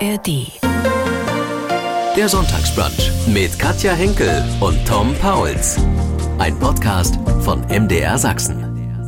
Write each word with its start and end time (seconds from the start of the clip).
ARD. 0.00 0.52
Der 2.16 2.28
Sonntagsbrunch 2.28 3.10
mit 3.28 3.58
Katja 3.58 3.92
Henkel 3.92 4.44
und 4.60 4.86
Tom 4.86 5.14
Pauls. 5.14 5.78
Ein 6.38 6.58
Podcast 6.58 7.18
von 7.42 7.60
MDR 7.68 8.18
Sachsen. 8.18 8.65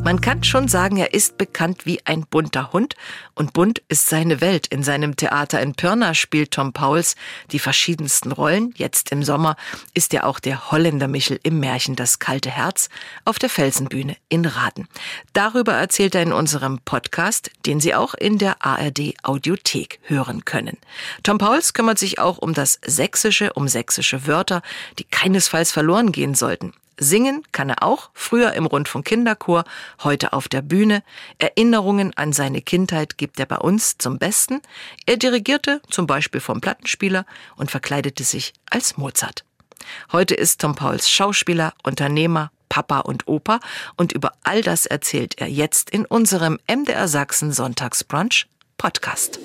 Man 0.08 0.22
kann 0.22 0.42
schon 0.42 0.68
sagen, 0.68 0.96
er 0.96 1.12
ist 1.12 1.36
bekannt 1.36 1.84
wie 1.84 2.00
ein 2.06 2.22
bunter 2.22 2.72
Hund 2.72 2.96
und 3.34 3.52
bunt 3.52 3.82
ist 3.90 4.08
seine 4.08 4.40
Welt. 4.40 4.66
In 4.68 4.82
seinem 4.82 5.16
Theater 5.16 5.60
in 5.60 5.74
Pirna 5.74 6.14
spielt 6.14 6.52
Tom 6.52 6.72
Pauls 6.72 7.14
die 7.50 7.58
verschiedensten 7.58 8.32
Rollen. 8.32 8.72
Jetzt 8.74 9.12
im 9.12 9.22
Sommer 9.22 9.56
ist 9.92 10.14
er 10.14 10.26
auch 10.26 10.40
der 10.40 10.70
Holländer 10.70 11.08
Michel 11.08 11.38
im 11.42 11.60
Märchen 11.60 11.94
Das 11.94 12.20
kalte 12.20 12.48
Herz 12.48 12.88
auf 13.26 13.38
der 13.38 13.50
Felsenbühne 13.50 14.16
in 14.30 14.46
Raden. 14.46 14.88
Darüber 15.34 15.74
erzählt 15.74 16.14
er 16.14 16.22
in 16.22 16.32
unserem 16.32 16.78
Podcast, 16.78 17.50
den 17.66 17.78
Sie 17.78 17.94
auch 17.94 18.14
in 18.14 18.38
der 18.38 18.64
ARD 18.64 19.12
Audiothek 19.24 20.00
hören 20.04 20.46
können. 20.46 20.78
Tom 21.22 21.36
Pauls 21.36 21.74
kümmert 21.74 21.98
sich 21.98 22.18
auch 22.18 22.38
um 22.38 22.54
das 22.54 22.80
Sächsische, 22.82 23.52
um 23.52 23.68
sächsische 23.68 24.26
Wörter, 24.26 24.62
die 24.98 25.04
keinesfalls 25.04 25.70
verloren 25.70 26.12
gehen 26.12 26.34
sollten. 26.34 26.72
Singen 26.98 27.44
kann 27.52 27.70
er 27.70 27.82
auch, 27.82 28.10
früher 28.12 28.52
im 28.52 28.66
Rundfunk 28.66 29.06
Kinderchor, 29.06 29.64
heute 30.02 30.32
auf 30.32 30.48
der 30.48 30.62
Bühne. 30.62 31.02
Erinnerungen 31.38 32.12
an 32.16 32.32
seine 32.32 32.60
Kindheit 32.60 33.18
gibt 33.18 33.38
er 33.38 33.46
bei 33.46 33.58
uns 33.58 33.98
zum 33.98 34.18
Besten. 34.18 34.60
Er 35.06 35.16
dirigierte 35.16 35.80
zum 35.88 36.06
Beispiel 36.06 36.40
vom 36.40 36.60
Plattenspieler 36.60 37.24
und 37.56 37.70
verkleidete 37.70 38.24
sich 38.24 38.52
als 38.68 38.96
Mozart. 38.96 39.44
Heute 40.12 40.34
ist 40.34 40.60
Tom 40.60 40.74
Pauls 40.74 41.08
Schauspieler, 41.08 41.72
Unternehmer, 41.82 42.50
Papa 42.68 43.00
und 43.00 43.28
Opa 43.28 43.60
und 43.96 44.12
über 44.12 44.32
all 44.42 44.62
das 44.62 44.86
erzählt 44.86 45.38
er 45.38 45.48
jetzt 45.48 45.90
in 45.90 46.04
unserem 46.04 46.58
MDR 46.68 47.08
Sachsen 47.08 47.52
Sonntagsbrunch 47.52 48.46
Podcast. 48.76 49.38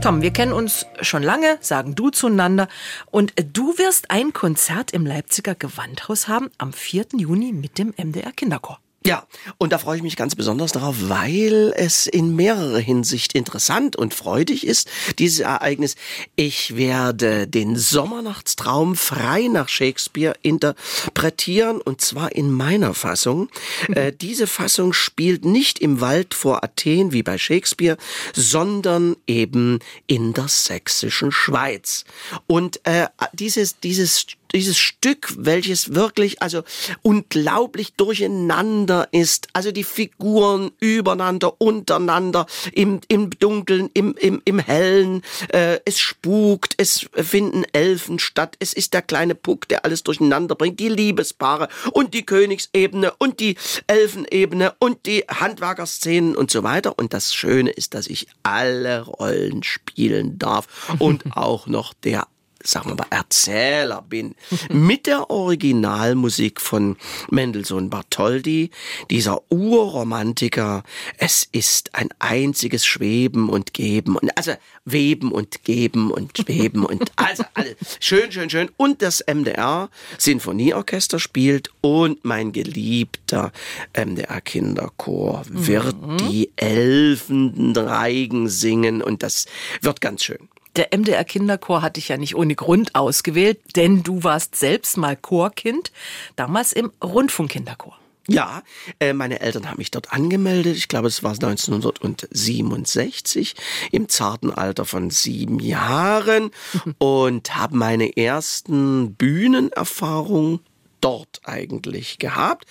Tom, 0.00 0.22
wir 0.22 0.30
kennen 0.30 0.54
uns 0.54 0.86
schon 1.02 1.22
lange, 1.22 1.58
sagen 1.60 1.94
du 1.94 2.08
zueinander. 2.08 2.68
Und 3.10 3.34
du 3.52 3.76
wirst 3.76 4.10
ein 4.10 4.32
Konzert 4.32 4.92
im 4.92 5.04
Leipziger 5.04 5.54
Gewandhaus 5.54 6.26
haben 6.26 6.50
am 6.56 6.72
4. 6.72 7.08
Juni 7.18 7.52
mit 7.52 7.76
dem 7.76 7.92
MDR 7.98 8.32
Kinderchor. 8.32 8.78
Ja, 9.06 9.26
und 9.56 9.72
da 9.72 9.78
freue 9.78 9.96
ich 9.96 10.02
mich 10.02 10.16
ganz 10.16 10.34
besonders 10.34 10.72
darauf, 10.72 10.94
weil 11.08 11.72
es 11.74 12.06
in 12.06 12.36
mehrerer 12.36 12.80
Hinsicht 12.80 13.34
interessant 13.34 13.96
und 13.96 14.12
freudig 14.12 14.66
ist, 14.66 14.90
dieses 15.18 15.40
Ereignis. 15.40 15.96
Ich 16.36 16.76
werde 16.76 17.48
den 17.48 17.76
Sommernachtstraum 17.76 18.96
frei 18.96 19.48
nach 19.50 19.70
Shakespeare 19.70 20.34
interpretieren 20.42 21.80
und 21.80 22.02
zwar 22.02 22.32
in 22.32 22.52
meiner 22.52 22.92
Fassung. 22.92 23.48
Äh, 23.88 24.12
diese 24.12 24.46
Fassung 24.46 24.92
spielt 24.92 25.46
nicht 25.46 25.78
im 25.78 26.02
Wald 26.02 26.34
vor 26.34 26.62
Athen 26.62 27.12
wie 27.12 27.22
bei 27.22 27.38
Shakespeare, 27.38 27.96
sondern 28.34 29.16
eben 29.26 29.78
in 30.08 30.34
der 30.34 30.48
sächsischen 30.48 31.32
Schweiz. 31.32 32.04
Und 32.46 32.84
äh, 32.84 33.06
dieses, 33.32 33.80
dieses 33.80 34.26
dieses 34.52 34.78
Stück, 34.78 35.32
welches 35.36 35.94
wirklich 35.94 36.42
also 36.42 36.62
unglaublich 37.02 37.94
durcheinander 37.94 39.08
ist. 39.12 39.48
Also 39.52 39.72
die 39.72 39.84
Figuren 39.84 40.72
übereinander, 40.80 41.60
untereinander, 41.60 42.46
im, 42.72 43.00
im 43.08 43.30
Dunkeln, 43.30 43.90
im, 43.94 44.14
im, 44.16 44.42
im 44.44 44.58
Hellen. 44.58 45.22
Äh, 45.52 45.78
es 45.84 45.98
spukt, 45.98 46.74
es 46.76 47.08
finden 47.14 47.64
Elfen 47.72 48.18
statt. 48.18 48.56
Es 48.58 48.72
ist 48.72 48.94
der 48.94 49.02
kleine 49.02 49.34
Puck, 49.34 49.68
der 49.68 49.84
alles 49.84 50.02
durcheinander 50.02 50.54
bringt. 50.54 50.80
Die 50.80 50.88
Liebespaare 50.88 51.68
und 51.92 52.14
die 52.14 52.24
Königsebene 52.24 53.12
und 53.18 53.40
die 53.40 53.56
Elfenebene 53.86 54.74
und 54.78 55.06
die 55.06 55.24
Handwerkerszenen 55.28 56.36
und 56.36 56.50
so 56.50 56.62
weiter. 56.62 56.98
Und 56.98 57.14
das 57.14 57.34
Schöne 57.34 57.70
ist, 57.70 57.94
dass 57.94 58.06
ich 58.06 58.26
alle 58.42 59.02
Rollen 59.02 59.62
spielen 59.62 60.38
darf 60.38 60.94
und 60.98 61.24
auch 61.36 61.66
noch 61.66 61.94
der 61.94 62.26
sagen 62.62 62.90
wir 62.90 62.96
mal, 62.96 63.06
Erzähler 63.10 64.02
bin, 64.02 64.34
mit 64.70 65.06
der 65.06 65.30
Originalmusik 65.30 66.60
von 66.60 66.96
Mendelssohn 67.30 67.90
Bartholdy, 67.90 68.70
dieser 69.10 69.40
Urromantiker. 69.50 70.82
Es 71.16 71.48
ist 71.52 71.94
ein 71.94 72.08
einziges 72.18 72.84
Schweben 72.84 73.48
und 73.48 73.72
Geben 73.72 74.16
und 74.16 74.36
also 74.36 74.52
Weben 74.84 75.32
und 75.32 75.64
Geben 75.64 76.10
und 76.10 76.36
Schweben 76.36 76.84
und 76.84 77.12
also 77.16 77.44
alles 77.54 77.76
schön, 78.00 78.30
schön, 78.32 78.50
schön. 78.50 78.70
Und 78.76 79.02
das 79.02 79.24
MDR 79.26 79.88
Sinfonieorchester 80.18 81.18
spielt 81.18 81.70
und 81.80 82.24
mein 82.24 82.52
geliebter 82.52 83.52
MDR 83.94 84.40
Kinderchor 84.40 85.42
wird 85.48 86.00
mhm. 86.00 86.16
die 86.18 86.50
Elfenreigen 86.56 88.48
singen 88.48 89.02
und 89.02 89.22
das 89.22 89.46
wird 89.80 90.00
ganz 90.00 90.24
schön. 90.24 90.48
Der 90.76 90.96
MDR 90.96 91.24
Kinderchor 91.24 91.82
hatte 91.82 91.98
ich 91.98 92.08
ja 92.08 92.16
nicht 92.16 92.36
ohne 92.36 92.54
Grund 92.54 92.94
ausgewählt, 92.94 93.58
denn 93.76 94.02
du 94.02 94.22
warst 94.22 94.56
selbst 94.56 94.96
mal 94.96 95.16
Chorkind, 95.16 95.90
damals 96.36 96.72
im 96.72 96.92
Rundfunkkinderchor. 97.02 97.98
Ja, 98.28 98.62
äh, 99.00 99.12
meine 99.12 99.40
Eltern 99.40 99.68
haben 99.68 99.78
mich 99.78 99.90
dort 99.90 100.12
angemeldet. 100.12 100.76
Ich 100.76 100.86
glaube, 100.86 101.08
es 101.08 101.24
war 101.24 101.32
1967 101.32 103.56
im 103.90 104.08
zarten 104.08 104.52
Alter 104.52 104.84
von 104.84 105.10
sieben 105.10 105.58
Jahren 105.58 106.52
und 106.98 107.56
haben 107.56 107.78
meine 107.78 108.16
ersten 108.16 109.14
Bühnenerfahrungen 109.14 110.60
dort 111.00 111.40
eigentlich 111.44 112.18
gehabt 112.18 112.66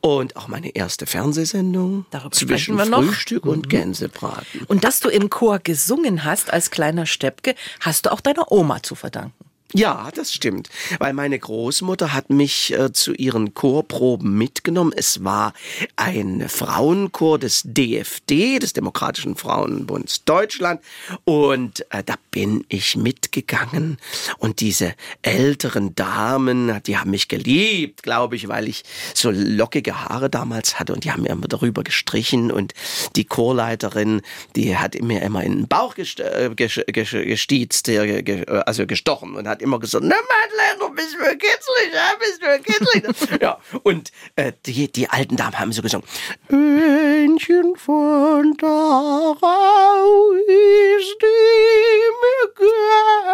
und 0.00 0.36
auch 0.36 0.48
meine 0.48 0.74
erste 0.74 1.06
Fernsehsendung 1.06 2.06
Darüber 2.10 2.30
zwischen 2.32 2.76
wir 2.76 2.86
noch. 2.86 3.02
Frühstück 3.02 3.46
und 3.46 3.66
mhm. 3.66 3.68
Gänsebraten. 3.68 4.62
Und 4.66 4.84
dass 4.84 5.00
du 5.00 5.08
im 5.08 5.30
Chor 5.30 5.58
gesungen 5.58 6.24
hast 6.24 6.52
als 6.52 6.70
kleiner 6.70 7.06
Steppke, 7.06 7.54
hast 7.80 8.06
du 8.06 8.12
auch 8.12 8.20
deiner 8.20 8.50
Oma 8.50 8.82
zu 8.82 8.94
verdanken. 8.94 9.44
Ja, 9.72 10.10
das 10.14 10.32
stimmt, 10.32 10.68
weil 11.00 11.14
meine 11.14 11.36
Großmutter 11.36 12.12
hat 12.12 12.30
mich 12.30 12.72
äh, 12.72 12.92
zu 12.92 13.12
ihren 13.12 13.54
Chorproben 13.54 14.38
mitgenommen. 14.38 14.92
Es 14.94 15.24
war 15.24 15.52
ein 15.96 16.48
Frauenchor 16.48 17.40
des 17.40 17.62
DFD, 17.64 18.60
des 18.60 18.72
Demokratischen 18.72 19.34
Frauenbunds 19.34 20.24
Deutschland, 20.26 20.80
und 21.24 21.84
äh, 21.90 22.04
da 22.04 22.14
bin 22.30 22.64
ich 22.68 22.96
mitgegangen. 22.96 23.98
Und 24.38 24.60
diese 24.60 24.94
älteren 25.22 25.96
Damen, 25.96 26.80
die 26.86 26.96
haben 26.96 27.10
mich 27.10 27.26
geliebt, 27.26 28.04
glaube 28.04 28.36
ich, 28.36 28.46
weil 28.46 28.68
ich 28.68 28.84
so 29.12 29.32
lockige 29.32 30.04
Haare 30.04 30.30
damals 30.30 30.78
hatte 30.78 30.92
und 30.92 31.02
die 31.02 31.10
haben 31.10 31.22
mir 31.22 31.30
immer 31.30 31.48
darüber 31.48 31.82
gestrichen 31.82 32.52
und 32.52 32.74
die 33.16 33.24
Chorleiterin, 33.24 34.22
die 34.54 34.76
hat 34.76 35.00
mir 35.02 35.22
immer 35.22 35.42
in 35.42 35.56
den 35.56 35.68
Bauch 35.68 35.96
gest 35.96 36.20
äh, 36.20 36.50
gestiezt, 36.54 37.88
äh, 37.88 38.44
also 38.66 38.86
gestochen 38.86 39.34
und 39.34 39.48
hat 39.48 39.63
immer 39.64 39.80
gesagt, 39.80 40.04
na 40.04 40.14
Madeleine, 40.14 40.78
du 40.78 40.94
bist 40.94 41.16
mir 41.18 41.36
kitzlig, 41.36 41.92
ja, 41.92 42.12
bist 42.18 42.40
mir 42.40 42.58
kitzlig. 42.60 43.40
ja, 43.40 43.58
und 43.82 44.12
äh, 44.36 44.52
die, 44.66 44.92
die 44.92 45.08
alten 45.08 45.36
Damen 45.36 45.58
haben 45.58 45.72
so 45.72 45.82
gesungen, 45.82 46.06
Männchen 46.48 47.74
von 47.76 48.56
Darau 48.58 50.32
ist 50.32 51.16
die 51.20 52.04
mir 52.20 52.54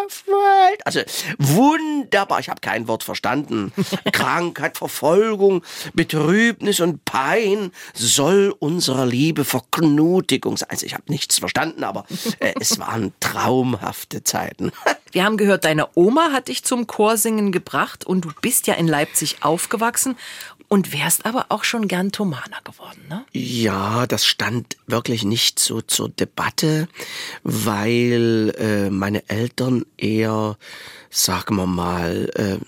gefällt. 0.06 0.86
Also 0.86 1.00
wunderbar, 1.38 2.40
ich 2.40 2.48
habe 2.48 2.60
kein 2.60 2.88
Wort 2.88 3.02
verstanden. 3.02 3.72
Krankheit, 4.12 4.78
Verfolgung, 4.78 5.62
Betrübnis 5.94 6.80
und 6.80 7.04
Pein 7.04 7.72
soll 7.92 8.54
unserer 8.58 9.04
Liebe 9.04 9.44
Verknutigung 9.44 10.56
sein. 10.56 10.70
Also 10.70 10.86
ich 10.86 10.94
habe 10.94 11.04
nichts 11.08 11.38
verstanden, 11.38 11.84
aber 11.84 12.04
äh, 12.38 12.54
es 12.60 12.78
waren 12.78 13.12
traumhafte 13.20 14.22
Zeiten. 14.22 14.72
Wir 15.12 15.24
haben 15.24 15.36
gehört, 15.36 15.64
deine 15.64 15.88
Oma 15.94 16.30
hat 16.32 16.48
dich 16.48 16.62
zum 16.64 16.86
Chorsingen 16.86 17.50
gebracht 17.50 18.06
und 18.06 18.24
du 18.24 18.30
bist 18.40 18.66
ja 18.66 18.74
in 18.74 18.86
Leipzig 18.86 19.38
aufgewachsen 19.42 20.16
und 20.70 20.92
wärst 20.92 21.26
aber 21.26 21.46
auch 21.48 21.64
schon 21.64 21.88
gern 21.88 22.12
Thomaner 22.12 22.60
geworden, 22.62 23.00
ne? 23.08 23.24
Ja, 23.32 24.06
das 24.06 24.24
stand 24.24 24.76
wirklich 24.86 25.24
nicht 25.24 25.58
so 25.58 25.80
zur 25.80 26.08
Debatte, 26.08 26.88
weil 27.42 28.54
äh, 28.56 28.88
meine 28.88 29.28
Eltern 29.28 29.84
eher, 29.98 30.56
sagen 31.10 31.56
wir 31.56 31.66
mal, 31.66 32.30
äh, 32.36 32.58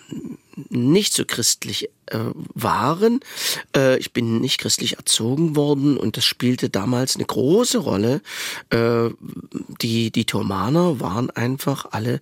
nicht 0.68 1.14
so 1.14 1.24
christlich 1.24 1.90
äh, 2.06 2.18
waren. 2.54 3.20
Äh, 3.74 3.98
ich 3.98 4.12
bin 4.12 4.40
nicht 4.40 4.58
christlich 4.58 4.96
erzogen 4.96 5.54
worden 5.54 5.96
und 5.96 6.16
das 6.16 6.24
spielte 6.24 6.70
damals 6.70 7.14
eine 7.14 7.24
große 7.24 7.78
Rolle. 7.78 8.20
Äh, 8.70 9.10
die, 9.80 10.10
die 10.10 10.24
Thomaner 10.24 10.98
waren 10.98 11.30
einfach 11.30 11.86
alle 11.92 12.18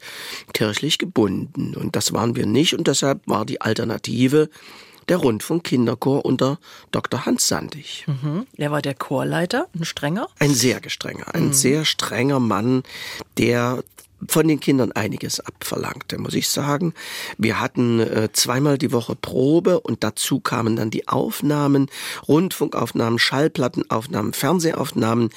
kirchlich 0.53 0.99
gebunden 0.99 1.75
und 1.75 1.97
das 1.97 2.13
waren 2.13 2.37
wir 2.37 2.45
nicht 2.45 2.75
und 2.75 2.87
deshalb 2.87 3.27
war 3.27 3.47
die 3.47 3.63
Alternative 3.63 4.51
der 5.11 5.19
Rundfunk 5.19 5.65
Kinderchor 5.65 6.25
unter 6.25 6.59
Dr. 6.93 7.27
Hans 7.27 7.49
Sandig. 7.49 8.07
Mhm. 8.07 8.47
Er 8.57 8.71
war 8.71 8.81
der 8.81 8.95
Chorleiter, 8.95 9.67
ein 9.75 9.85
strenger? 9.85 10.29
Ein 10.39 10.55
sehr 10.55 10.81
gestrenger, 10.81 11.35
ein 11.35 11.49
mhm. 11.49 11.53
sehr 11.53 11.85
strenger 11.85 12.41
Mann, 12.41 12.85
der 13.37 13.83
von 14.29 14.47
den 14.47 14.61
Kindern 14.61 14.93
einiges 14.93 15.41
abverlangte, 15.41 16.19
muss 16.19 16.35
ich 16.35 16.49
sagen. 16.49 16.95
Wir 17.39 17.59
hatten 17.59 18.01
äh, 18.01 18.29
zweimal 18.33 18.79
die 18.79 18.93
Woche 18.93 19.17
Probe 19.17 19.81
und 19.81 20.05
dazu 20.05 20.41
kamen 20.41 20.77
dann 20.77 20.91
die 20.91 21.09
Aufnahmen, 21.09 21.91
Rundfunkaufnahmen, 22.29 23.19
Schallplattenaufnahmen, 23.19 24.33
Fernsehaufnahmen 24.33 25.31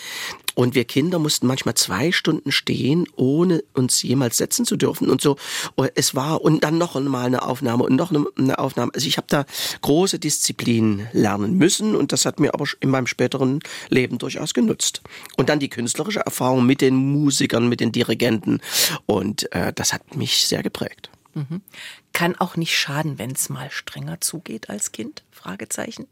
Und 0.55 0.75
wir 0.75 0.85
Kinder 0.85 1.19
mussten 1.19 1.47
manchmal 1.47 1.75
zwei 1.75 2.11
Stunden 2.11 2.51
stehen, 2.51 3.05
ohne 3.15 3.63
uns 3.73 4.01
jemals 4.03 4.37
setzen 4.37 4.65
zu 4.65 4.75
dürfen 4.75 5.09
und 5.09 5.21
so. 5.21 5.37
Es 5.95 6.15
war 6.15 6.41
und 6.41 6.63
dann 6.63 6.77
noch 6.77 6.95
einmal 6.95 7.25
eine 7.25 7.43
Aufnahme 7.43 7.83
und 7.83 7.95
noch 7.95 8.11
eine 8.11 8.59
Aufnahme. 8.59 8.91
Also 8.93 9.07
ich 9.07 9.17
habe 9.17 9.27
da 9.29 9.45
große 9.81 10.19
Disziplin 10.19 11.07
lernen 11.11 11.57
müssen 11.57 11.95
und 11.95 12.11
das 12.11 12.25
hat 12.25 12.39
mir 12.39 12.53
aber 12.53 12.65
in 12.79 12.89
meinem 12.89 13.07
späteren 13.07 13.59
Leben 13.89 14.17
durchaus 14.17 14.53
genutzt. 14.53 15.01
Und 15.37 15.49
dann 15.49 15.59
die 15.59 15.69
künstlerische 15.69 16.19
Erfahrung 16.19 16.65
mit 16.65 16.81
den 16.81 16.95
Musikern, 16.95 17.67
mit 17.69 17.79
den 17.79 17.91
Dirigenten 17.91 18.61
und 19.05 19.51
äh, 19.53 19.73
das 19.73 19.93
hat 19.93 20.15
mich 20.15 20.47
sehr 20.47 20.63
geprägt. 20.63 21.09
Mhm. 21.33 21.61
Kann 22.13 22.35
auch 22.35 22.55
nicht 22.55 22.77
schaden, 22.77 23.17
wenn 23.17 23.31
es 23.31 23.49
mal 23.49 23.71
strenger 23.71 24.21
zugeht 24.21 24.69
als 24.69 24.91
Kind? 24.91 25.23
Fragezeichen. 25.31 26.07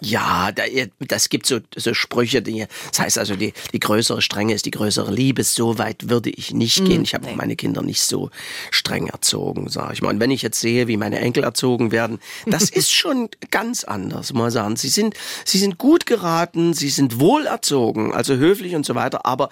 Ja, 0.00 0.52
da, 0.52 0.62
das 1.00 1.28
gibt 1.28 1.46
so, 1.46 1.58
so 1.74 1.92
Sprüche, 1.92 2.40
die, 2.40 2.66
das 2.90 3.00
heißt 3.00 3.18
also, 3.18 3.34
die, 3.34 3.52
die 3.72 3.80
größere 3.80 4.22
Strenge 4.22 4.54
ist 4.54 4.64
die 4.64 4.70
größere 4.70 5.12
Liebe. 5.12 5.42
So 5.42 5.78
weit 5.78 6.08
würde 6.08 6.30
ich 6.30 6.52
nicht 6.52 6.84
gehen. 6.84 7.00
Mm, 7.00 7.04
ich 7.04 7.14
habe 7.14 7.26
nee. 7.26 7.34
meine 7.34 7.56
Kinder 7.56 7.82
nicht 7.82 8.02
so 8.02 8.30
streng 8.70 9.08
erzogen, 9.08 9.68
sage 9.68 9.94
ich 9.94 10.02
mal. 10.02 10.10
Und 10.10 10.20
wenn 10.20 10.30
ich 10.30 10.42
jetzt 10.42 10.60
sehe, 10.60 10.86
wie 10.86 10.96
meine 10.96 11.18
Enkel 11.18 11.42
erzogen 11.42 11.90
werden, 11.90 12.20
das 12.46 12.70
ist 12.70 12.92
schon 12.92 13.28
ganz 13.50 13.84
anders, 13.84 14.32
muss 14.32 14.42
man 14.42 14.50
sagen. 14.52 14.76
Sie 14.76 14.88
sind, 14.88 15.14
sie 15.44 15.58
sind 15.58 15.78
gut 15.78 16.06
geraten, 16.06 16.74
sie 16.74 16.90
sind 16.90 17.18
wohl 17.18 17.46
erzogen, 17.46 18.14
also 18.14 18.36
höflich 18.36 18.76
und 18.76 18.86
so 18.86 18.94
weiter, 18.94 19.26
aber 19.26 19.48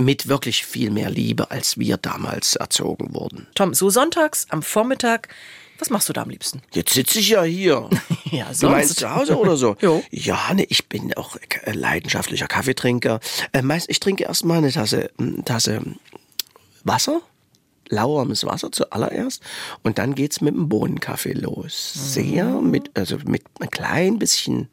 mit 0.00 0.28
wirklich 0.28 0.64
viel 0.64 0.90
mehr 0.90 1.10
Liebe, 1.10 1.50
als 1.50 1.78
wir 1.78 1.98
damals 1.98 2.56
erzogen 2.56 3.14
wurden. 3.14 3.46
Tom, 3.54 3.74
so 3.74 3.90
sonntags 3.90 4.46
am 4.48 4.62
Vormittag 4.62 5.28
was 5.78 5.90
machst 5.90 6.08
du 6.08 6.12
da 6.12 6.22
am 6.22 6.30
liebsten? 6.30 6.62
Jetzt 6.72 6.94
sitze 6.94 7.18
ich 7.18 7.30
ja 7.30 7.42
hier. 7.42 7.88
ja, 8.24 8.46
sonst. 8.46 8.62
Du 8.62 8.68
meinst 8.68 8.98
zu 8.98 9.14
Hause 9.14 9.36
oder 9.36 9.56
so? 9.56 9.76
jo. 9.80 10.02
Ja, 10.10 10.52
ne, 10.54 10.64
ich 10.68 10.88
bin 10.88 11.14
auch 11.14 11.36
leidenschaftlicher 11.66 12.46
Kaffeetrinker. 12.46 13.20
Äh, 13.52 13.62
meist, 13.62 13.90
ich 13.90 14.00
trinke 14.00 14.24
erstmal 14.24 14.58
eine 14.58 14.70
Tasse, 14.70 15.10
eine 15.18 15.44
Tasse 15.44 15.82
Wasser 16.84 17.22
lauwarmes 17.92 18.44
Wasser 18.44 18.72
zuallererst 18.72 19.42
und 19.82 19.98
dann 19.98 20.14
geht's 20.14 20.40
mit 20.40 20.54
dem 20.54 20.68
Bohnenkaffee 20.68 21.34
los. 21.34 21.92
Sehr 21.94 22.46
mhm. 22.46 22.70
mit, 22.70 22.90
also 22.94 23.18
mit 23.24 23.42
ein 23.60 23.70
klein 23.70 24.18
bisschen 24.18 24.68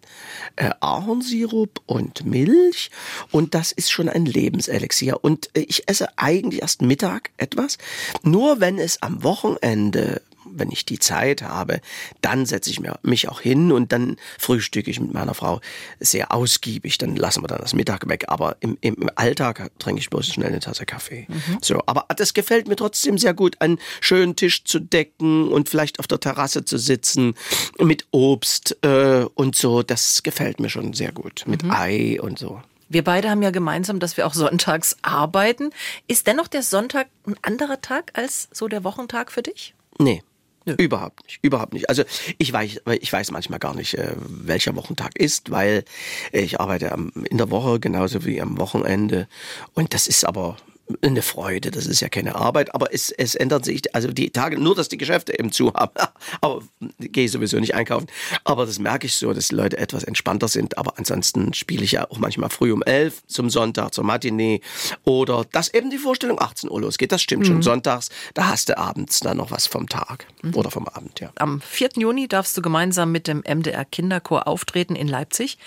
äh, 0.56 0.72
Ahornsirup 0.80 1.81
und 1.86 2.25
Milch 2.25 2.90
und 3.31 3.54
das 3.54 3.72
ist 3.72 3.92
schon 3.92 4.10
ein 4.10 4.25
Lebenselixier. 4.25 5.24
Und 5.24 5.50
äh, 5.56 5.62
ich 5.62 5.88
esse 5.88 6.07
eigentlich 6.18 6.62
erst 6.62 6.81
Mittag 6.81 7.31
etwas, 7.38 7.78
nur 8.24 8.62
wenn 8.62 8.80
es 8.80 9.04
am 9.04 9.22
Wochenende 9.24 10.22
wenn 10.51 10.72
ich 10.72 10.86
die 10.86 11.00
Zeit 11.00 11.42
habe, 11.42 11.81
dann 12.22 12.46
setze 12.46 12.69
ich 12.69 12.81
mich 13.01 13.30
auch 13.30 13.42
hin 13.42 13.72
und 13.72 13.92
dann 13.92 14.18
frühstücke 14.38 14.90
ich 14.90 15.00
mit 15.00 15.13
meiner 15.13 15.34
Frau 15.34 15.62
sehr 16.00 16.34
ausgiebig. 16.34 16.98
Dann 16.98 17.16
lassen 17.16 17.44
wir 17.44 17.48
dann 17.48 17.62
das 17.62 17.74
Mittag 17.74 18.07
weg. 18.07 18.25
Aber 18.28 18.57
im, 18.60 18.78
im 18.81 19.10
Alltag 19.16 19.72
trinke 19.80 20.01
ich 20.01 20.10
bloß 20.10 20.28
schnell 20.28 20.50
eine 20.50 20.60
Tasse 20.60 20.86
Kaffee. 20.86 21.25
Mhm. 21.28 21.57
So, 21.62 21.81
aber 21.86 22.06
das 22.16 22.34
gefällt 22.34 22.68
mir 22.68 22.75
trotzdem 22.75 23.18
sehr 23.18 23.34
gut, 23.34 23.62
einen 23.62 23.80
schönen 24.01 24.36
Tisch 24.36 24.63
zu 24.63 24.80
decken 24.80 25.50
und 25.50 25.69
vielleicht 25.69 26.00
auf 26.00 26.07
der 26.07 26.19
Terrasse 26.19 26.66
zu 26.66 26.78
sitzen 26.78 27.36
mit 27.80 28.07
Obst 28.12 28.78
äh, 28.84 29.25
und 29.36 29.56
so. 29.56 29.84
Das 29.84 30.24
gefällt 30.24 30.60
mir 30.60 30.69
schon 30.69 30.94
sehr 30.94 31.12
gut. 31.12 31.44
Mit 31.48 31.63
mhm. 31.63 31.72
Ei 31.72 32.22
und 32.22 32.40
so. 32.40 32.62
Wir 32.92 33.04
beide 33.04 33.30
haben 33.30 33.44
ja 33.44 33.52
gemeinsam, 33.52 34.00
dass 34.00 34.18
wir 34.18 34.25
auch 34.25 34.34
sonntags 34.34 34.98
arbeiten. 35.04 35.69
Ist 36.07 36.25
dennoch 36.25 36.48
der 36.48 36.63
Sonntag 36.63 37.07
ein 37.28 37.36
anderer 37.44 37.81
Tag 37.81 38.12
als 38.16 38.50
so 38.52 38.68
der 38.68 38.84
Wochentag 38.84 39.31
für 39.31 39.44
dich? 39.44 39.75
Nee. 40.00 40.24
Nö. 40.69 40.75
Überhaupt 40.77 41.24
nicht, 41.24 41.39
überhaupt 41.42 41.74
nicht. 41.74 41.89
Also 41.89 42.04
ich 42.38 42.51
weiß, 42.51 42.81
ich 43.00 43.12
weiß 43.12 43.31
manchmal 43.31 43.60
gar 43.60 43.75
nicht, 43.75 43.95
äh, 43.95 44.13
welcher 44.18 44.75
Wochentag 44.75 45.18
ist, 45.18 45.51
weil 45.51 45.83
ich 46.31 46.60
arbeite 46.60 46.95
in 47.30 47.38
der 47.38 47.50
Woche 47.50 47.80
genauso 47.80 48.25
wie 48.25 48.42
am 48.42 48.57
Wochenende. 48.57 49.27
Und 49.74 49.94
das 49.94 50.07
ist 50.07 50.25
aber 50.25 50.57
eine 51.02 51.22
Freude, 51.22 51.72
das 51.72 51.86
ist 51.86 52.02
ja 52.02 52.10
keine 52.10 52.36
Arbeit, 52.36 52.74
aber 52.74 52.94
es, 52.94 53.12
es 53.12 53.36
ändert 53.36 53.66
sich, 53.66 53.94
also 53.96 54.10
die 54.12 54.32
Tage, 54.32 54.60
nur 54.60 54.76
dass 54.76 54.90
die 54.90 54.98
Geschäfte 54.98 55.38
eben 55.38 55.52
zu 55.52 55.74
haben, 55.74 55.92
aber 56.42 56.62
gehe 57.00 57.26
ich 57.26 57.32
sowieso 57.32 57.60
nicht 57.60 57.76
einkaufen, 57.76 58.08
aber 58.44 58.66
das 58.66 58.80
merke 58.80 59.06
ich 59.06 59.16
so, 59.16 59.34
dass 59.34 59.50
die 59.50 59.56
Leute 59.56 59.78
etwas 59.78 60.04
entspannter 60.04 60.48
sind, 60.48 60.78
aber 60.78 60.98
ansonsten 60.98 61.54
spiele 61.54 61.84
ich 61.84 61.94
ja 61.94 62.10
auch 62.10 62.18
manchmal 62.18 62.50
früh 62.50 62.72
um 62.72 62.82
elf 62.84 63.22
zum 63.28 63.50
Sonntag, 63.50 63.94
zur 63.94 64.04
Matinee 64.04 64.62
oder 65.04 65.46
dass 65.52 65.74
eben 65.74 65.90
die 65.90 65.98
Vorstellung 65.98 66.40
18 66.40 66.70
Uhr 66.70 66.82
losgeht, 66.82 67.12
das 67.12 67.22
stimmt 67.22 67.44
mhm. 67.44 67.48
schon, 67.48 67.62
sonntags, 67.62 68.10
da 68.34 68.48
hast 68.48 68.70
du 68.70 68.78
abends 68.78 69.20
dann 69.20 69.38
noch 69.38 69.52
was 69.52 69.68
vom 69.68 69.88
Tag 69.88 70.26
mhm. 70.42 70.56
oder 70.56 70.72
vom 70.72 70.88
Abend, 70.88 71.20
ja. 71.20 71.32
Am 71.36 71.62
4. 71.62 71.90
Juni 71.98 72.28
darfst 72.28 72.58
du 72.58 72.62
gemeinsam 72.62 73.12
mit 73.12 73.28
dem 73.28 73.44
MDR 73.48 73.86
Kinderchor 73.86 74.48
auftreten 74.48 74.96
in 74.96 75.08
Leipzig. 75.08 75.58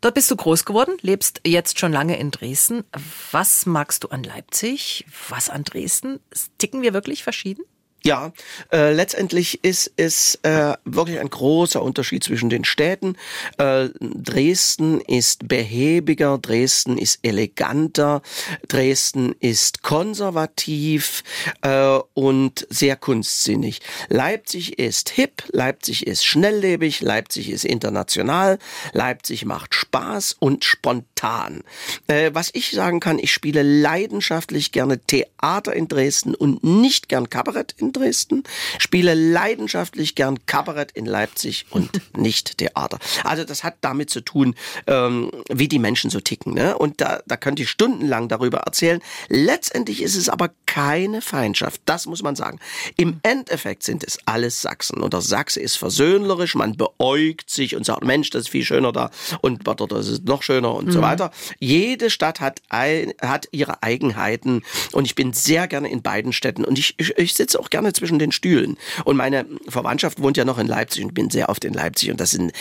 Dort 0.00 0.14
bist 0.14 0.30
du 0.30 0.36
groß 0.36 0.64
geworden, 0.64 0.96
lebst 1.02 1.40
jetzt 1.46 1.78
schon 1.78 1.92
lange 1.92 2.18
in 2.18 2.30
Dresden. 2.30 2.84
Was 3.30 3.66
magst 3.66 4.04
du 4.04 4.08
an 4.08 4.22
Leipzig? 4.22 4.69
Leipzig, 4.70 5.04
was 5.28 5.50
an 5.50 5.64
Dresden? 5.64 6.20
Ticken 6.58 6.82
wir 6.82 6.92
wirklich 6.92 7.22
verschieden? 7.22 7.64
Ja, 8.02 8.32
äh, 8.72 8.92
letztendlich 8.94 9.62
ist 9.62 9.92
es 9.96 10.38
äh, 10.42 10.74
wirklich 10.86 11.20
ein 11.20 11.28
großer 11.28 11.82
Unterschied 11.82 12.24
zwischen 12.24 12.48
den 12.48 12.64
Städten. 12.64 13.16
Äh, 13.58 13.90
Dresden 14.00 15.02
ist 15.02 15.48
behäbiger, 15.48 16.38
Dresden 16.38 16.96
ist 16.96 17.18
eleganter, 17.22 18.22
Dresden 18.68 19.34
ist 19.38 19.82
konservativ 19.82 21.24
äh, 21.60 21.98
und 22.14 22.66
sehr 22.70 22.96
kunstsinnig. 22.96 23.80
Leipzig 24.08 24.78
ist 24.78 25.10
hip, 25.10 25.44
Leipzig 25.52 26.06
ist 26.06 26.24
schnelllebig, 26.24 27.02
Leipzig 27.02 27.50
ist 27.50 27.66
international, 27.66 28.58
Leipzig 28.94 29.44
macht 29.44 29.74
Spaß 29.74 30.36
und 30.38 30.64
spontan. 30.64 31.64
Äh, 32.06 32.30
was 32.32 32.48
ich 32.54 32.70
sagen 32.70 32.98
kann, 33.00 33.18
ich 33.18 33.30
spiele 33.30 33.62
leidenschaftlich 33.62 34.72
gerne 34.72 35.00
Theater 35.00 35.74
in 35.74 35.86
Dresden 35.86 36.34
und 36.34 36.64
nicht 36.64 37.10
gern 37.10 37.28
Kabarett 37.28 37.74
in 37.76 37.89
Dresden, 37.92 38.44
spiele 38.78 39.14
leidenschaftlich 39.14 40.14
gern 40.14 40.44
Kabarett 40.46 40.92
in 40.92 41.06
Leipzig 41.06 41.66
und 41.70 41.90
nicht 42.16 42.58
Theater. 42.58 42.98
Also 43.24 43.44
das 43.44 43.64
hat 43.64 43.76
damit 43.80 44.10
zu 44.10 44.20
tun, 44.20 44.54
ähm, 44.86 45.30
wie 45.50 45.68
die 45.68 45.78
Menschen 45.78 46.10
so 46.10 46.20
ticken. 46.20 46.54
Ne? 46.54 46.76
Und 46.76 47.00
da, 47.00 47.20
da 47.26 47.36
könnte 47.36 47.62
ich 47.62 47.70
stundenlang 47.70 48.28
darüber 48.28 48.58
erzählen. 48.58 49.00
Letztendlich 49.28 50.02
ist 50.02 50.16
es 50.16 50.28
aber 50.28 50.50
keine 50.70 51.20
Feindschaft, 51.20 51.82
das 51.84 52.06
muss 52.06 52.22
man 52.22 52.36
sagen. 52.36 52.60
Im 52.96 53.20
Endeffekt 53.22 53.82
sind 53.82 54.04
es 54.04 54.18
alles 54.24 54.62
Sachsen. 54.62 55.00
Und 55.00 55.12
der 55.12 55.20
Sachse 55.20 55.60
ist 55.60 55.76
versöhnlerisch, 55.76 56.54
man 56.54 56.76
beäugt 56.76 57.50
sich 57.50 57.76
und 57.76 57.84
sagt, 57.84 58.04
Mensch, 58.04 58.30
das 58.30 58.42
ist 58.42 58.48
viel 58.50 58.64
schöner 58.64 58.92
da 58.92 59.10
und 59.40 59.66
dort 59.66 59.92
ist 59.92 60.08
es 60.08 60.22
noch 60.22 60.42
schöner 60.42 60.74
und 60.74 60.86
mhm. 60.86 60.92
so 60.92 61.02
weiter. 61.02 61.32
Jede 61.58 62.08
Stadt 62.08 62.40
hat, 62.40 62.62
ein, 62.68 63.12
hat 63.20 63.48
ihre 63.50 63.82
Eigenheiten 63.82 64.62
und 64.92 65.06
ich 65.06 65.14
bin 65.14 65.32
sehr 65.32 65.66
gerne 65.66 65.90
in 65.90 66.02
beiden 66.02 66.32
Städten 66.32 66.64
und 66.64 66.78
ich, 66.78 66.94
ich, 66.98 67.16
ich 67.18 67.34
sitze 67.34 67.58
auch 67.58 67.68
gerne 67.68 67.80
gerne 67.80 67.92
zwischen 67.92 68.18
den 68.18 68.32
Stühlen. 68.32 68.76
Und 69.04 69.16
meine 69.16 69.46
Verwandtschaft 69.68 70.20
wohnt 70.20 70.36
ja 70.36 70.44
noch 70.44 70.58
in 70.58 70.66
Leipzig 70.66 71.04
und 71.04 71.14
bin 71.14 71.30
sehr 71.30 71.48
oft 71.48 71.64
in 71.64 71.72
Leipzig. 71.72 72.10
Und 72.10 72.20
das, 72.20 72.30
sind, 72.32 72.52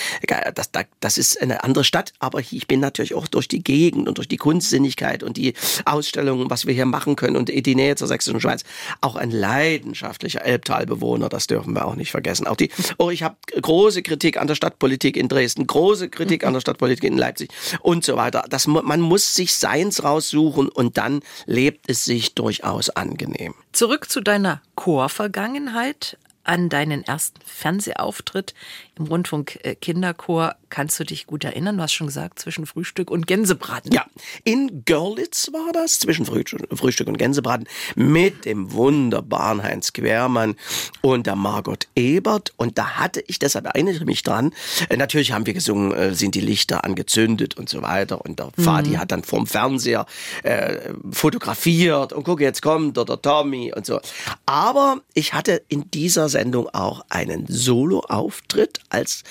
das, 0.56 0.70
das 1.00 1.18
ist 1.18 1.42
eine 1.42 1.64
andere 1.64 1.84
Stadt, 1.84 2.14
aber 2.20 2.40
ich 2.40 2.68
bin 2.68 2.80
natürlich 2.80 3.14
auch 3.14 3.28
durch 3.28 3.48
die 3.48 3.62
Gegend 3.62 4.08
und 4.08 4.18
durch 4.18 4.28
die 4.28 4.38
Kunstsinnigkeit 4.38 5.24
und 5.24 5.38
die 5.38 5.54
Ausstellungen, 5.86 6.50
was 6.50 6.66
wir 6.66 6.74
hier 6.74 6.86
machen 6.86 7.16
können 7.16 7.36
und 7.36 7.50
die 7.50 7.76
Nähe 7.76 7.96
zur 8.00 8.08
Sächsischen 8.08 8.42
Schweiz, 8.42 8.64
auch 9.02 9.16
ein 9.16 9.32
leidenschaftlicher 9.32 10.44
Elbtalbewohner, 10.44 11.30
das 11.30 11.48
dürfen 11.48 11.74
wir 11.76 11.86
auch 11.86 11.96
nicht 11.96 12.12
vergessen. 12.12 12.48
Auch 12.48 12.56
die, 12.56 12.72
oh, 12.98 13.12
ich 13.12 13.24
habe 13.24 13.36
große 13.62 14.02
Kritik 14.02 14.38
an 14.38 14.48
der 14.48 14.56
Stadtpolitik 14.56 15.16
in 15.16 15.28
Dresden, 15.28 15.68
große 15.68 16.10
Kritik 16.10 16.46
an 16.46 16.54
der 16.54 16.62
Stadtpolitik 16.62 17.04
in 17.04 17.18
Leipzig 17.18 17.52
und 17.82 18.04
so 18.04 18.16
weiter. 18.16 18.46
Das, 18.50 18.66
man 18.66 19.02
muss 19.02 19.36
sich 19.36 19.54
seins 19.54 20.04
raussuchen 20.04 20.70
und 20.70 20.98
dann 20.98 21.22
lebt 21.46 21.90
es 21.90 22.06
sich 22.06 22.34
durchaus 22.34 22.90
angenehm. 22.90 23.54
Zurück 23.72 24.10
zu 24.10 24.22
deiner 24.22 24.62
Chorvergangenheit 24.76 26.18
an 26.44 26.70
deinen 26.70 27.04
ersten 27.04 27.40
Fernsehauftritt 27.46 28.56
im 28.98 29.06
Rundfunk 29.06 29.60
äh, 29.64 29.76
Kinderchor. 29.76 30.56
Kannst 30.70 31.00
du 31.00 31.04
dich 31.04 31.26
gut 31.26 31.44
erinnern? 31.44 31.78
Du 31.78 31.84
hast 31.84 31.94
schon 31.94 32.08
gesagt, 32.08 32.40
zwischen 32.40 32.66
Frühstück 32.66 33.10
und 33.10 33.26
Gänsebraten. 33.26 33.92
Ja, 33.92 34.06
in 34.44 34.84
Görlitz 34.86 35.50
war 35.52 35.72
das, 35.74 36.00
zwischen 36.00 36.26
Frühstück 36.26 37.08
und 37.08 37.18
Gänsebraten, 37.18 37.68
mit 37.96 38.46
dem 38.46 38.72
wunderbaren 38.72 39.64
Heinz 39.64 39.94
Quermann 39.94 40.56
und 41.02 41.26
der 41.26 41.36
Margot 41.36 41.88
Ebert. 41.96 42.54
Und 42.58 42.78
da 42.78 42.98
hatte 42.98 43.24
ich, 43.26 43.40
deshalb 43.40 43.66
erinnere 43.66 43.96
ich 43.96 44.06
mich 44.06 44.22
dran, 44.22 44.54
äh, 44.90 44.98
natürlich 44.98 45.32
haben 45.32 45.46
wir 45.46 45.54
gesungen, 45.54 45.92
äh, 45.92 46.14
sind 46.14 46.36
die 46.36 46.42
Lichter 46.42 46.84
angezündet 46.84 47.58
und 47.58 47.68
so 47.68 47.82
weiter. 47.82 48.22
Und 48.24 48.40
der 48.40 48.52
mhm. 48.56 48.64
Fadi 48.64 48.94
hat 48.94 49.12
dann 49.12 49.24
vorm 49.24 49.48
Fernseher 49.48 50.06
äh, 50.44 50.94
fotografiert 51.12 52.14
und 52.14 52.24
guck, 52.24 52.42
jetzt 52.42 52.62
kommt 52.62 52.96
der 52.96 53.06
Tommy 53.06 53.74
und 53.76 53.86
so. 53.86 54.00
Aber 54.46 55.02
ich 55.14 55.34
hatte 55.34 55.64
in 55.68 55.90
dieser 55.92 56.30
Sendung 56.30 56.70
auch 56.70 57.04
einen 57.10 57.46
Soloauftritt 57.48 58.80
als 58.90 59.24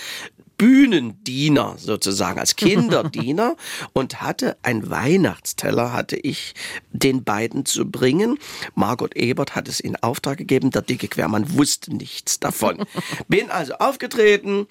Bühnendiener 0.59 1.77
sozusagen, 1.79 2.41
als 2.41 2.57
Kinderdiener 2.57 3.57
und 3.93 4.21
hatte 4.21 4.57
ein 4.63 4.91
Weihnachtsteller, 4.91 5.93
hatte 5.93 6.17
ich 6.17 6.55
den 6.91 7.23
beiden 7.25 7.65
zu 7.65 7.89
bringen. 7.89 8.39
Margot 8.75 9.17
Ebert 9.17 9.55
hat 9.55 9.69
es 9.69 9.79
in 9.81 9.97
Auftrag 9.97 10.37
gegeben, 10.37 10.71
der 10.71 10.83
dicke 10.83 11.09
Quermann 11.09 11.57
wusste 11.57 11.95
nichts 11.95 12.41
davon. 12.41 12.85
Bin 13.29 13.51
also 13.51 13.75
aufgetreten 13.75 14.67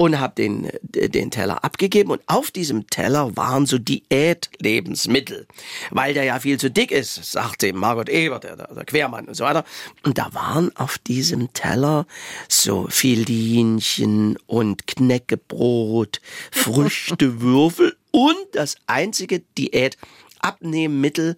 und 0.00 0.18
habe 0.18 0.32
den, 0.34 0.70
den 0.80 1.30
Teller 1.30 1.62
abgegeben 1.62 2.10
und 2.10 2.22
auf 2.26 2.50
diesem 2.50 2.86
Teller 2.86 3.36
waren 3.36 3.66
so 3.66 3.76
Diät-Lebensmittel, 3.76 5.46
weil 5.90 6.14
der 6.14 6.24
ja 6.24 6.40
viel 6.40 6.58
zu 6.58 6.70
dick 6.70 6.90
ist, 6.90 7.16
sagte 7.30 7.74
Margot 7.74 8.08
Ebert, 8.08 8.44
der, 8.44 8.56
der 8.56 8.84
Quermann 8.86 9.26
und 9.26 9.34
so 9.34 9.44
weiter. 9.44 9.62
Und 10.02 10.16
da 10.16 10.32
waren 10.32 10.74
auf 10.74 10.96
diesem 10.96 11.52
Teller 11.52 12.06
so 12.48 12.86
Filinchen 12.88 14.38
und 14.46 14.86
Knäckebrot, 14.86 16.22
Früchtewürfel 16.50 17.94
und 18.10 18.38
das 18.52 18.76
einzige 18.86 19.40
Diät 19.58 19.98
Abnehmmittel 20.42 21.36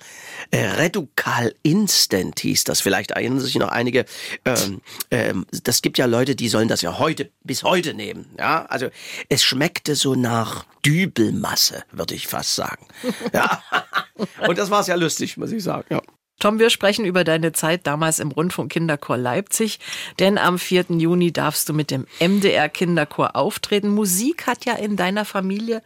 äh, 0.50 0.64
Reducal 0.64 1.54
Instant 1.62 2.40
hieß 2.40 2.64
das. 2.64 2.80
Vielleicht 2.80 3.12
erinnern 3.12 3.40
sich 3.40 3.56
noch 3.56 3.68
einige. 3.68 4.04
Ähm, 4.44 4.80
ähm, 5.10 5.46
das 5.64 5.82
gibt 5.82 5.98
ja 5.98 6.06
Leute, 6.06 6.36
die 6.36 6.48
sollen 6.48 6.68
das 6.68 6.82
ja 6.82 6.98
heute 6.98 7.30
bis 7.42 7.62
heute 7.62 7.94
nehmen. 7.94 8.26
Ja, 8.38 8.66
also 8.66 8.88
es 9.28 9.44
schmeckte 9.44 9.94
so 9.94 10.14
nach 10.14 10.64
Dübelmasse, 10.84 11.84
würde 11.92 12.14
ich 12.14 12.26
fast 12.26 12.54
sagen. 12.54 12.86
Ja, 13.32 13.62
und 14.46 14.58
das 14.58 14.70
war 14.70 14.82
sehr 14.82 14.96
lustig, 14.96 15.36
muss 15.36 15.52
ich 15.52 15.62
sagen. 15.62 15.86
Ja. 15.90 16.02
Tom, 16.42 16.58
wir 16.58 16.70
sprechen 16.70 17.04
über 17.04 17.22
deine 17.22 17.52
Zeit 17.52 17.86
damals 17.86 18.18
im 18.18 18.32
Rundfunk 18.32 18.72
Kinderchor 18.72 19.16
Leipzig, 19.16 19.78
denn 20.18 20.38
am 20.38 20.58
4. 20.58 20.86
Juni 20.88 21.32
darfst 21.32 21.68
du 21.68 21.72
mit 21.72 21.92
dem 21.92 22.06
MDR 22.18 22.68
Kinderchor 22.68 23.36
auftreten. 23.36 23.88
Musik 23.88 24.48
hat 24.48 24.64
ja 24.64 24.74
in 24.74 24.96
deiner 24.96 25.24
Familie 25.24 25.82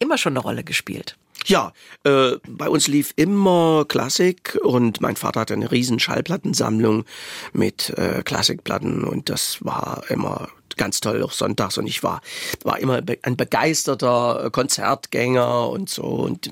immer 0.00 0.18
schon 0.18 0.32
eine 0.32 0.40
Rolle 0.40 0.64
gespielt. 0.64 1.16
Ja, 1.46 1.72
äh, 2.04 2.32
bei 2.48 2.68
uns 2.68 2.86
lief 2.86 3.12
immer 3.16 3.84
Klassik 3.88 4.58
und 4.62 5.00
mein 5.00 5.16
Vater 5.16 5.40
hatte 5.40 5.54
eine 5.54 5.70
riesen 5.70 5.98
Schallplattensammlung 5.98 7.04
mit 7.52 7.90
äh, 7.90 8.22
Klassikplatten 8.22 9.04
und 9.04 9.30
das 9.30 9.58
war 9.64 10.02
immer 10.08 10.48
ganz 10.80 11.00
toll 11.00 11.22
auch 11.22 11.32
sonntags. 11.32 11.76
Und 11.76 11.86
ich 11.86 12.02
war 12.02 12.22
war 12.64 12.78
immer 12.78 13.02
ein 13.22 13.36
begeisterter 13.36 14.48
Konzertgänger 14.50 15.68
und 15.68 15.90
so. 15.90 16.04
Und 16.04 16.50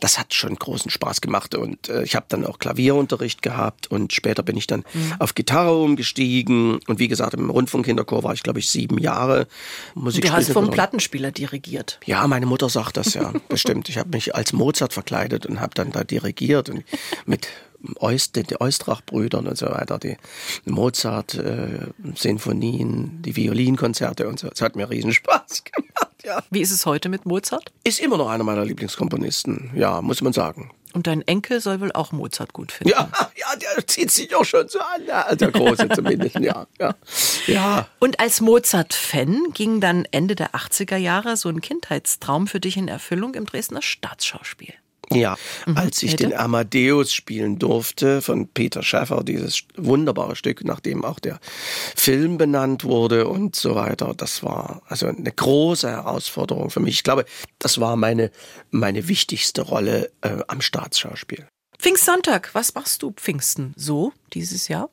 das 0.00 0.18
hat 0.18 0.32
schon 0.32 0.56
großen 0.56 0.90
Spaß 0.90 1.20
gemacht. 1.20 1.54
Und 1.54 1.90
äh, 1.90 2.02
ich 2.02 2.16
habe 2.16 2.24
dann 2.30 2.46
auch 2.46 2.58
Klavierunterricht 2.58 3.42
gehabt. 3.42 3.86
Und 3.90 4.14
später 4.14 4.42
bin 4.42 4.56
ich 4.56 4.66
dann 4.66 4.84
mhm. 4.94 5.12
auf 5.18 5.34
Gitarre 5.34 5.76
umgestiegen. 5.76 6.80
Und 6.86 6.98
wie 6.98 7.08
gesagt 7.08 7.34
im 7.34 7.50
Rundfunkkinderchor 7.50 8.24
war 8.24 8.32
ich 8.32 8.42
glaube 8.42 8.58
ich 8.58 8.70
sieben 8.70 8.96
Jahre 8.96 9.46
Musik 9.94 10.24
Du 10.24 10.32
hast 10.32 10.50
vom 10.50 10.70
Plattenspieler 10.70 11.30
dirigiert. 11.30 12.00
Ja, 12.06 12.26
meine 12.26 12.46
Mutter 12.46 12.70
sagt 12.70 12.96
das 12.96 13.12
ja. 13.12 13.34
Bestimmt. 13.50 13.90
Ich 13.90 13.98
habe 13.98 14.08
mich 14.10 14.34
als 14.34 14.54
Mozart 14.54 14.94
verkleidet 14.94 15.44
und 15.44 15.60
habe 15.60 15.74
dann 15.74 15.92
da 15.92 16.04
dirigiert 16.04 16.70
und 16.70 16.84
mit 17.26 17.48
Eust, 18.00 18.36
den 18.36 18.46
Eustrach-Brüdern 18.58 19.46
und 19.46 19.56
so 19.56 19.66
weiter, 19.66 19.98
die 19.98 20.16
Mozart-Sinfonien, 20.64 23.04
äh, 23.04 23.22
die 23.22 23.36
Violinkonzerte 23.36 24.26
und 24.28 24.38
so. 24.38 24.48
Das 24.48 24.60
hat 24.60 24.76
mir 24.76 24.90
riesen 24.90 25.12
Spaß 25.12 25.64
gemacht, 25.72 26.24
ja. 26.24 26.42
Wie 26.50 26.60
ist 26.60 26.72
es 26.72 26.86
heute 26.86 27.08
mit 27.08 27.26
Mozart? 27.26 27.72
Ist 27.84 28.00
immer 28.00 28.16
noch 28.16 28.28
einer 28.28 28.44
meiner 28.44 28.64
Lieblingskomponisten, 28.64 29.70
ja, 29.74 30.00
muss 30.02 30.22
man 30.22 30.32
sagen. 30.32 30.70
Und 30.94 31.06
dein 31.06 31.22
Enkel 31.22 31.60
soll 31.60 31.80
wohl 31.80 31.92
auch 31.92 32.12
Mozart 32.12 32.52
gut 32.52 32.72
finden. 32.72 32.90
Ja, 32.90 33.10
ja 33.36 33.56
der 33.56 33.86
zieht 33.86 34.10
sich 34.10 34.34
auch 34.34 34.44
schon 34.44 34.68
so 34.68 34.80
an, 34.80 35.04
ja, 35.06 35.34
der 35.34 35.52
Große 35.52 35.88
zumindest, 35.94 36.38
ja, 36.40 36.66
ja. 36.80 36.94
ja. 37.46 37.88
Und 37.98 38.20
als 38.20 38.40
Mozart-Fan 38.40 39.52
ging 39.52 39.80
dann 39.80 40.06
Ende 40.10 40.34
der 40.34 40.54
80er 40.54 40.96
Jahre 40.96 41.36
so 41.36 41.48
ein 41.48 41.60
Kindheitstraum 41.60 42.46
für 42.46 42.60
dich 42.60 42.76
in 42.76 42.88
Erfüllung 42.88 43.34
im 43.34 43.46
Dresdner 43.46 43.82
Staatsschauspiel. 43.82 44.74
Ja, 45.12 45.36
mhm. 45.66 45.76
als 45.76 46.02
ich 46.02 46.12
Hätte? 46.12 46.28
den 46.28 46.36
Amadeus 46.36 47.12
spielen 47.12 47.58
durfte 47.58 48.20
von 48.22 48.48
Peter 48.48 48.82
Schäffer, 48.82 49.24
dieses 49.24 49.62
wunderbare 49.76 50.36
Stück, 50.36 50.64
nachdem 50.64 51.04
auch 51.04 51.18
der 51.18 51.40
Film 51.96 52.38
benannt 52.38 52.84
wurde 52.84 53.28
und 53.28 53.56
so 53.56 53.74
weiter, 53.74 54.14
das 54.16 54.42
war 54.42 54.82
also 54.86 55.06
eine 55.06 55.32
große 55.32 55.88
Herausforderung 55.88 56.70
für 56.70 56.80
mich. 56.80 56.96
Ich 56.96 57.04
glaube, 57.04 57.24
das 57.58 57.80
war 57.80 57.96
meine, 57.96 58.30
meine 58.70 59.08
wichtigste 59.08 59.62
Rolle 59.62 60.10
äh, 60.20 60.38
am 60.48 60.60
Staatsschauspiel. 60.60 61.46
Pfingstsonntag, 61.78 62.50
was 62.54 62.74
machst 62.74 63.02
du 63.02 63.12
Pfingsten 63.12 63.72
so 63.76 64.12
dieses 64.32 64.68
Jahr? 64.68 64.90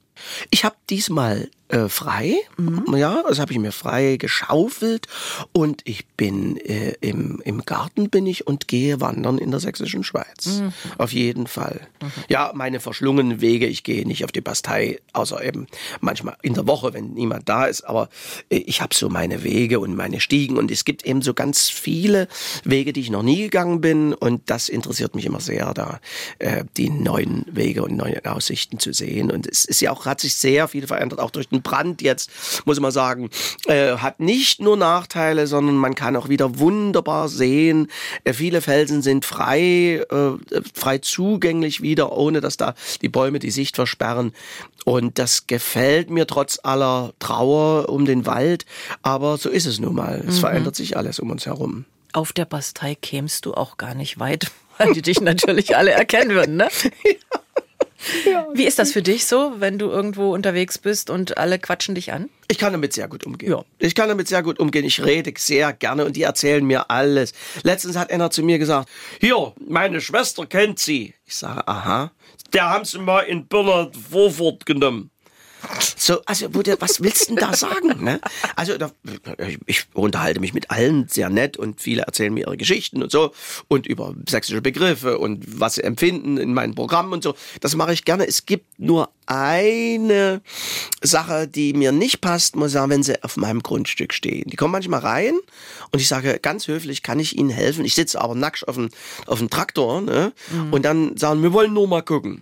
Ich 0.49 0.63
habe 0.63 0.75
diesmal 0.89 1.49
äh, 1.69 1.89
frei, 1.89 2.35
mhm. 2.57 2.95
ja, 2.95 3.23
das 3.27 3.39
habe 3.39 3.51
ich 3.51 3.57
mir 3.57 3.71
frei 3.71 4.17
geschaufelt 4.17 5.07
und 5.51 5.81
ich 5.85 6.05
bin 6.05 6.57
äh, 6.57 6.93
im, 7.01 7.41
im 7.43 7.65
Garten 7.65 8.11
bin 8.11 8.27
ich 8.27 8.45
und 8.45 8.67
gehe 8.67 9.01
wandern 9.01 9.39
in 9.39 9.49
der 9.49 9.59
sächsischen 9.59 10.03
Schweiz. 10.03 10.59
Mhm. 10.59 10.73
Auf 10.99 11.11
jeden 11.11 11.47
Fall. 11.47 11.87
Mhm. 12.01 12.11
Ja, 12.29 12.51
meine 12.53 12.79
verschlungenen 12.79 13.41
Wege, 13.41 13.65
ich 13.65 13.83
gehe 13.83 14.07
nicht 14.07 14.23
auf 14.23 14.31
die 14.31 14.41
Bastei, 14.41 14.99
außer 15.13 15.43
eben 15.43 15.65
manchmal 16.01 16.37
in 16.43 16.53
der 16.53 16.67
Woche, 16.67 16.93
wenn 16.93 17.13
niemand 17.13 17.49
da 17.49 17.65
ist, 17.65 17.81
aber 17.81 18.09
äh, 18.49 18.57
ich 18.57 18.81
habe 18.81 18.93
so 18.93 19.09
meine 19.09 19.43
Wege 19.43 19.79
und 19.79 19.95
meine 19.95 20.19
Stiegen 20.19 20.57
und 20.57 20.69
es 20.69 20.85
gibt 20.85 21.03
eben 21.03 21.23
so 21.23 21.33
ganz 21.33 21.69
viele 21.69 22.27
Wege, 22.63 22.93
die 22.93 23.01
ich 23.01 23.09
noch 23.09 23.23
nie 23.23 23.41
gegangen 23.41 23.81
bin 23.81 24.13
und 24.13 24.49
das 24.51 24.69
interessiert 24.69 25.15
mich 25.15 25.25
immer 25.25 25.39
sehr, 25.39 25.73
da 25.73 25.99
äh, 26.37 26.63
die 26.77 26.91
neuen 26.91 27.45
Wege 27.49 27.83
und 27.83 27.95
neue 27.97 28.23
Aussichten 28.25 28.77
zu 28.77 28.93
sehen 28.93 29.31
und 29.31 29.47
es 29.47 29.65
ist 29.65 29.81
ja 29.81 29.91
auch 29.91 30.05
hat 30.05 30.21
sich 30.21 30.35
sehr 30.35 30.67
viel 30.67 30.85
verändert, 30.85 31.19
auch 31.19 31.31
durch 31.31 31.49
den 31.49 31.54
Brand 31.61 32.01
jetzt, 32.01 32.31
muss 32.65 32.79
man 32.79 32.91
sagen, 32.91 33.29
äh, 33.65 33.97
hat 33.97 34.19
nicht 34.19 34.61
nur 34.61 34.77
Nachteile, 34.77 35.47
sondern 35.47 35.75
man 35.75 35.95
kann 35.95 36.15
auch 36.15 36.29
wieder 36.29 36.59
wunderbar 36.59 37.29
sehen. 37.29 37.87
Äh, 38.23 38.33
viele 38.33 38.61
Felsen 38.61 39.01
sind 39.01 39.25
frei, 39.25 40.03
äh, 40.09 40.61
frei 40.73 40.97
zugänglich 40.99 41.81
wieder, 41.81 42.11
ohne 42.11 42.41
dass 42.41 42.57
da 42.57 42.75
die 43.01 43.09
Bäume 43.09 43.39
die 43.39 43.51
Sicht 43.51 43.75
versperren. 43.75 44.33
Und 44.85 45.17
das 45.17 45.47
gefällt 45.47 46.09
mir 46.09 46.27
trotz 46.27 46.59
aller 46.61 47.13
Trauer 47.19 47.89
um 47.89 48.05
den 48.05 48.25
Wald. 48.25 48.65
Aber 49.01 49.37
so 49.37 49.49
ist 49.49 49.65
es 49.65 49.79
nun 49.79 49.95
mal. 49.95 50.23
Es 50.27 50.35
mhm. 50.35 50.41
verändert 50.41 50.75
sich 50.75 50.95
alles 50.95 51.19
um 51.19 51.31
uns 51.31 51.45
herum. 51.45 51.85
Auf 52.13 52.31
der 52.31 52.45
Bastei 52.45 52.95
kämst 52.95 53.45
du 53.45 53.53
auch 53.55 53.77
gar 53.77 53.95
nicht 53.95 54.19
weit, 54.19 54.51
weil 54.77 54.93
die 54.93 55.01
dich 55.01 55.21
natürlich 55.21 55.75
alle 55.75 55.91
erkennen 55.91 56.31
würden, 56.31 56.57
ne? 56.57 56.69
ja. 57.03 57.39
Wie 58.53 58.65
ist 58.65 58.79
das 58.79 58.91
für 58.91 59.01
dich 59.01 59.25
so, 59.25 59.53
wenn 59.59 59.79
du 59.79 59.89
irgendwo 59.89 60.33
unterwegs 60.33 60.77
bist 60.77 61.09
und 61.09 61.37
alle 61.37 61.59
quatschen 61.59 61.95
dich 61.95 62.11
an? 62.11 62.29
Ich 62.47 62.57
kann 62.57 62.73
damit 62.73 62.93
sehr 62.93 63.07
gut 63.07 63.25
umgehen. 63.25 63.51
Ja. 63.51 63.63
Ich 63.79 63.95
kann 63.95 64.09
damit 64.09 64.27
sehr 64.27 64.43
gut 64.43 64.59
umgehen. 64.59 64.85
Ich 64.85 65.03
rede 65.03 65.33
sehr 65.37 65.73
gerne 65.73 66.05
und 66.05 66.15
die 66.15 66.23
erzählen 66.23 66.63
mir 66.63 66.89
alles. 66.91 67.33
Letztens 67.63 67.97
hat 67.97 68.11
einer 68.11 68.29
zu 68.29 68.43
mir 68.43 68.59
gesagt, 68.59 68.89
hier, 69.19 69.53
meine 69.67 70.01
Schwester 70.01 70.45
kennt 70.45 70.79
sie. 70.79 71.13
Ich 71.25 71.35
sage, 71.35 71.67
aha. 71.67 72.11
Der 72.53 72.69
haben 72.69 72.85
sie 72.85 72.99
mal 72.99 73.21
in 73.21 73.47
Birna 73.47 73.89
Vorfurt 74.09 74.65
genommen. 74.65 75.09
So, 75.97 76.21
also, 76.25 76.47
was 76.53 77.01
willst 77.01 77.29
du 77.29 77.35
denn 77.35 77.47
da 77.47 77.55
sagen? 77.55 78.03
Ne? 78.03 78.19
Also, 78.55 78.77
da, 78.77 78.91
ich 79.65 79.85
unterhalte 79.93 80.39
mich 80.39 80.53
mit 80.53 80.71
allen 80.71 81.07
sehr 81.07 81.29
nett 81.29 81.57
und 81.57 81.81
viele 81.81 82.03
erzählen 82.03 82.33
mir 82.33 82.41
ihre 82.41 82.57
Geschichten 82.57 83.01
und 83.03 83.11
so 83.11 83.31
und 83.67 83.87
über 83.87 84.13
sächsische 84.27 84.61
Begriffe 84.61 85.17
und 85.17 85.43
was 85.59 85.75
sie 85.75 85.83
empfinden 85.83 86.37
in 86.37 86.53
meinen 86.53 86.75
Programmen 86.75 87.13
und 87.13 87.23
so. 87.23 87.35
Das 87.61 87.75
mache 87.75 87.93
ich 87.93 88.05
gerne. 88.05 88.27
Es 88.27 88.45
gibt 88.45 88.79
nur 88.79 89.09
eine 89.25 90.41
Sache, 91.01 91.47
die 91.47 91.73
mir 91.73 91.91
nicht 91.91 92.21
passt, 92.21 92.55
muss 92.55 92.67
ich 92.67 92.73
sagen, 92.73 92.91
wenn 92.91 93.03
sie 93.03 93.23
auf 93.23 93.37
meinem 93.37 93.63
Grundstück 93.63 94.13
stehen. 94.13 94.49
Die 94.49 94.55
kommen 94.55 94.71
manchmal 94.71 94.99
rein 94.99 95.33
und 95.91 95.99
ich 95.99 96.07
sage 96.07 96.39
ganz 96.39 96.67
höflich, 96.67 97.03
kann 97.03 97.19
ich 97.19 97.37
Ihnen 97.37 97.49
helfen? 97.49 97.85
Ich 97.85 97.95
sitze 97.95 98.21
aber 98.21 98.35
nackt 98.35 98.67
auf 98.67 98.75
dem, 98.75 98.89
auf 99.25 99.39
dem 99.39 99.49
Traktor 99.49 100.01
ne? 100.01 100.33
Mhm. 100.51 100.73
und 100.73 100.83
dann 100.83 101.17
sagen, 101.17 101.41
wir 101.41 101.53
wollen 101.53 101.73
nur 101.73 101.87
mal 101.87 102.03
gucken. 102.03 102.41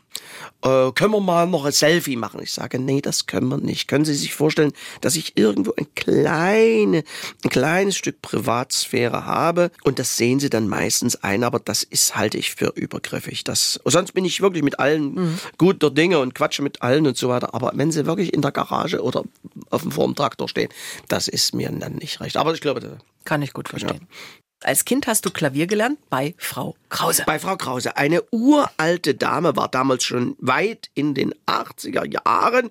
Äh, 0.63 0.91
können 0.93 1.11
wir 1.11 1.19
mal 1.19 1.45
noch 1.45 1.65
ein 1.65 1.71
Selfie 1.71 2.15
machen? 2.15 2.41
Ich 2.41 2.53
sage, 2.53 2.79
nee, 2.79 3.01
das 3.01 3.25
können 3.27 3.49
wir 3.49 3.57
nicht. 3.57 3.87
Können 3.87 4.05
Sie 4.05 4.13
sich 4.13 4.33
vorstellen, 4.33 4.71
dass 5.01 5.15
ich 5.15 5.37
irgendwo 5.37 5.73
ein, 5.77 5.87
kleine, 5.95 7.03
ein 7.43 7.49
kleines 7.49 7.97
Stück 7.97 8.21
Privatsphäre 8.21 9.25
habe 9.25 9.71
und 9.83 9.99
das 9.99 10.15
sehen 10.15 10.39
Sie 10.39 10.49
dann 10.49 10.69
meistens 10.69 11.17
ein, 11.17 11.43
aber 11.43 11.59
das 11.59 11.83
ist 11.83 12.15
halte 12.15 12.37
ich 12.37 12.55
für 12.55 12.73
übergriffig. 12.75 13.43
Das, 13.43 13.79
sonst 13.83 14.13
bin 14.13 14.23
ich 14.23 14.41
wirklich 14.41 14.63
mit 14.63 14.79
allen 14.79 15.15
mhm. 15.15 15.39
guter 15.57 15.91
Dinge 15.91 16.19
und 16.19 16.33
quatsche 16.33 16.61
mit 16.61 16.81
allen 16.81 17.05
und 17.07 17.17
so 17.17 17.29
weiter. 17.29 17.53
Aber 17.53 17.71
wenn 17.75 17.91
sie 17.91 18.05
wirklich 18.05 18.33
in 18.33 18.41
der 18.41 18.51
Garage 18.51 19.01
oder 19.01 19.23
auf 19.69 19.81
dem 19.81 19.91
Formtraktor 19.91 20.47
stehen, 20.47 20.69
das 21.09 21.27
ist 21.27 21.53
mir 21.53 21.69
dann 21.71 21.95
nicht 21.95 22.21
recht. 22.21 22.37
Aber 22.37 22.53
ich 22.53 22.61
glaube, 22.61 22.79
das 22.79 22.91
kann 23.25 23.41
ich 23.41 23.53
gut 23.53 23.69
verstehen. 23.69 24.07
Ja. 24.09 24.43
Als 24.65 24.85
Kind 24.85 25.07
hast 25.07 25.25
du 25.25 25.31
Klavier 25.31 25.67
gelernt 25.67 25.99
bei 26.09 26.35
Frau 26.37 26.75
Krause. 26.89 27.23
Bei 27.25 27.39
Frau 27.39 27.57
Krause. 27.57 27.97
Eine 27.97 28.23
uralte 28.31 29.15
Dame 29.15 29.55
war 29.55 29.67
damals 29.67 30.03
schon 30.03 30.35
weit 30.39 30.89
in 30.93 31.13
den 31.13 31.33
80er 31.47 32.05
Jahren 32.05 32.69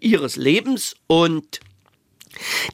ihres 0.00 0.36
Lebens 0.36 0.96
und 1.06 1.60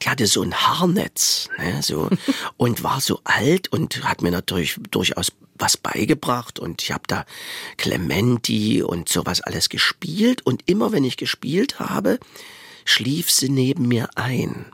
die 0.03 0.09
hatte 0.09 0.27
so 0.27 0.43
ein 0.43 0.53
Haarnetz, 0.53 1.49
ne, 1.57 1.81
so, 1.81 2.09
und 2.57 2.83
war 2.83 3.01
so 3.01 3.21
alt 3.23 3.71
und 3.71 4.03
hat 4.03 4.21
mir 4.21 4.31
natürlich 4.31 4.77
durchaus 4.91 5.31
was 5.57 5.77
beigebracht 5.77 6.59
und 6.59 6.81
ich 6.81 6.91
habe 6.91 7.03
da 7.07 7.25
Clementi 7.77 8.83
und 8.83 9.07
sowas 9.07 9.41
alles 9.41 9.69
gespielt 9.69 10.45
und 10.45 10.63
immer 10.69 10.91
wenn 10.91 11.05
ich 11.05 11.17
gespielt 11.17 11.79
habe, 11.79 12.19
schlief 12.83 13.31
sie 13.31 13.49
neben 13.49 13.87
mir 13.87 14.09
ein. 14.15 14.65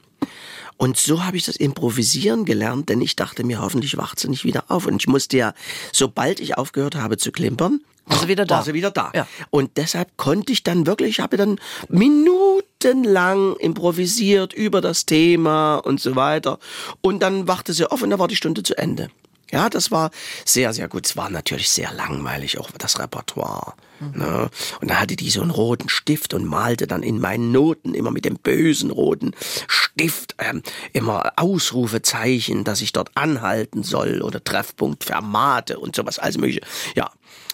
Und 0.81 0.97
so 0.97 1.23
habe 1.23 1.37
ich 1.37 1.45
das 1.45 1.57
Improvisieren 1.57 2.43
gelernt, 2.43 2.89
denn 2.89 3.01
ich 3.01 3.15
dachte 3.15 3.43
mir, 3.43 3.61
hoffentlich 3.61 3.97
wacht 3.97 4.19
sie 4.19 4.27
nicht 4.29 4.45
wieder 4.45 4.63
auf. 4.69 4.87
Und 4.87 4.99
ich 4.99 5.07
musste 5.07 5.37
ja, 5.37 5.53
sobald 5.91 6.39
ich 6.39 6.57
aufgehört 6.57 6.95
habe 6.95 7.17
zu 7.17 7.31
klimpern, 7.31 7.81
war 8.07 8.17
sie 8.17 8.27
wieder 8.27 8.47
da. 8.47 8.55
War 8.55 8.63
sie 8.63 8.73
wieder 8.73 8.89
da. 8.89 9.11
Ja. 9.13 9.27
Und 9.51 9.77
deshalb 9.77 10.17
konnte 10.17 10.51
ich 10.51 10.63
dann 10.63 10.87
wirklich, 10.87 11.09
ich 11.11 11.19
habe 11.19 11.37
dann 11.37 11.59
minutenlang 11.87 13.57
improvisiert 13.57 14.53
über 14.53 14.81
das 14.81 15.05
Thema 15.05 15.75
und 15.75 16.01
so 16.01 16.15
weiter. 16.15 16.57
Und 17.01 17.19
dann 17.19 17.47
wachte 17.47 17.73
sie 17.73 17.85
auf 17.85 18.01
und 18.01 18.09
dann 18.09 18.17
war 18.17 18.27
die 18.27 18.35
Stunde 18.35 18.63
zu 18.63 18.75
Ende. 18.75 19.11
Ja, 19.51 19.69
das 19.69 19.91
war 19.91 20.09
sehr, 20.45 20.73
sehr 20.73 20.87
gut. 20.87 21.05
Es 21.05 21.15
war 21.15 21.29
natürlich 21.29 21.69
sehr 21.69 21.93
langweilig, 21.93 22.57
auch 22.57 22.71
das 22.71 22.97
Repertoire. 22.97 23.75
Ne? 24.15 24.49
Und 24.81 24.89
da 24.89 24.99
hatte 24.99 25.15
die 25.15 25.29
so 25.29 25.41
einen 25.41 25.51
roten 25.51 25.89
Stift 25.89 26.33
und 26.33 26.45
malte 26.45 26.87
dann 26.87 27.03
in 27.03 27.19
meinen 27.19 27.51
Noten 27.51 27.93
immer 27.93 28.11
mit 28.11 28.25
dem 28.25 28.35
bösen 28.35 28.91
roten 28.91 29.31
Stift 29.67 30.35
ähm, 30.39 30.61
immer 30.93 31.33
Ausrufezeichen, 31.35 32.63
dass 32.63 32.81
ich 32.81 32.93
dort 32.93 33.11
anhalten 33.15 33.83
soll 33.83 34.21
oder 34.21 34.43
Treffpunkt 34.43 35.03
Fermate 35.03 35.79
und 35.79 35.95
sowas, 35.95 36.19
alles 36.19 36.37
mögliche. 36.37 36.61
Ja, 36.95 37.11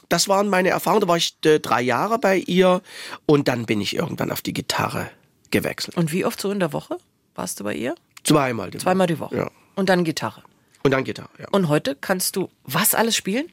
das 0.10 0.28
waren 0.28 0.48
meine 0.50 0.70
Erfahrungen. 0.70 1.02
Da 1.02 1.08
war 1.08 1.18
ich 1.18 1.38
äh, 1.46 1.60
drei 1.60 1.82
Jahre 1.82 2.20
bei 2.20 2.38
ihr 2.38 2.82
und 3.26 3.48
dann 3.48 3.66
bin 3.66 3.82
ich 3.82 3.96
irgendwann 3.96 4.32
auf 4.32 4.42
die 4.42 4.54
Gitarre 4.54 5.10
gewechselt. 5.52 5.98
Und 5.98 6.12
wie 6.12 6.26
oft 6.26 6.40
so 6.40 6.52
in 6.52 6.60
der 6.60 6.74
Woche 6.74 6.98
warst 7.36 7.60
du 7.60 7.64
bei 7.64 7.74
ihr? 7.74 7.96
Zweimal 8.24 8.72
die 8.72 8.78
Woche. 8.78 8.84
Zweimal 8.84 9.08
die 9.08 9.20
Woche. 9.20 9.36
Ja. 9.36 9.52
Und 9.76 9.90
dann 9.90 10.04
Gitarre. 10.04 10.44
Und 10.84 10.92
dann 10.92 11.04
Gitarre, 11.04 11.30
ja. 11.40 11.48
Und 11.52 11.68
heute 11.68 11.96
kannst 12.00 12.36
du 12.36 12.50
was 12.64 12.94
alles 12.94 13.16
spielen? 13.16 13.48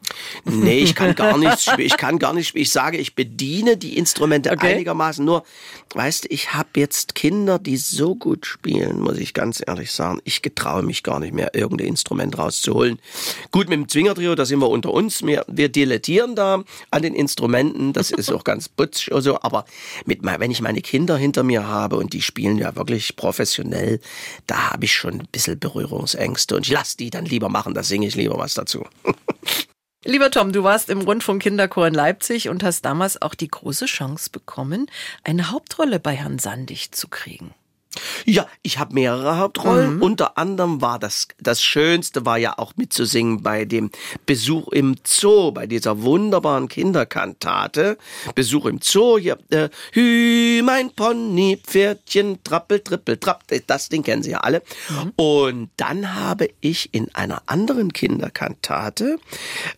Nee, 0.44 0.80
ich 0.80 0.94
kann 0.94 1.14
gar 1.14 1.38
nichts 1.38 1.64
spielen. 1.70 1.86
Ich 1.86 1.96
kann 1.96 2.18
gar 2.18 2.32
nicht 2.32 2.48
spielen. 2.48 2.62
Ich 2.62 2.72
sage, 2.72 2.98
ich 2.98 3.14
bediene 3.14 3.76
die 3.76 3.96
Instrumente 3.96 4.50
okay. 4.50 4.74
einigermaßen. 4.74 5.24
Nur, 5.24 5.44
weißt 5.94 6.24
du, 6.24 6.28
ich 6.30 6.52
habe 6.52 6.68
jetzt 6.76 7.14
Kinder, 7.14 7.60
die 7.60 7.76
so 7.76 8.16
gut 8.16 8.44
spielen, 8.44 9.00
muss 9.00 9.18
ich 9.18 9.32
ganz 9.32 9.62
ehrlich 9.64 9.92
sagen. 9.92 10.20
Ich 10.24 10.42
getraue 10.42 10.82
mich 10.82 11.04
gar 11.04 11.20
nicht 11.20 11.32
mehr, 11.32 11.54
irgendein 11.54 11.88
Instrument 11.88 12.36
rauszuholen. 12.36 12.98
Gut, 13.52 13.68
mit 13.68 13.78
dem 13.78 13.88
Zwingertrio, 13.88 14.34
da 14.34 14.44
sind 14.44 14.58
wir 14.58 14.68
unter 14.68 14.92
uns. 14.92 15.22
Wir, 15.22 15.44
wir 15.46 15.68
dilettieren 15.68 16.34
da 16.34 16.64
an 16.90 17.02
den 17.02 17.14
Instrumenten. 17.14 17.92
Das 17.92 18.10
ist 18.10 18.32
auch 18.32 18.42
ganz 18.42 18.68
putzig 18.68 19.12
oder 19.12 19.22
so. 19.22 19.40
Aber 19.40 19.64
mit, 20.06 20.20
wenn 20.22 20.50
ich 20.50 20.60
meine 20.60 20.80
Kinder 20.80 21.16
hinter 21.16 21.44
mir 21.44 21.68
habe 21.68 21.96
und 21.96 22.12
die 22.12 22.22
spielen 22.22 22.58
ja 22.58 22.74
wirklich 22.74 23.14
professionell, 23.14 24.00
da 24.48 24.72
habe 24.72 24.86
ich 24.86 24.92
schon 24.92 25.20
ein 25.20 25.28
bisschen 25.30 25.58
Berührungsängste. 25.58 26.56
Und 26.56 26.66
ich 26.66 26.72
lasse 26.72 26.96
die 26.96 27.10
dann 27.10 27.23
dann 27.24 27.30
lieber 27.30 27.48
machen, 27.48 27.74
da 27.74 27.82
singe 27.82 28.06
ich 28.06 28.14
lieber 28.14 28.38
was 28.38 28.54
dazu. 28.54 28.84
Lieber 30.06 30.30
Tom, 30.30 30.52
du 30.52 30.62
warst 30.62 30.90
im 30.90 31.00
Rundfunk 31.00 31.42
Kinderchor 31.42 31.86
in 31.86 31.94
Leipzig 31.94 32.50
und 32.50 32.62
hast 32.62 32.82
damals 32.82 33.22
auch 33.22 33.34
die 33.34 33.48
große 33.48 33.86
Chance 33.86 34.28
bekommen, 34.30 34.90
eine 35.22 35.50
Hauptrolle 35.50 35.98
bei 35.98 36.14
Herrn 36.14 36.38
Sandig 36.38 36.92
zu 36.92 37.08
kriegen. 37.08 37.54
Ja, 38.24 38.46
ich 38.62 38.78
habe 38.78 38.94
mehrere 38.94 39.38
Hauptrollen. 39.38 39.96
Mhm. 39.96 40.02
Unter 40.02 40.38
anderem 40.38 40.80
war 40.80 40.98
das 40.98 41.28
das 41.38 41.62
Schönste 41.62 42.24
war 42.26 42.38
ja 42.38 42.58
auch 42.58 42.72
mitzusingen 42.76 43.42
bei 43.42 43.64
dem 43.64 43.90
Besuch 44.26 44.68
im 44.68 44.96
Zoo, 45.04 45.52
bei 45.52 45.66
dieser 45.66 46.02
wunderbaren 46.02 46.68
Kinderkantate. 46.68 47.98
Besuch 48.34 48.66
im 48.66 48.80
Zoo 48.82 49.18
hier. 49.18 49.38
Äh, 49.50 49.68
Hü, 49.92 50.62
mein 50.62 50.90
Pony, 50.90 51.60
Pferdchen, 51.62 52.42
trappel, 52.42 52.80
trippel, 52.80 53.16
trapp. 53.16 53.44
Das 53.66 53.88
Ding 53.88 54.02
kennen 54.02 54.22
Sie 54.22 54.30
ja 54.30 54.40
alle. 54.40 54.62
Mhm. 54.88 55.12
Und 55.16 55.70
dann 55.76 56.14
habe 56.14 56.48
ich 56.60 56.92
in 56.92 57.14
einer 57.14 57.42
anderen 57.46 57.92
Kinderkantate 57.92 59.18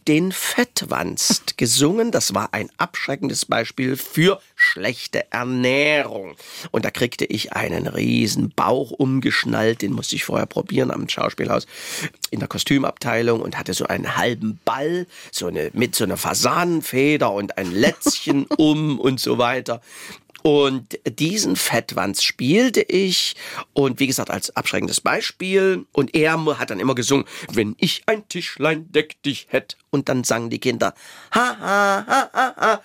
den 0.08 0.32
Fettwanst 0.32 1.56
gesungen. 1.56 2.11
Das 2.11 2.35
war 2.35 2.52
ein 2.52 2.70
abschreckendes 2.78 3.46
Beispiel 3.46 3.96
für 3.96 4.40
schlechte 4.54 5.30
Ernährung. 5.32 6.37
Und 6.70 6.85
da 6.85 6.90
kriegte 6.90 7.25
ich 7.25 7.52
einen 7.52 7.87
riesen 7.87 8.05
Bauch 8.54 8.90
umgeschnallt, 8.90 9.82
den 9.82 9.92
musste 9.92 10.16
ich 10.16 10.25
vorher 10.25 10.46
probieren 10.46 10.90
am 10.90 11.08
Schauspielhaus 11.08 11.66
in 12.30 12.40
der 12.40 12.48
Kostümabteilung 12.48 13.40
und 13.40 13.58
hatte 13.58 13.75
so 13.75 13.86
einen 13.86 14.16
halben 14.16 14.58
Ball, 14.64 15.06
so 15.30 15.46
eine, 15.46 15.70
mit 15.72 15.94
so 15.94 16.04
einer 16.04 16.16
Fasanenfeder 16.16 17.32
und 17.32 17.58
ein 17.58 17.72
Lätzchen 17.72 18.46
um 18.56 18.98
und 18.98 19.20
so 19.20 19.38
weiter. 19.38 19.80
Und 20.46 21.00
diesen 21.08 21.56
Fettwanz 21.56 22.22
spielte 22.22 22.80
ich 22.80 23.34
und 23.72 23.98
wie 23.98 24.06
gesagt 24.06 24.30
als 24.30 24.54
abschreckendes 24.54 25.00
Beispiel. 25.00 25.86
Und 25.90 26.14
er 26.14 26.38
hat 26.60 26.70
dann 26.70 26.78
immer 26.78 26.94
gesungen, 26.94 27.26
wenn 27.50 27.75
ich 27.78 28.04
ein 28.06 28.28
Tischlein 28.28 28.92
deck 28.92 29.20
dich 29.25 29.48
hätt. 29.50 29.76
Und 29.90 30.08
dann 30.08 30.22
sangen 30.22 30.50
die 30.50 30.60
Kinder, 30.60 30.94
ha, 31.32 31.58
ha, 31.58 32.04
ha, 32.06 32.30
ha, 32.32 32.54
ha. 32.56 32.82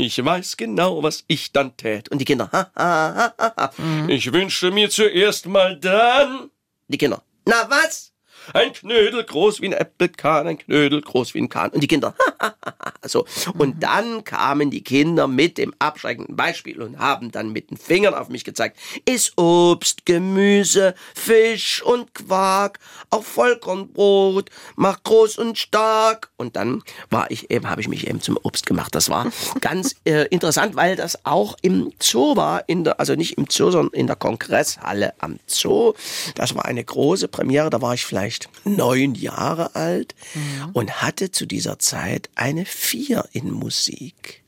Ich 0.00 0.24
weiß 0.24 0.56
genau, 0.56 1.02
was 1.02 1.24
ich 1.26 1.52
dann 1.52 1.76
tät. 1.76 2.08
Und 2.08 2.20
die 2.20 2.24
Kinder, 2.24 2.48
ha, 2.52 2.70
ha, 2.74 3.34
ha, 3.36 3.54
ha. 3.54 3.72
Mhm. 3.76 4.08
Ich 4.08 4.32
wünsche 4.32 4.70
mir 4.70 4.88
zuerst 4.88 5.46
mal 5.46 5.78
dann. 5.78 6.50
Die 6.88 6.96
Kinder, 6.96 7.22
na 7.44 7.68
was? 7.68 8.09
Ein 8.52 8.72
Knödel 8.72 9.24
groß 9.24 9.60
wie 9.60 9.66
ein 9.66 9.72
Äppelkahn, 9.72 10.46
ein 10.46 10.58
Knödel 10.58 11.00
groß 11.00 11.34
wie 11.34 11.40
ein 11.40 11.48
Kahn. 11.48 11.70
Und 11.70 11.82
die 11.82 11.86
Kinder, 11.86 12.14
so. 13.04 13.24
Und 13.56 13.76
mhm. 13.76 13.80
dann 13.80 14.24
kamen 14.24 14.70
die 14.70 14.82
Kinder 14.82 15.26
mit 15.26 15.58
dem 15.58 15.74
abschreckenden 15.78 16.36
Beispiel 16.36 16.80
und 16.82 16.98
haben 16.98 17.30
dann 17.30 17.52
mit 17.52 17.70
den 17.70 17.76
Fingern 17.76 18.14
auf 18.14 18.28
mich 18.28 18.44
gezeigt, 18.44 18.78
ist 19.04 19.36
Obst, 19.38 20.06
Gemüse, 20.06 20.94
Fisch 21.14 21.82
und 21.82 22.14
Quark, 22.14 22.78
auch 23.10 23.22
Vollkornbrot, 23.22 24.50
mach 24.76 25.02
groß 25.02 25.38
und 25.38 25.58
stark. 25.58 26.30
Und 26.36 26.56
dann 26.56 26.82
war 27.10 27.30
ich 27.30 27.50
eben, 27.50 27.68
habe 27.68 27.80
ich 27.80 27.88
mich 27.88 28.06
eben 28.06 28.20
zum 28.20 28.38
Obst 28.42 28.66
gemacht. 28.66 28.94
Das 28.94 29.10
war 29.10 29.30
ganz 29.60 29.96
äh, 30.04 30.26
interessant, 30.28 30.76
weil 30.76 30.96
das 30.96 31.24
auch 31.24 31.56
im 31.62 31.92
Zoo 32.00 32.36
war, 32.36 32.68
in 32.68 32.84
der, 32.84 33.00
also 33.00 33.14
nicht 33.14 33.38
im 33.38 33.46
Zoo, 33.48 33.70
sondern 33.70 33.92
in 33.92 34.06
der 34.06 34.16
Kongresshalle 34.16 35.14
am 35.18 35.38
Zoo. 35.46 35.94
Das 36.34 36.54
war 36.54 36.64
eine 36.64 36.84
große 36.84 37.28
Premiere, 37.28 37.70
da 37.70 37.82
war 37.82 37.94
ich 37.94 38.04
vielleicht 38.04 38.29
vielleicht 38.30 38.48
neun 38.64 39.14
Jahre 39.14 39.74
alt 39.74 40.14
mhm. 40.34 40.70
und 40.72 41.02
hatte 41.02 41.30
zu 41.30 41.46
dieser 41.46 41.78
Zeit 41.78 42.28
eine 42.34 42.64
Vier 42.64 43.24
in 43.32 43.50
Musik. 43.50 44.42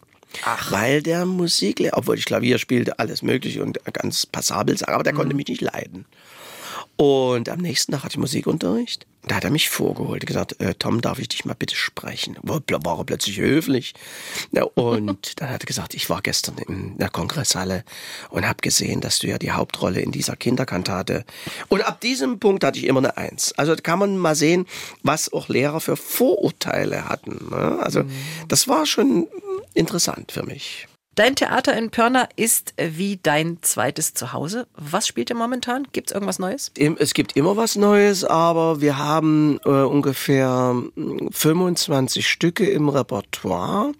Ach. 0.45 0.73
Weil 0.73 1.03
der 1.03 1.27
Musiklehrer, 1.27 1.99
obwohl 1.99 2.19
ich 2.19 2.25
Klavier 2.25 2.59
spielte, 2.59 2.99
alles 2.99 3.23
mögliche 3.23 3.63
und 3.63 3.79
ganz 3.93 4.25
passabel 4.25 4.77
aber 4.87 5.03
der 5.03 5.13
mhm. 5.13 5.19
konnte 5.19 5.37
mich 5.37 5.49
nicht 5.49 5.61
leiden. 5.61 6.07
Und 6.97 7.49
am 7.49 7.61
nächsten 7.61 7.93
Tag 7.93 8.05
hatte 8.05 8.15
ich 8.15 8.19
Musikunterricht. 8.19 9.07
Da 9.25 9.37
hat 9.37 9.45
er 9.45 9.51
mich 9.51 9.71
vorgeholt, 9.71 10.27
gesagt, 10.27 10.61
äh, 10.61 10.75
Tom, 10.75 11.01
darf 11.01 11.21
ich 11.21 11.29
dich 11.29 11.45
mal 11.45 11.55
bitte 11.55 11.77
sprechen? 11.77 12.37
War, 12.43 12.61
war 12.85 12.99
er 12.99 13.05
plötzlich 13.05 13.39
höflich. 13.39 13.95
Ja, 14.51 14.65
und 14.65 15.41
dann 15.41 15.49
hat 15.49 15.63
er 15.63 15.67
gesagt, 15.67 15.95
ich 15.95 16.11
war 16.11 16.23
gestern 16.23 16.59
in 16.59 16.99
der 16.99 17.09
Kongresshalle 17.09 17.85
und 18.31 18.47
habe 18.47 18.61
gesehen, 18.63 19.01
dass 19.01 19.21
du 19.21 19.29
ja 19.29 19.39
die 19.39 19.53
Hauptrolle 19.53 20.01
in 20.01 20.11
dieser 20.11 20.35
Kinderkantate. 20.35 21.25
Und 21.69 21.87
ab 21.87 22.01
diesem 22.01 22.41
Punkt 22.41 22.65
hatte 22.65 22.81
ich 22.81 22.87
immer 22.87 22.99
eine 22.99 23.17
Eins. 23.17 23.53
Also 23.53 23.77
kann 23.77 24.01
man 24.01 24.19
mal 24.19 24.35
sehen, 24.35 24.67
was 25.05 25.33
auch 25.33 25.49
Lehrer 25.49 25.81
für 25.81 25.97
Vorurteile 25.97 27.09
hatten. 27.09 27.49
Ne? 27.49 27.79
Also 27.81 28.03
mhm. 28.03 28.11
das 28.49 28.67
war 28.67 28.87
schon 28.87 29.29
interessant 29.75 30.33
für 30.33 30.43
mich. 30.43 30.89
Dein 31.15 31.37
Theater 31.37 31.77
in 31.77 31.91
Pörner 31.91 32.27
ist 32.37 32.73
wie 32.79 33.21
dein 33.23 33.59
zweites 33.61 34.15
Zuhause. 34.15 34.67
Was 34.77 35.07
spielt 35.07 35.29
ihr 35.29 35.37
momentan? 35.37 35.87
Gibt 35.93 36.09
es 36.11 36.15
irgendwas 36.15 36.39
Neues? 36.39 36.73
Es 36.99 37.13
gibt 37.13 37.37
immer 37.37 37.55
was 37.55 37.77
Neues, 37.77 38.25
aber 38.25 38.81
wir 38.81 38.97
haben 38.97 39.61
äh, 39.67 39.69
ungefähr 39.69 40.75
25 41.31 42.25
hm, 42.25 42.27
Stücke 42.27 42.65
im 42.65 42.89
Repertoire. 42.89 43.93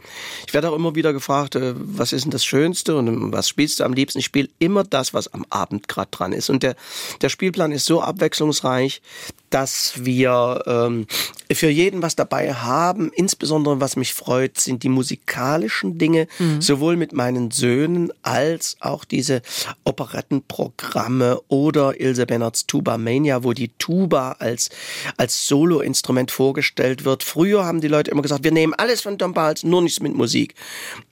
Ich 0.47 0.55
werde 0.55 0.71
auch 0.71 0.75
immer 0.75 0.95
wieder 0.95 1.13
gefragt, 1.13 1.55
äh, 1.55 1.75
was 1.77 2.15
ist 2.15 2.25
denn 2.25 2.31
das 2.31 2.47
Schönste 2.47 2.97
und 2.97 3.31
was 3.31 3.47
spielst 3.47 3.81
du 3.81 3.85
am 3.85 3.93
liebsten? 3.93 4.21
Ich 4.21 4.25
spiele 4.25 4.49
immer 4.59 4.83
das, 4.83 5.13
was 5.13 5.29
am 5.35 5.45
Abend 5.51 5.89
gerade 5.89 6.11
dran 6.11 6.33
ist. 6.33 6.49
Und 6.49 6.63
der, 6.63 6.77
der 7.21 7.29
Spielplan 7.29 7.73
ist 7.73 7.85
so 7.85 8.01
abwechslungsreich, 8.01 9.03
dass 9.51 9.93
wir 9.97 10.63
ähm, 10.67 11.07
für 11.53 11.69
jeden 11.69 12.01
was 12.01 12.17
dabei 12.17 12.55
haben. 12.55 13.11
Insbesondere, 13.15 13.81
was 13.81 13.97
mich 13.97 14.15
freut, 14.15 14.59
sind 14.59 14.83
die 14.83 14.89
musikalischen 14.89 15.99
Dinge, 15.99 16.27
mhm. 16.39 16.63
sowohl 16.63 16.97
mit 17.03 17.13
meinen 17.13 17.51
Söhnen 17.51 18.13
als 18.23 18.77
auch 18.79 19.05
diese 19.05 19.43
Operettenprogramme 19.83 21.41
oder 21.49 22.01
Ilse 22.01 22.27
Bennards 22.27 22.69
Tuba 22.69 22.97
Mania, 22.97 23.43
wo 23.43 23.53
die 23.55 23.73
Tuba 23.77 24.37
als, 24.39 24.71
als 25.17 25.49
Soloinstrument 25.49 26.31
vorgestellt 26.31 27.05
wird. 27.05 27.25
Früher 27.25 27.65
haben 27.65 27.81
die 27.81 27.89
Leute 27.89 28.13
immer 28.13 28.23
gesagt, 28.23 28.45
wir 28.45 28.53
nehmen 28.53 28.73
alles 28.75 29.01
von 29.01 29.19
Tom 29.19 29.35
Balz, 29.35 29.65
nur 29.65 29.83
nichts 29.83 29.99
mit 29.99 30.15
Musik. 30.15 30.55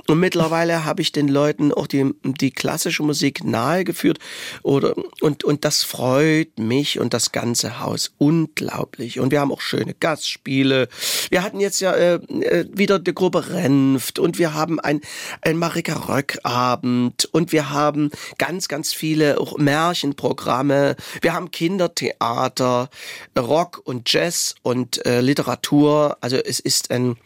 Und 0.06 0.20
mittlerweile 0.20 0.84
habe 0.84 1.02
ich 1.02 1.10
den 1.10 1.26
Leuten 1.26 1.72
auch 1.72 1.88
die, 1.88 2.14
die 2.22 2.52
klassische 2.52 3.02
Musik 3.02 3.42
nahegeführt 3.42 4.18
oder, 4.62 4.94
und, 5.20 5.42
und 5.42 5.64
das 5.64 5.82
freut 5.82 6.56
mich 6.56 7.00
und 7.00 7.14
das 7.14 7.32
ganze 7.32 7.80
Haus 7.80 8.12
unglaublich. 8.18 9.18
Und 9.18 9.32
wir 9.32 9.40
haben 9.40 9.50
auch 9.50 9.60
schöne 9.60 9.94
Gastspiele. 9.94 10.88
Wir 11.30 11.42
hatten 11.42 11.58
jetzt 11.58 11.80
ja 11.80 11.92
äh, 11.94 12.14
äh 12.14 12.66
wieder 12.72 13.00
die 13.00 13.12
Gruppe 13.12 13.50
Renft 13.50 14.20
und 14.20 14.38
wir 14.38 14.54
haben 14.54 14.78
ein, 14.78 15.00
ein 15.42 15.56
Marika 15.56 15.79
Röck 15.88 16.38
Abend 16.42 17.28
und 17.32 17.52
wir 17.52 17.70
haben 17.70 18.10
ganz, 18.38 18.68
ganz 18.68 18.92
viele 18.92 19.38
Märchenprogramme. 19.56 20.96
Wir 21.22 21.32
haben 21.32 21.50
Kindertheater, 21.50 22.90
Rock 23.38 23.80
und 23.84 24.12
Jazz 24.12 24.54
und 24.62 25.04
äh, 25.06 25.20
Literatur. 25.20 26.18
Also 26.20 26.36
es 26.36 26.60
ist 26.60 26.90
ein 26.90 27.16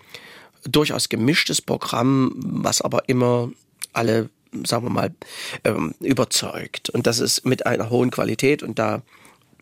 durchaus 0.64 1.09
gemischtes 1.09 1.61
Programm, 1.61 2.33
was 2.37 2.81
aber 2.81 3.09
immer 3.09 3.51
alle, 3.93 4.31
sagen 4.64 4.87
wir 4.87 4.90
mal, 4.90 5.14
ähm, 5.64 5.95
überzeugt. 6.01 6.90
Und 6.90 7.07
das 7.07 7.19
ist 7.19 7.45
mit 7.45 7.67
einer 7.67 7.90
hohen 7.90 8.11
Qualität 8.11 8.62
und 8.62 8.79
da 8.79 9.03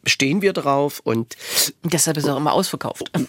stehen 0.06 0.42
wir 0.42 0.52
drauf 0.52 1.00
und 1.04 1.36
deshalb 1.84 2.16
ist 2.16 2.26
er 2.26 2.34
auch 2.34 2.38
immer 2.38 2.52
ausverkauft. 2.52 3.10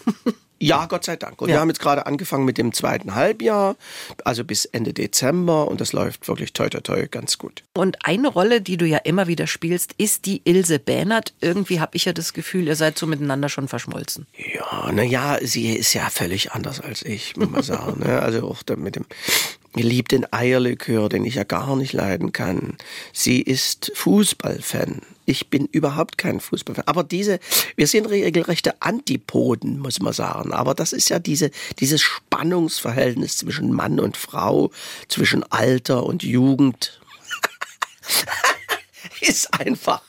Ja, 0.60 0.86
Gott 0.86 1.04
sei 1.04 1.16
Dank. 1.16 1.42
Und 1.42 1.48
ja. 1.48 1.56
wir 1.56 1.60
haben 1.60 1.68
jetzt 1.68 1.80
gerade 1.80 2.06
angefangen 2.06 2.44
mit 2.44 2.56
dem 2.56 2.72
zweiten 2.72 3.14
Halbjahr, 3.14 3.76
also 4.24 4.44
bis 4.44 4.64
Ende 4.64 4.94
Dezember 4.94 5.68
und 5.68 5.80
das 5.80 5.92
läuft 5.92 6.26
wirklich 6.26 6.52
toi 6.52 6.70
toi 6.70 6.80
toi 6.80 7.06
ganz 7.06 7.36
gut. 7.36 7.64
Und 7.74 7.98
eine 8.06 8.28
Rolle, 8.28 8.62
die 8.62 8.78
du 8.78 8.86
ja 8.86 8.98
immer 8.98 9.26
wieder 9.26 9.46
spielst, 9.46 9.92
ist 9.98 10.24
die 10.26 10.40
Ilse 10.44 10.78
Bähnert. 10.78 11.34
Irgendwie 11.40 11.80
habe 11.80 11.96
ich 11.96 12.06
ja 12.06 12.14
das 12.14 12.32
Gefühl, 12.32 12.66
ihr 12.66 12.76
seid 12.76 12.96
so 12.96 13.06
miteinander 13.06 13.48
schon 13.50 13.68
verschmolzen. 13.68 14.26
Ja, 14.54 14.90
naja, 14.90 15.38
sie 15.42 15.74
ist 15.74 15.92
ja 15.92 16.08
völlig 16.08 16.52
anders 16.52 16.80
als 16.80 17.02
ich, 17.02 17.36
muss 17.36 17.50
man 17.50 17.62
sagen. 17.62 18.00
ne? 18.00 18.22
Also 18.22 18.48
auch 18.48 18.62
mit 18.76 18.96
dem 18.96 19.04
geliebten 19.74 20.26
Eierlikör, 20.32 21.08
den 21.08 21.24
ich 21.24 21.34
ja 21.34 21.44
gar 21.44 21.76
nicht 21.76 21.92
leiden 21.92 22.32
kann. 22.32 22.76
Sie 23.12 23.40
ist 23.40 23.92
Fußballfan. 23.94 25.02
Ich 25.26 25.48
bin 25.48 25.66
überhaupt 25.66 26.18
kein 26.18 26.40
Fußballfan. 26.40 26.86
Aber 26.86 27.02
diese, 27.02 27.40
wir 27.76 27.86
sind 27.86 28.06
regelrechte 28.06 28.80
Antipoden, 28.80 29.78
muss 29.78 30.00
man 30.00 30.12
sagen. 30.12 30.52
Aber 30.52 30.74
das 30.74 30.92
ist 30.92 31.08
ja 31.08 31.18
diese, 31.18 31.50
dieses 31.80 32.02
Spannungsverhältnis 32.02 33.38
zwischen 33.38 33.72
Mann 33.72 34.00
und 34.00 34.16
Frau, 34.16 34.70
zwischen 35.08 35.42
Alter 35.50 36.04
und 36.04 36.22
Jugend. 36.22 37.00
ist 39.20 39.52
einfach, 39.58 40.02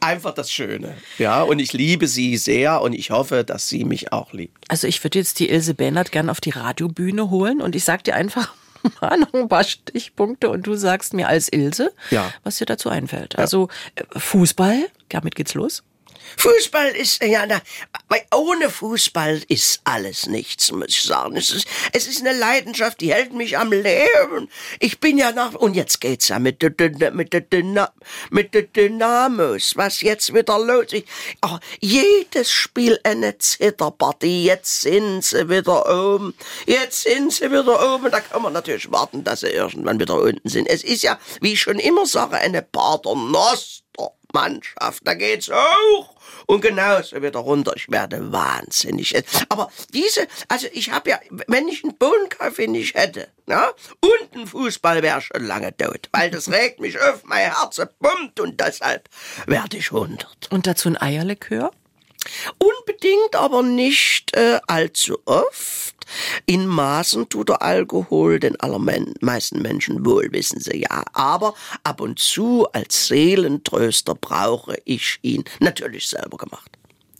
einfach 0.00 0.34
das 0.34 0.50
Schöne. 0.50 0.96
Ja, 1.18 1.42
und 1.42 1.58
ich 1.58 1.72
liebe 1.72 2.08
sie 2.08 2.36
sehr 2.36 2.80
und 2.82 2.92
ich 2.92 3.10
hoffe, 3.10 3.44
dass 3.44 3.68
sie 3.68 3.84
mich 3.84 4.12
auch 4.12 4.32
liebt. 4.32 4.64
Also 4.68 4.86
ich 4.86 5.02
würde 5.02 5.18
jetzt 5.18 5.38
die 5.38 5.48
Ilse 5.48 5.74
Bernhard 5.74 6.12
gern 6.12 6.30
auf 6.30 6.40
die 6.40 6.50
Radiobühne 6.50 7.30
holen 7.30 7.60
und 7.62 7.76
ich 7.76 7.84
sag 7.84 8.04
dir 8.04 8.14
einfach, 8.14 8.54
mal 9.00 9.18
noch 9.18 9.32
ein 9.34 9.48
paar 9.48 9.64
Stichpunkte 9.64 10.50
und 10.50 10.66
du 10.66 10.74
sagst 10.74 11.14
mir 11.14 11.28
als 11.28 11.48
Ilse, 11.48 11.92
ja. 12.10 12.32
was 12.44 12.58
dir 12.58 12.66
dazu 12.66 12.88
einfällt. 12.88 13.34
Ja. 13.34 13.40
Also 13.40 13.68
äh, 13.94 14.02
Fußball, 14.18 14.86
damit 15.08 15.34
geht's 15.34 15.54
los. 15.54 15.82
Fußball 16.36 16.88
ist, 16.88 17.22
ja, 17.22 17.46
na, 17.46 17.60
ohne 18.34 18.70
Fußball 18.70 19.42
ist 19.48 19.80
alles 19.84 20.26
nichts, 20.26 20.70
muss 20.70 20.88
ich 20.88 21.02
sagen. 21.02 21.36
Es 21.36 21.50
ist, 21.50 21.66
es 21.92 22.06
ist 22.06 22.20
eine 22.20 22.38
Leidenschaft, 22.38 23.00
die 23.00 23.12
hält 23.12 23.32
mich 23.32 23.56
am 23.58 23.72
Leben. 23.72 24.50
Ich 24.78 25.00
bin 25.00 25.18
ja 25.18 25.32
nach, 25.32 25.54
und 25.54 25.74
jetzt 25.74 26.00
geht's 26.00 26.28
ja 26.28 26.38
mit 26.38 26.62
der, 26.62 26.72
mit 27.12 27.32
der, 27.32 27.40
Dyna, 27.40 27.92
mit 28.30 28.54
der 28.54 28.62
Dynamos, 28.62 29.76
was 29.76 30.02
jetzt 30.02 30.34
wieder 30.34 30.58
los 30.58 30.92
ist. 30.92 31.06
Oh, 31.42 31.58
jedes 31.80 32.50
Spiel 32.50 32.98
eine 33.02 33.38
Zitterpartie, 33.38 34.44
jetzt 34.44 34.82
sind 34.82 35.24
sie 35.24 35.48
wieder 35.48 35.86
oben, 35.86 36.34
jetzt 36.66 37.02
sind 37.02 37.32
sie 37.32 37.50
wieder 37.50 37.94
oben, 37.94 38.10
da 38.10 38.20
kann 38.20 38.42
man 38.42 38.52
natürlich 38.52 38.90
warten, 38.90 39.24
dass 39.24 39.40
sie 39.40 39.48
irgendwann 39.48 39.98
wieder 39.98 40.20
unten 40.20 40.48
sind. 40.48 40.68
Es 40.68 40.84
ist 40.84 41.02
ja, 41.02 41.18
wie 41.40 41.54
ich 41.54 41.60
schon 41.60 41.78
immer 41.78 42.06
sage, 42.06 42.36
eine 42.36 42.62
Paternoster. 42.62 43.82
Mannschaft, 44.32 45.00
da 45.06 45.14
geht's 45.14 45.48
hoch 45.48 46.15
und 46.46 46.60
genauso 46.60 47.20
wieder 47.22 47.40
runter. 47.40 47.72
Ich 47.76 47.90
werde 47.90 48.32
wahnsinnig. 48.32 49.14
Aber 49.48 49.70
diese, 49.92 50.26
also 50.48 50.66
ich 50.72 50.90
habe 50.90 51.10
ja, 51.10 51.20
wenn 51.48 51.68
ich 51.68 51.84
einen 51.84 51.96
Bohnenkaffee 51.96 52.68
nicht 52.68 52.94
hätte, 52.94 53.28
ja, 53.46 53.72
und 54.00 54.40
ein 54.40 54.46
Fußball 54.46 55.02
wäre 55.02 55.20
schon 55.20 55.44
lange 55.44 55.76
tot, 55.76 56.08
weil 56.12 56.30
das 56.30 56.50
regt 56.50 56.80
mich 56.80 57.00
auf, 57.00 57.22
mein 57.24 57.52
Herz 57.52 57.80
pumpt 58.00 58.40
und 58.40 58.60
deshalb 58.60 59.08
werde 59.46 59.76
ich 59.76 59.92
100. 59.92 60.48
Und 60.50 60.66
dazu 60.66 60.88
ein 60.88 61.00
Eierlikör? 61.00 61.70
Unbedingt, 62.58 63.36
aber 63.36 63.62
nicht 63.62 64.36
äh, 64.36 64.58
allzu 64.66 65.18
oft. 65.26 65.95
In 66.46 66.66
Maßen 66.66 67.28
tut 67.28 67.48
der 67.48 67.62
Alkohol 67.62 68.38
den 68.40 68.58
allermeisten 68.60 69.62
Menschen 69.62 70.04
wohl, 70.04 70.28
wissen 70.32 70.60
Sie 70.60 70.82
ja. 70.82 71.04
Aber 71.12 71.54
ab 71.84 72.00
und 72.00 72.18
zu 72.18 72.66
als 72.72 73.08
Seelentröster 73.08 74.14
brauche 74.14 74.76
ich 74.84 75.18
ihn. 75.22 75.44
Natürlich 75.60 76.08
selber 76.08 76.36
gemacht. 76.36 76.70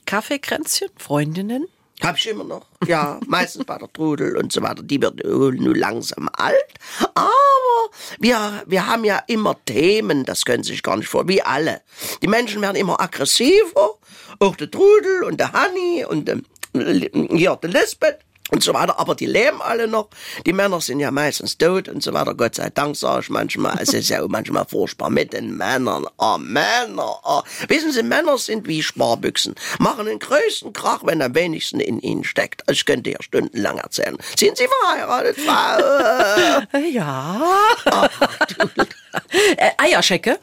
Kaffeekränzchen, 0.07 0.89
Freundinnen? 0.97 1.67
Hab 2.03 2.17
ich 2.17 2.29
immer 2.29 2.45
noch. 2.45 2.67
Ja, 2.87 3.21
meistens 3.27 3.65
bei 3.65 3.79
der 3.79 3.93
Trudel 3.93 4.37
und 4.37 4.53
so 4.53 4.63
weiter. 4.63 4.83
Die 4.83 5.01
wird 5.01 5.25
nur 5.25 5.77
langsam 5.77 6.29
alt. 6.33 6.55
Aber 7.15 7.27
wir, 8.19 8.63
wir 8.67 8.87
haben 8.87 9.05
ja 9.05 9.23
immer 9.27 9.57
Themen, 9.65 10.25
das 10.25 10.45
können 10.45 10.63
Sie 10.63 10.73
sich 10.73 10.83
gar 10.83 10.97
nicht 10.97 11.09
vor, 11.09 11.27
wie 11.29 11.43
alle. 11.43 11.83
Die 12.23 12.29
Menschen 12.29 12.61
werden 12.63 12.77
immer 12.77 13.01
aggressiver. 13.01 13.95
Auch 14.39 14.57
der 14.57 14.71
Trudel 14.71 15.25
und 15.25 15.41
der 15.41 15.53
Hanni 15.53 16.05
und 16.05 16.29
der, 16.29 16.41
ja, 16.75 17.57
der 17.57 17.71
Lisbeth 17.71 18.19
und 18.51 18.63
so 18.63 18.75
weiter. 18.75 18.99
Aber 18.99 19.15
die 19.15 19.27
leben 19.27 19.61
alle 19.61 19.89
noch. 19.89 20.09
Die 20.45 20.53
Männer 20.53 20.81
sind 20.81 21.01
ja 21.01 21.11
meistens 21.11 21.59
tot 21.59 21.89
und 21.89 22.03
so 22.03 22.13
weiter. 22.13 22.35
Gott 22.35 22.55
sei 22.55 22.71
Dank 22.71 22.97
sage 22.97 23.21
ich 23.23 23.31
manchmal. 23.31 23.79
Es 23.81 23.93
ist 23.93 24.09
ja 24.09 24.23
auch 24.23 24.29
manchmal 24.29 24.65
furchtbar 24.67 25.11
mit 25.11 25.33
den 25.33 25.57
Männern. 25.57 26.07
Ah, 26.19 26.35
oh, 26.35 26.39
Männer. 26.39 27.19
Oh. 27.25 27.43
Wissen 27.69 27.93
Sie, 27.93 28.03
Männer 28.03 28.39
sind 28.39 28.67
wie 28.67 28.83
Sparbüchsen. 28.83 29.55
Machen 29.79 30.07
den 30.07 30.19
größten 30.19 30.73
Krach, 30.73 31.01
wenn 31.05 31.23
am 31.23 31.35
wenigsten 31.35 31.81
in 31.81 32.01
ihnen 32.01 32.25
steckt. 32.25 32.63
Ich 32.71 32.85
könnte 32.85 33.11
ja 33.11 33.23
stundenlang 33.23 33.79
erzählen. 33.79 34.17
Sind 34.37 34.57
Sie 34.57 34.69
verheiratet, 34.83 35.37
Frau? 35.39 36.79
ja. 36.91 37.43
Oh, 37.91 38.07
äh, 39.57 39.71
Eierschecke? 39.79 40.39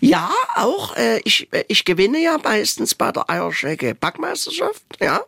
Ja, 0.00 0.30
auch. 0.54 0.94
Äh, 0.96 1.20
ich, 1.24 1.48
äh, 1.52 1.64
ich 1.68 1.84
gewinne 1.84 2.18
ja 2.18 2.38
meistens 2.42 2.94
bei 2.94 3.10
der 3.12 3.28
Eierschecke 3.30 3.94
Backmeisterschaft. 3.94 4.82
Ja 5.00 5.24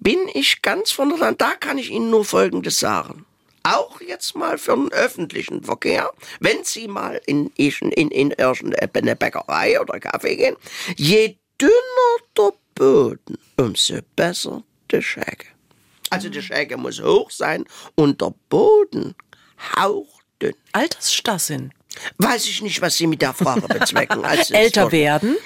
bin 0.00 0.18
ich 0.34 0.62
ganz 0.62 0.90
von 0.90 1.10
der 1.10 1.18
Land. 1.18 1.40
Da 1.40 1.54
kann 1.54 1.78
ich 1.78 1.90
Ihnen 1.90 2.10
nur 2.10 2.24
Folgendes 2.24 2.78
sagen. 2.78 3.24
Auch 3.62 4.00
jetzt 4.00 4.36
mal 4.36 4.58
für 4.58 4.76
den 4.76 4.92
öffentlichen 4.92 5.64
Verkehr, 5.64 6.10
wenn 6.38 6.62
Sie 6.62 6.86
mal 6.86 7.20
in, 7.26 7.48
in, 7.56 7.70
in, 7.92 8.10
in 8.10 8.30
irgendeine 8.30 9.16
Bäckerei 9.16 9.80
oder 9.80 9.98
Kaffee 9.98 10.36
gehen, 10.36 10.56
je 10.96 11.36
dünner 11.60 11.72
der 12.36 12.52
Boden, 12.74 13.38
umso 13.56 13.98
besser 14.14 14.62
die 14.92 15.02
Schäge. 15.02 15.46
Also 16.10 16.28
die 16.28 16.42
Schäge 16.42 16.76
muss 16.76 17.02
hoch 17.02 17.30
sein 17.30 17.64
und 17.96 18.20
der 18.20 18.34
Boden 18.48 19.16
hauchdünn. 19.76 20.54
Altersstassin. 20.72 21.72
Weiß 22.18 22.46
ich 22.46 22.62
nicht, 22.62 22.80
was 22.82 22.96
Sie 22.96 23.06
mit 23.06 23.22
der 23.22 23.34
Frage 23.34 23.66
bezwecken. 23.66 24.24
Also 24.24 24.54
Älter 24.54 24.92
werden? 24.92 25.36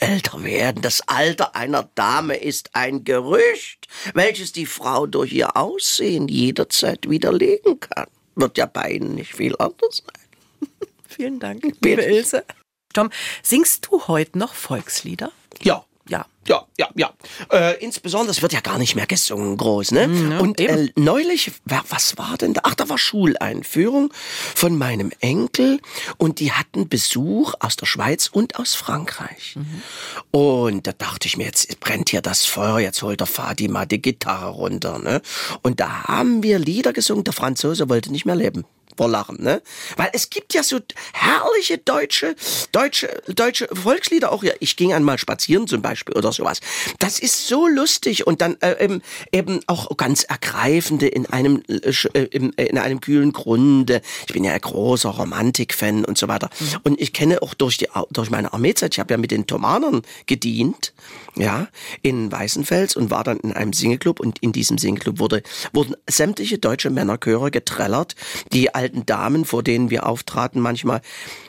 Älter 0.00 0.42
werden. 0.42 0.82
Das 0.82 1.02
Alter 1.06 1.54
einer 1.54 1.88
Dame 1.94 2.36
ist 2.36 2.74
ein 2.74 3.04
Gerücht, 3.04 3.86
welches 4.14 4.52
die 4.52 4.66
Frau 4.66 5.06
durch 5.06 5.32
ihr 5.32 5.56
Aussehen 5.56 6.28
jederzeit 6.28 7.08
widerlegen 7.08 7.80
kann. 7.80 8.06
Wird 8.34 8.58
ja 8.58 8.66
bei 8.66 8.92
Ihnen 8.92 9.14
nicht 9.14 9.34
viel 9.34 9.56
anders 9.58 10.02
sein. 10.04 10.70
Vielen 11.08 11.40
Dank, 11.40 11.64
liebe 11.80 12.02
Ilse. 12.02 12.44
Tom, 12.92 13.10
singst 13.42 13.86
du 13.86 14.06
heute 14.06 14.38
noch 14.38 14.54
Volkslieder? 14.54 15.32
Ja. 15.62 15.84
Ja. 16.08 16.26
Ja, 16.48 16.64
ja, 16.78 16.88
ja. 16.96 17.12
Äh, 17.52 17.76
insbesondere, 17.84 18.30
es 18.30 18.40
wird 18.40 18.54
ja 18.54 18.60
gar 18.60 18.78
nicht 18.78 18.94
mehr 18.94 19.06
gesungen, 19.06 19.58
groß, 19.58 19.92
ne? 19.92 20.08
Mhm, 20.08 20.40
und 20.40 20.58
äh, 20.58 20.90
neulich, 20.96 21.52
was 21.66 22.16
war 22.16 22.38
denn 22.38 22.54
da? 22.54 22.62
Ach, 22.64 22.74
da 22.74 22.88
war 22.88 22.96
Schuleinführung 22.96 24.10
von 24.54 24.78
meinem 24.78 25.12
Enkel 25.20 25.78
und 26.16 26.40
die 26.40 26.52
hatten 26.52 26.88
Besuch 26.88 27.52
aus 27.60 27.76
der 27.76 27.84
Schweiz 27.84 28.28
und 28.32 28.58
aus 28.58 28.74
Frankreich. 28.74 29.56
Mhm. 29.56 29.82
Und 30.30 30.86
da 30.86 30.92
dachte 30.92 31.28
ich 31.28 31.36
mir, 31.36 31.44
jetzt 31.44 31.80
brennt 31.80 32.08
hier 32.08 32.22
das 32.22 32.46
Feuer, 32.46 32.78
jetzt 32.78 33.02
holt 33.02 33.20
der 33.20 33.26
Vati 33.26 33.68
mal 33.68 33.84
die 33.84 34.00
Gitarre 34.00 34.48
runter, 34.48 34.98
ne? 34.98 35.20
Und 35.62 35.80
da 35.80 36.04
haben 36.04 36.42
wir 36.42 36.58
Lieder 36.58 36.94
gesungen, 36.94 37.24
der 37.24 37.34
Franzose 37.34 37.90
wollte 37.90 38.10
nicht 38.10 38.24
mehr 38.24 38.36
leben 38.36 38.64
vor 38.98 39.08
Lachen, 39.08 39.40
ne? 39.40 39.62
Weil 39.96 40.10
es 40.12 40.28
gibt 40.28 40.54
ja 40.54 40.64
so 40.64 40.80
herrliche 41.12 41.78
deutsche, 41.78 42.34
deutsche, 42.72 43.22
deutsche 43.28 43.68
Volkslieder 43.72 44.32
auch. 44.32 44.42
Ja, 44.42 44.52
ich 44.58 44.76
ging 44.76 44.92
einmal 44.92 45.18
spazieren 45.18 45.68
zum 45.68 45.82
Beispiel 45.82 46.16
oder 46.16 46.32
sowas. 46.32 46.60
Das 46.98 47.20
ist 47.20 47.46
so 47.46 47.68
lustig 47.68 48.26
und 48.26 48.40
dann 48.40 48.56
äh, 48.60 48.84
eben, 48.84 49.00
eben 49.32 49.60
auch 49.68 49.96
ganz 49.96 50.24
ergreifende 50.24 51.06
in 51.06 51.26
einem, 51.26 51.62
äh, 51.68 52.24
in, 52.24 52.58
äh, 52.58 52.66
in 52.66 52.78
einem 52.78 53.00
kühlen 53.00 53.32
Grunde. 53.32 54.02
Ich 54.26 54.34
bin 54.34 54.42
ja 54.42 54.52
ein 54.52 54.60
großer 54.60 55.10
Romantik-Fan 55.10 56.04
und 56.04 56.18
so 56.18 56.26
weiter. 56.26 56.50
Mhm. 56.58 56.66
Und 56.82 57.00
ich 57.00 57.12
kenne 57.12 57.40
auch 57.40 57.54
durch 57.54 57.76
die, 57.76 57.86
durch 58.10 58.30
meine 58.30 58.52
Armeezeit, 58.52 58.94
ich 58.94 58.98
habe 58.98 59.14
ja 59.14 59.18
mit 59.18 59.30
den 59.30 59.46
Thomanern 59.46 60.02
gedient, 60.26 60.92
ja, 61.36 61.68
in 62.02 62.32
Weißenfels 62.32 62.96
und 62.96 63.10
war 63.10 63.22
dann 63.22 63.38
in 63.38 63.52
einem 63.52 63.72
Singleclub 63.72 64.18
und 64.18 64.40
in 64.40 64.50
diesem 64.50 64.76
Singleclub 64.76 65.20
wurde, 65.20 65.44
wurden 65.72 65.94
sämtliche 66.10 66.58
deutsche 66.58 66.90
Männerchöre 66.90 67.52
getrellert, 67.52 68.16
die 68.52 68.74
all 68.74 68.87
alten 68.88 69.04
Damen, 69.04 69.44
vor 69.44 69.62
denen 69.62 69.90
wir 69.90 70.06
auftraten, 70.06 70.62
manchmal 70.62 71.02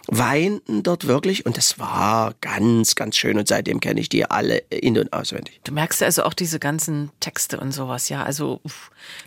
weinten 0.07 0.83
dort 0.83 1.07
wirklich 1.07 1.45
und 1.45 1.55
das 1.55 1.79
war 1.79 2.33
ganz, 2.41 2.95
ganz 2.95 3.15
schön 3.15 3.37
und 3.37 3.47
seitdem 3.47 3.79
kenne 3.79 4.01
ich 4.01 4.09
die 4.09 4.25
alle 4.25 4.57
in- 4.69 4.97
und 4.97 5.13
auswendig. 5.13 5.61
Du 5.63 5.71
merkst 5.71 6.03
also 6.03 6.23
auch 6.23 6.33
diese 6.33 6.59
ganzen 6.59 7.11
Texte 7.19 7.59
und 7.59 7.71
sowas, 7.71 8.09
ja. 8.09 8.23
Also 8.23 8.59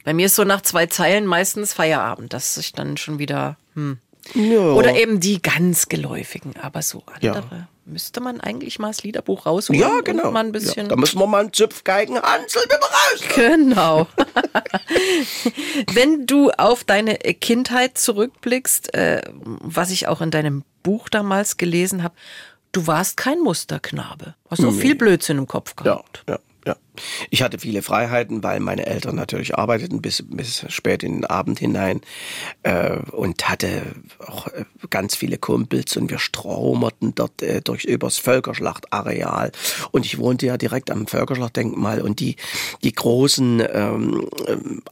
bei 0.04 0.12
mir 0.12 0.26
ist 0.26 0.36
so 0.36 0.44
nach 0.44 0.60
zwei 0.60 0.86
Zeilen 0.86 1.26
meistens 1.26 1.72
Feierabend, 1.72 2.32
dass 2.34 2.56
ich 2.58 2.72
dann 2.72 2.96
schon 2.96 3.18
wieder, 3.18 3.56
hm. 3.74 3.98
Ja. 4.34 4.72
Oder 4.72 4.94
eben 4.94 5.20
die 5.20 5.42
ganz 5.42 5.88
geläufigen, 5.88 6.54
aber 6.60 6.82
so 6.82 7.02
andere. 7.06 7.44
Ja. 7.50 7.68
Müsste 7.84 8.20
man 8.20 8.40
eigentlich 8.40 8.78
mal 8.78 8.88
das 8.88 9.02
Liederbuch 9.02 9.44
rausholen? 9.44 9.80
Ja, 9.80 10.00
genau. 10.02 10.30
mal 10.30 10.44
ein 10.44 10.52
bisschen 10.52 10.84
ja, 10.84 10.90
da 10.90 10.96
müssen 10.96 11.18
wir 11.18 11.26
mal 11.26 11.40
einen 11.40 11.52
Zupfgeigenhansel 11.52 12.62
wieder 12.62 12.78
raus. 12.78 13.22
Genau. 13.34 14.06
Wenn 15.92 16.26
du 16.26 16.50
auf 16.52 16.84
deine 16.84 17.16
Kindheit 17.16 17.98
zurückblickst, 17.98 18.94
äh, 18.94 19.22
was 19.34 19.90
ich 19.90 20.06
auch 20.06 20.20
in 20.20 20.30
deinem 20.30 20.62
Buch 20.84 21.08
damals 21.08 21.56
gelesen 21.56 22.04
habe, 22.04 22.14
du 22.70 22.86
warst 22.86 23.16
kein 23.16 23.40
Musterknabe. 23.40 24.34
Hast 24.48 24.64
auch 24.64 24.72
viel 24.72 24.94
Blödsinn 24.94 25.38
im 25.38 25.48
Kopf 25.48 25.74
gehabt. 25.74 26.24
Ja, 26.28 26.34
ja. 26.34 26.40
Ja, 26.64 26.76
ich 27.30 27.42
hatte 27.42 27.58
viele 27.58 27.82
Freiheiten, 27.82 28.44
weil 28.44 28.60
meine 28.60 28.86
Eltern 28.86 29.16
natürlich 29.16 29.56
arbeiteten 29.56 30.00
bis, 30.00 30.22
bis 30.24 30.64
spät 30.68 31.02
in 31.02 31.14
den 31.14 31.24
Abend 31.24 31.58
hinein 31.58 32.02
äh, 32.62 32.98
und 33.10 33.48
hatte 33.48 33.82
auch 34.24 34.46
äh, 34.48 34.64
ganz 34.90 35.16
viele 35.16 35.38
Kumpels 35.38 35.96
und 35.96 36.10
wir 36.10 36.20
straumerten 36.20 37.14
dort 37.16 37.42
äh, 37.42 37.60
durch 37.62 37.84
übers 37.84 38.18
Völkerschlachtareal. 38.18 39.50
Und 39.90 40.06
ich 40.06 40.18
wohnte 40.18 40.46
ja 40.46 40.56
direkt 40.56 40.92
am 40.92 41.08
Völkerschlachtdenkmal 41.08 42.00
und 42.00 42.20
die 42.20 42.36
die 42.84 42.92
großen 42.92 43.62
ähm, 43.72 44.28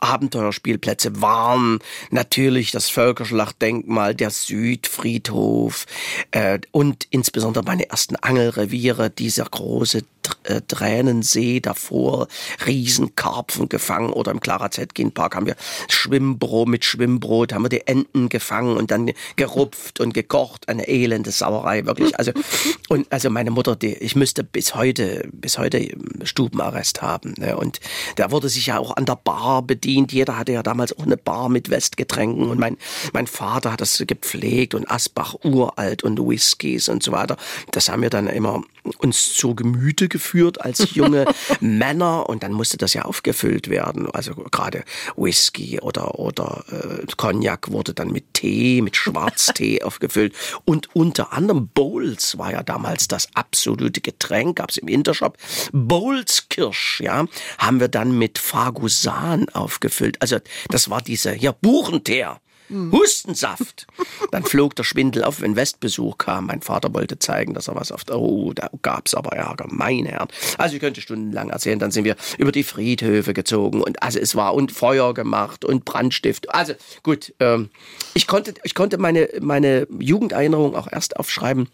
Abenteuerspielplätze 0.00 1.20
waren 1.20 1.78
natürlich 2.10 2.72
das 2.72 2.88
Völkerschlachtdenkmal, 2.88 4.14
der 4.14 4.30
Südfriedhof 4.30 5.86
äh, 6.32 6.58
und 6.72 7.06
insbesondere 7.10 7.64
meine 7.64 7.88
ersten 7.90 8.16
Angelreviere, 8.16 9.10
dieser 9.10 9.44
große 9.44 10.02
äh, 10.44 10.60
Tränensee 10.66 11.60
davor, 11.60 12.28
Riesenkarpfen 12.66 13.68
gefangen 13.68 14.10
oder 14.10 14.30
im 14.32 14.40
Clara 14.40 14.70
Zetkin 14.70 15.12
Park 15.12 15.36
haben 15.36 15.46
wir 15.46 15.56
Schwimmbrot 15.88 16.68
mit 16.68 16.84
Schwimmbrot, 16.84 17.52
haben 17.52 17.64
wir 17.64 17.68
die 17.68 17.86
Enten 17.86 18.28
gefangen 18.28 18.76
und 18.76 18.90
dann 18.90 19.10
gerupft 19.36 20.00
und 20.00 20.14
gekocht, 20.14 20.68
eine 20.68 20.88
elende 20.88 21.30
Sauerei, 21.30 21.86
wirklich. 21.86 22.18
Also, 22.18 22.32
und 22.88 23.10
also 23.12 23.30
meine 23.30 23.50
Mutter, 23.50 23.76
die, 23.76 23.94
ich 23.94 24.16
müsste 24.16 24.44
bis 24.44 24.74
heute, 24.74 25.28
bis 25.32 25.58
heute 25.58 25.88
Stubenarrest 26.22 27.02
haben. 27.02 27.34
Ne? 27.38 27.56
Und 27.56 27.80
da 28.16 28.30
wurde 28.30 28.48
sich 28.48 28.66
ja 28.66 28.78
auch 28.78 28.96
an 28.96 29.06
der 29.06 29.16
Bar 29.16 29.62
bedient. 29.62 30.12
Jeder 30.12 30.38
hatte 30.38 30.52
ja 30.52 30.62
damals 30.62 30.96
auch 30.96 31.04
eine 31.04 31.16
Bar 31.16 31.48
mit 31.48 31.70
Westgetränken 31.70 32.48
und 32.48 32.58
mein, 32.58 32.76
mein 33.12 33.26
Vater 33.26 33.72
hat 33.72 33.80
das 33.80 34.02
gepflegt 34.06 34.74
und 34.74 34.90
Asbach 34.90 35.36
uralt 35.44 36.02
und 36.02 36.18
Whiskys 36.18 36.88
und 36.88 37.02
so 37.02 37.12
weiter. 37.12 37.36
Das 37.70 37.88
haben 37.88 38.02
wir 38.02 38.10
dann 38.10 38.26
immer 38.26 38.62
uns 38.98 39.32
zur 39.34 39.56
Gemüte 39.56 40.08
geführt 40.08 40.60
als 40.60 40.94
junge 40.94 41.26
Männer 41.60 42.28
und 42.28 42.42
dann 42.42 42.52
musste 42.52 42.76
das 42.76 42.94
ja 42.94 43.02
aufgefüllt 43.02 43.68
werden. 43.68 44.10
Also 44.10 44.34
gerade 44.34 44.84
Whisky 45.16 45.80
oder, 45.80 46.18
oder 46.18 46.64
äh, 46.70 47.06
Cognac 47.16 47.70
wurde 47.70 47.94
dann 47.94 48.10
mit 48.10 48.34
Tee, 48.34 48.82
mit 48.82 48.96
Schwarztee 48.96 49.82
aufgefüllt 49.82 50.34
und 50.64 50.94
unter 50.94 51.32
anderem 51.32 51.68
Bowls 51.68 52.38
war 52.38 52.52
ja 52.52 52.62
damals 52.62 53.08
das 53.08 53.28
absolute 53.34 54.00
Getränk, 54.00 54.56
gab's 54.56 54.76
im 54.76 54.88
Intershop. 54.88 55.36
Bowls 55.72 56.48
Kirsch, 56.48 57.00
ja, 57.00 57.26
haben 57.58 57.80
wir 57.80 57.88
dann 57.88 58.16
mit 58.16 58.38
Fagusan 58.38 59.48
aufgefüllt. 59.50 60.20
Also 60.20 60.38
das 60.68 60.90
war 60.90 61.00
diese, 61.00 61.34
ja, 61.36 61.52
Buchenteer. 61.52 62.40
Hustensaft. 62.70 63.86
Dann 64.30 64.44
flog 64.44 64.76
der 64.76 64.84
Schwindel 64.84 65.24
auf, 65.24 65.40
wenn 65.40 65.56
Westbesuch 65.56 66.18
kam. 66.18 66.46
Mein 66.46 66.62
Vater 66.62 66.92
wollte 66.94 67.18
zeigen, 67.18 67.54
dass 67.54 67.68
er 67.68 67.74
was 67.74 67.92
auf 67.92 68.04
der, 68.04 68.18
oh, 68.18 68.52
da 68.52 68.70
gab's 68.82 69.14
aber 69.14 69.32
Ärger, 69.32 69.66
meine 69.68 70.10
Herren. 70.10 70.28
Also 70.58 70.74
ich 70.74 70.80
könnte 70.80 71.00
stundenlang 71.00 71.50
erzählen, 71.50 71.78
dann 71.78 71.90
sind 71.90 72.04
wir 72.04 72.16
über 72.38 72.52
die 72.52 72.64
Friedhöfe 72.64 73.34
gezogen 73.34 73.82
und 73.82 74.02
also 74.02 74.18
es 74.18 74.34
war 74.34 74.54
und 74.54 74.72
Feuer 74.72 75.14
gemacht 75.14 75.64
und 75.64 75.84
Brandstift. 75.84 76.52
Also 76.54 76.74
gut, 77.02 77.34
ähm, 77.40 77.70
ich 78.14 78.26
konnte, 78.26 78.54
ich 78.62 78.74
konnte 78.74 78.98
meine, 78.98 79.28
meine 79.40 79.86
Jugenderinnerung 79.98 80.76
auch 80.76 80.88
erst 80.90 81.16
aufschreiben, 81.16 81.68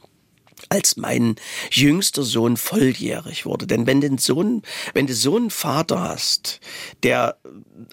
als 0.69 0.97
mein 0.97 1.37
jüngster 1.71 2.23
Sohn 2.23 2.57
volljährig 2.57 3.47
wurde. 3.47 3.67
Denn 3.67 3.87
wenn, 3.87 4.01
den 4.01 4.19
Sohn, 4.19 4.63
wenn 4.95 5.07
du 5.07 5.15
so 5.15 5.37
einen 5.37 5.51
Vater 5.51 6.01
hast, 6.01 6.61
der 7.03 7.37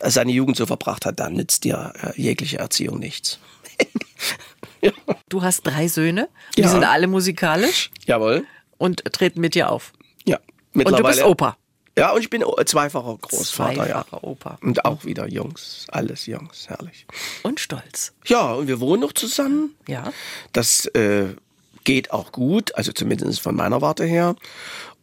seine 0.02 0.32
Jugend 0.32 0.58
so 0.58 0.66
verbracht 0.66 1.06
hat, 1.06 1.20
dann 1.20 1.34
nützt 1.34 1.64
dir 1.64 1.94
äh, 2.02 2.22
jegliche 2.22 2.58
Erziehung 2.60 3.00
nichts. 3.00 3.40
ja. 4.82 4.92
Du 5.30 5.42
hast 5.42 5.62
drei 5.64 5.88
Söhne, 5.88 6.30
die 6.58 6.62
Ja. 6.62 6.70
sind 6.70 6.84
alle 6.84 7.08
musikalisch 7.08 7.92
Jawohl. 8.06 8.46
und 8.78 9.04
treten 9.14 9.42
mit 9.42 9.56
dir 9.56 9.70
auf. 9.72 9.94
Ja. 10.26 10.40
Und 10.74 10.90
du 10.98 11.04
bist 11.04 11.24
Opa. 11.24 11.58
Ja, 11.96 12.12
und 12.12 12.22
ich 12.22 12.30
bin 12.32 12.44
o- 12.44 12.56
zweifacher 12.66 13.16
Großvater, 13.22 13.88
ja. 13.88 14.02
Zweifacher 14.04 14.24
Opa. 14.24 14.58
Und 14.64 14.84
auch 14.84 15.06
wieder 15.06 15.28
Jungs. 15.30 15.86
Alles 15.90 16.26
Jungs, 16.26 16.68
herrlich. 16.68 17.06
Und 17.44 17.60
stolz. 17.60 18.14
Ja, 18.26 18.54
und 18.54 18.68
wir 18.68 18.80
wohnen 18.80 19.02
noch 19.02 19.12
zusammen. 19.14 19.76
Ja. 19.88 20.12
Das 20.54 20.88
äh, 20.88 21.36
geht 21.84 22.12
auch 22.12 22.32
gut, 22.32 22.76
also 22.76 22.92
zumindest 22.92 23.42
von 23.42 23.56
meiner 23.56 23.82
Warte 23.82 24.06
her. 24.06 24.36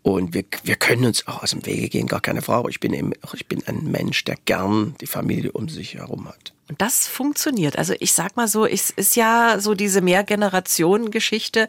Und 0.03 0.33
wir, 0.33 0.45
wir 0.65 0.77
können 0.77 1.05
uns 1.05 1.27
auch 1.27 1.43
aus 1.43 1.51
dem 1.51 1.67
Wege 1.67 1.89
gehen, 1.89 2.07
gar 2.07 2.21
keine 2.21 2.41
Frage. 2.41 2.71
Ich 2.71 2.81
bin 2.81 2.95
eben, 2.95 3.13
ich 3.35 3.47
bin 3.47 3.63
ein 3.67 3.85
Mensch, 3.91 4.25
der 4.25 4.37
gern 4.47 4.95
die 5.01 5.07
Familie 5.07 5.53
um 5.53 5.69
sich 5.69 5.95
herum 5.95 6.27
hat. 6.27 6.55
Und 6.69 6.81
das 6.81 7.07
funktioniert. 7.07 7.77
Also 7.77 7.95
ich 8.01 8.15
sag 8.15 8.37
mal 8.37 8.49
so, 8.49 8.65
es 8.65 8.91
ist 8.91 9.17
ja 9.17 9.59
so 9.59 9.75
diese 9.75 10.01
Mehrgenerationen-Geschichte. 10.01 11.69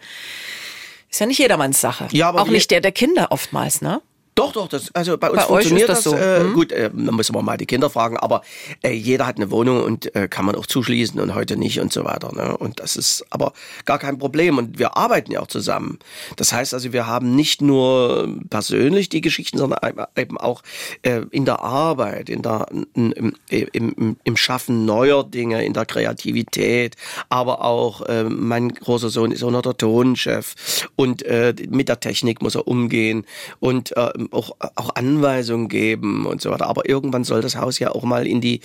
Ist 1.09 1.19
ja 1.19 1.25
nicht 1.25 1.39
jedermanns 1.39 1.81
Sache. 1.81 2.07
Ja, 2.11 2.29
aber 2.29 2.41
auch 2.41 2.47
nicht 2.47 2.71
der 2.71 2.79
der 2.79 2.93
Kinder 2.93 3.31
oftmals, 3.31 3.81
ne? 3.81 4.01
Doch, 4.41 4.53
doch, 4.53 4.67
das, 4.67 4.93
also 4.95 5.17
bei 5.17 5.29
uns 5.29 5.41
Bei 5.41 5.47
funktioniert 5.47 5.89
das 5.89 6.03
das, 6.03 6.11
so, 6.11 6.17
Äh, 6.17 6.39
hm? 6.39 6.53
Gut, 6.53 6.71
äh, 6.71 6.89
da 6.91 7.11
müssen 7.11 7.35
wir 7.35 7.41
mal 7.41 7.57
die 7.57 7.65
Kinder 7.65 7.89
fragen, 7.89 8.17
aber 8.17 8.41
äh, 8.81 8.91
jeder 8.91 9.27
hat 9.27 9.37
eine 9.37 9.51
Wohnung 9.51 9.83
und 9.83 10.15
äh, 10.15 10.27
kann 10.27 10.45
man 10.45 10.55
auch 10.55 10.65
zuschließen 10.65 11.19
und 11.19 11.35
heute 11.35 11.57
nicht 11.57 11.79
und 11.79 11.93
so 11.93 12.03
weiter. 12.03 12.33
Ne? 12.33 12.57
Und 12.57 12.79
das 12.79 12.95
ist 12.95 13.25
aber 13.29 13.53
gar 13.85 13.99
kein 13.99 14.17
Problem. 14.17 14.57
Und 14.57 14.79
wir 14.79 14.97
arbeiten 14.97 15.31
ja 15.31 15.41
auch 15.41 15.47
zusammen. 15.47 15.99
Das 16.37 16.53
heißt 16.53 16.73
also, 16.73 16.91
wir 16.93 17.07
haben 17.07 17.35
nicht 17.35 17.61
nur 17.61 18.35
persönlich 18.49 19.09
die 19.09 19.21
Geschichten, 19.21 19.57
sondern 19.57 19.79
eben 20.15 20.37
auch 20.37 20.63
äh, 21.03 21.21
in 21.31 21.45
der 21.45 21.61
Arbeit, 21.61 22.29
in 22.29 22.41
der, 22.41 22.65
im, 22.93 23.35
im, 23.49 24.17
im 24.23 24.37
Schaffen 24.37 24.85
neuer 24.85 25.23
Dinge, 25.23 25.63
in 25.63 25.73
der 25.73 25.85
Kreativität, 25.85 26.95
aber 27.29 27.63
auch 27.63 28.01
äh, 28.03 28.23
mein 28.23 28.69
großer 28.69 29.09
Sohn 29.09 29.31
ist 29.31 29.43
auch 29.43 29.51
noch 29.51 29.61
der 29.61 29.77
Tonchef 29.77 30.55
und 30.95 31.23
äh, 31.23 31.53
mit 31.69 31.89
der 31.89 31.99
Technik 31.99 32.41
muss 32.41 32.55
er 32.55 32.67
umgehen 32.67 33.25
und 33.59 33.95
äh, 33.95 34.11
auch, 34.31 34.55
auch 34.75 34.95
Anweisungen 34.95 35.67
geben 35.67 36.25
und 36.25 36.41
so 36.41 36.51
weiter. 36.51 36.67
Aber 36.67 36.87
irgendwann 36.87 37.23
soll 37.23 37.41
das 37.41 37.55
Haus 37.55 37.79
ja 37.79 37.91
auch 37.91 38.03
mal 38.03 38.27
in 38.27 38.41
die 38.41 38.61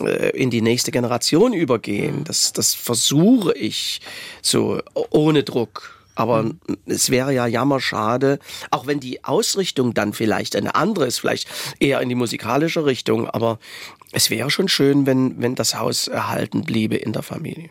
äh, 0.00 0.30
in 0.30 0.50
die 0.50 0.62
nächste 0.62 0.90
Generation 0.90 1.52
übergehen. 1.52 2.24
Das, 2.24 2.52
das 2.52 2.74
versuche 2.74 3.52
ich 3.54 4.00
so 4.40 4.80
ohne 5.10 5.42
Druck. 5.42 5.98
Aber 6.14 6.50
es 6.84 7.08
wäre 7.08 7.32
ja 7.32 7.46
jammerschade, 7.46 8.38
auch 8.70 8.86
wenn 8.86 9.00
die 9.00 9.24
Ausrichtung 9.24 9.94
dann 9.94 10.12
vielleicht 10.12 10.54
eine 10.56 10.74
andere 10.74 11.06
ist, 11.06 11.20
vielleicht 11.20 11.48
eher 11.80 12.02
in 12.02 12.10
die 12.10 12.14
musikalische 12.14 12.84
Richtung, 12.84 13.28
aber 13.30 13.58
es 14.12 14.28
wäre 14.30 14.50
schon 14.50 14.68
schön, 14.68 15.06
wenn, 15.06 15.40
wenn 15.40 15.54
das 15.54 15.78
Haus 15.78 16.06
erhalten 16.06 16.64
bliebe 16.64 16.96
in 16.96 17.12
der 17.12 17.22
Familie. 17.22 17.70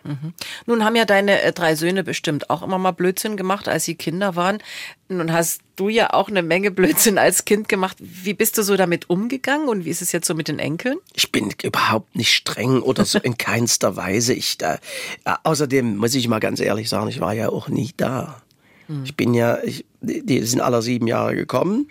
Nun 0.66 0.84
haben 0.84 0.96
ja 0.96 1.06
deine 1.06 1.42
äh, 1.42 1.54
drei 1.54 1.76
Söhne 1.76 2.04
bestimmt 2.04 2.50
auch 2.50 2.64
immer 2.64 2.80
mal 2.80 2.92
Blödsinn 2.92 3.38
gemacht, 3.38 3.68
als 3.68 3.86
sie 3.86 3.96
Kinder 3.96 4.36
waren. 4.36 4.58
Nun 5.08 5.32
hast 5.32 5.62
du 5.76 5.90
ja 5.90 6.14
auch 6.14 6.30
eine 6.30 6.42
Menge 6.42 6.72
Blödsinn 6.72 7.18
als 7.18 7.46
Kind 7.46 7.70
gemacht. 7.70 7.98
Wie 8.00 8.34
bist 8.34 8.58
du 8.58 8.64
so 8.64 8.76
damit 8.76 9.10
umgegangen 9.10 9.70
und 9.70 9.86
wie 9.86 9.90
ist 9.90 10.02
es 10.02 10.12
jetzt 10.12 10.28
so 10.28 10.34
mit 10.34 10.48
den 10.48 10.60
Enkeln? 10.60 10.98
Ich 11.14 11.32
bin 11.32 11.54
überhaupt 11.62 12.16
nicht 12.16 12.34
streng 12.34 12.82
oder 12.82 13.06
so 13.06 13.20
in 13.20 13.38
keinster 13.38 13.96
Weise. 13.96 14.34
Ich 14.34 14.58
da, 14.58 14.76
äh, 15.26 15.36
außerdem 15.44 15.98
muss 15.98 16.16
ich 16.16 16.28
mal 16.28 16.40
ganz 16.40 16.60
ehrlich 16.60 16.90
sagen, 16.90 17.08
ich 17.08 17.22
war 17.22 17.34
ja 17.34 17.50
auch 17.50 17.68
nie 17.68 17.92
da. 17.98 18.42
Ich 19.06 19.16
bin 19.16 19.34
ja, 19.34 19.60
ich, 19.64 19.86
die 20.02 20.44
sind 20.44 20.62
alle 20.62 20.82
sieben 20.82 21.08
Jahre 21.08 21.36
gekommen 21.36 21.88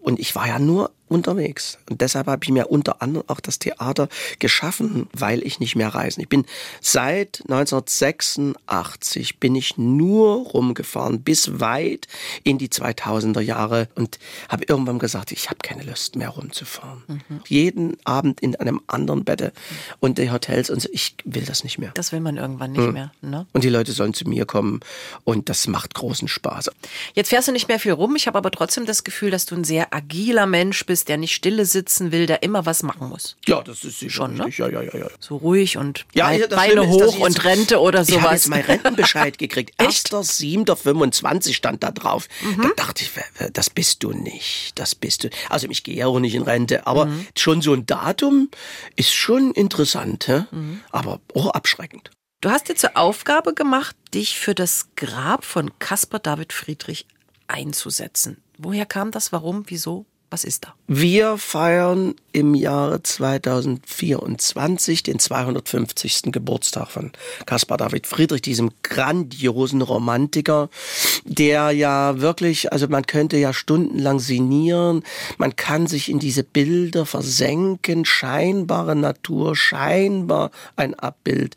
und 0.00 0.18
ich 0.20 0.34
war 0.34 0.46
ja 0.46 0.58
nur 0.58 0.92
unterwegs. 1.08 1.78
Und 1.88 2.00
deshalb 2.00 2.26
habe 2.26 2.44
ich 2.44 2.50
mir 2.50 2.66
unter 2.70 3.02
anderem 3.02 3.28
auch 3.28 3.40
das 3.40 3.58
Theater 3.58 4.08
geschaffen, 4.38 5.08
weil 5.12 5.42
ich 5.42 5.58
nicht 5.60 5.74
mehr 5.76 5.88
reisen. 5.88 6.20
Ich 6.20 6.28
bin 6.28 6.44
seit 6.80 7.42
1986 7.48 9.40
bin 9.40 9.54
ich 9.54 9.78
nur 9.78 10.46
rumgefahren 10.48 11.22
bis 11.22 11.60
weit 11.60 12.06
in 12.44 12.58
die 12.58 12.68
2000er 12.68 13.40
Jahre 13.40 13.88
und 13.94 14.18
habe 14.48 14.64
irgendwann 14.68 14.98
gesagt, 14.98 15.32
ich 15.32 15.48
habe 15.48 15.60
keine 15.62 15.82
Lust 15.82 16.16
mehr 16.16 16.28
rumzufahren. 16.30 17.22
Jeden 17.46 17.96
Abend 18.04 18.40
in 18.40 18.56
einem 18.56 18.82
anderen 18.86 19.24
Bett 19.24 19.52
und 20.00 20.18
die 20.18 20.30
Hotels 20.30 20.68
und 20.70 20.82
so, 20.82 20.88
ich 20.92 21.14
will 21.24 21.44
das 21.44 21.64
nicht 21.64 21.78
mehr. 21.78 21.92
Das 21.94 22.12
will 22.12 22.20
man 22.20 22.36
irgendwann 22.36 22.72
nicht 22.72 22.92
mehr. 22.92 23.12
Ne? 23.22 23.46
Und 23.52 23.64
die 23.64 23.70
Leute 23.70 23.92
sollen 23.92 24.14
zu 24.14 24.28
mir 24.28 24.46
kommen 24.46 24.80
und 25.24 25.48
das 25.48 25.66
macht 25.66 25.94
großen 25.94 26.28
Spaß. 26.28 26.70
Jetzt 27.14 27.28
fährst 27.28 27.47
du 27.48 27.52
nicht 27.52 27.66
mehr 27.68 27.80
viel 27.80 27.92
rum. 27.92 28.14
Ich 28.16 28.26
habe 28.26 28.38
aber 28.38 28.50
trotzdem 28.50 28.86
das 28.86 29.02
Gefühl, 29.02 29.30
dass 29.30 29.46
du 29.46 29.54
ein 29.56 29.64
sehr 29.64 29.92
agiler 29.94 30.46
Mensch 30.46 30.84
bist, 30.86 31.08
der 31.08 31.16
nicht 31.16 31.34
stille 31.34 31.64
sitzen 31.66 32.12
will, 32.12 32.26
der 32.26 32.42
immer 32.42 32.66
was 32.66 32.82
machen 32.82 33.08
muss. 33.08 33.36
Ja, 33.46 33.62
das 33.62 33.82
ist 33.84 33.98
sicher 34.00 34.12
Schon, 34.12 34.34
ne? 34.34 34.44
richtig. 34.44 34.58
Ja, 34.58 34.68
ja, 34.68 34.82
ja, 34.82 34.98
ja. 34.98 35.06
So 35.18 35.36
ruhig 35.36 35.76
und 35.76 36.06
Ja, 36.14 36.26
Beine 36.28 36.46
das 36.48 36.64
Schlimme 36.64 36.82
ist, 36.84 36.90
hoch 36.90 37.18
und 37.20 37.44
Rente 37.44 37.80
oder 37.80 38.02
Ich 38.02 38.10
habe 38.12 38.20
sowas. 38.22 38.32
jetzt 38.32 38.48
meinen 38.48 38.64
Rentenbescheid 38.64 39.38
gekriegt. 39.38 39.72
Echt? 39.78 40.12
1.7.25 40.12 41.54
stand 41.54 41.82
da 41.82 41.90
drauf. 41.90 42.28
Mhm. 42.42 42.62
Da 42.76 42.84
dachte 42.84 43.04
ich, 43.04 43.10
das 43.52 43.70
bist 43.70 44.02
du 44.02 44.12
nicht. 44.12 44.72
Das 44.78 44.94
bist 44.94 45.24
du. 45.24 45.30
Also 45.48 45.66
ich 45.70 45.84
gehe 45.84 45.96
ja 45.96 46.06
auch 46.06 46.18
nicht 46.20 46.34
in 46.34 46.42
Rente, 46.42 46.86
aber 46.86 47.06
Mhm. 47.06 47.26
schon 47.36 47.62
so 47.62 47.72
ein 47.72 47.86
Datum 47.86 48.50
ist 48.96 49.12
schon 49.14 49.52
interessant, 49.52 50.28
hä? 50.28 50.44
Mhm. 50.50 50.80
aber 50.90 51.20
auch 51.34 51.50
abschreckend. 51.50 52.10
Du 52.40 52.50
hast 52.50 52.68
dir 52.68 52.76
zur 52.76 52.96
Aufgabe 52.96 53.52
gemacht, 53.54 53.96
dich 54.14 54.38
für 54.38 54.54
das 54.54 54.88
Grab 54.96 55.44
von 55.44 55.76
Caspar 55.78 56.20
David 56.20 56.52
Friedrich 56.52 57.06
einzusetzen. 57.48 58.36
Woher 58.58 58.86
kam 58.86 59.10
das? 59.10 59.32
Warum? 59.32 59.64
Wieso? 59.66 60.06
Was 60.30 60.44
ist 60.44 60.64
da? 60.64 60.74
Wir 60.86 61.38
feiern 61.38 62.14
im 62.32 62.54
Jahre 62.54 63.02
2024 63.02 65.02
den 65.02 65.18
250. 65.18 66.24
Geburtstag 66.24 66.90
von 66.90 67.12
Caspar 67.46 67.78
David 67.78 68.06
Friedrich, 68.06 68.42
diesem 68.42 68.70
grandiosen 68.82 69.80
Romantiker, 69.80 70.68
der 71.24 71.70
ja 71.70 72.20
wirklich, 72.20 72.70
also 72.72 72.88
man 72.88 73.06
könnte 73.06 73.38
ja 73.38 73.54
stundenlang 73.54 74.20
sinnieren, 74.20 75.02
man 75.38 75.56
kann 75.56 75.86
sich 75.86 76.10
in 76.10 76.18
diese 76.18 76.44
Bilder 76.44 77.06
versenken, 77.06 78.04
scheinbare 78.04 78.96
Natur, 78.96 79.56
scheinbar 79.56 80.50
ein 80.76 80.92
Abbild, 80.94 81.56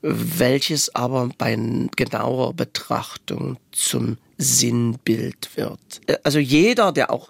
welches 0.00 0.94
aber 0.94 1.28
bei 1.36 1.54
genauer 1.94 2.54
Betrachtung 2.54 3.58
zum 3.70 4.16
Sinnbild 4.38 5.50
wird. 5.56 6.00
Also 6.22 6.38
jeder, 6.38 6.92
der 6.92 7.10
auch 7.10 7.28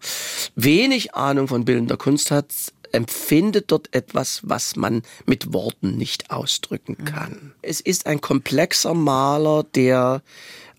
wenig 0.54 1.14
Ahnung 1.14 1.48
von 1.48 1.64
bildender 1.64 1.96
Kunst 1.96 2.30
hat, 2.30 2.52
empfindet 2.92 3.70
dort 3.70 3.94
etwas, 3.94 4.40
was 4.44 4.76
man 4.76 5.02
mit 5.26 5.52
Worten 5.52 5.96
nicht 5.96 6.30
ausdrücken 6.30 6.96
mhm. 6.98 7.04
kann. 7.04 7.30
Mhm. 7.30 7.52
Es 7.62 7.80
ist 7.80 8.06
ein 8.06 8.20
komplexer 8.20 8.94
Maler, 8.94 9.64
der 9.74 10.22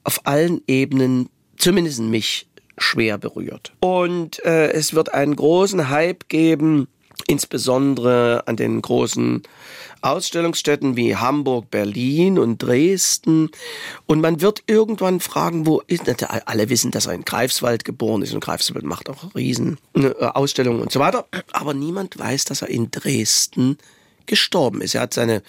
auf 0.03 0.25
allen 0.25 0.61
Ebenen, 0.67 1.29
zumindest 1.57 1.99
mich, 1.99 2.47
schwer 2.77 3.17
berührt. 3.17 3.73
Und 3.81 4.43
äh, 4.45 4.71
es 4.71 4.93
wird 4.93 5.13
einen 5.13 5.35
großen 5.35 5.89
Hype 5.89 6.29
geben, 6.29 6.87
insbesondere 7.27 8.47
an 8.47 8.55
den 8.55 8.81
großen 8.81 9.43
Ausstellungsstätten 10.01 10.95
wie 10.95 11.15
Hamburg, 11.15 11.69
Berlin 11.71 12.39
und 12.39 12.59
Dresden. 12.59 13.49
Und 14.05 14.21
man 14.21 14.41
wird 14.41 14.63
irgendwann 14.67 15.19
fragen, 15.19 15.65
wo 15.65 15.81
ist, 15.87 16.03
alle 16.45 16.69
wissen, 16.69 16.91
dass 16.91 17.05
er 17.05 17.13
in 17.13 17.25
Greifswald 17.25 17.85
geboren 17.85 18.21
ist 18.21 18.33
und 18.33 18.39
Greifswald 18.39 18.85
macht 18.85 19.09
auch 19.09 19.35
riesen 19.35 19.77
äh, 19.95 20.09
und 20.09 20.91
so 20.91 20.99
weiter. 20.99 21.27
Aber 21.51 21.73
niemand 21.73 22.17
weiß, 22.17 22.45
dass 22.45 22.61
er 22.61 22.69
in 22.69 22.91
Dresden 22.91 23.77
gestorben 24.29 24.81
ist. 24.81 24.95
Er 24.95 25.01
hat 25.01 25.13
seine, 25.13 25.41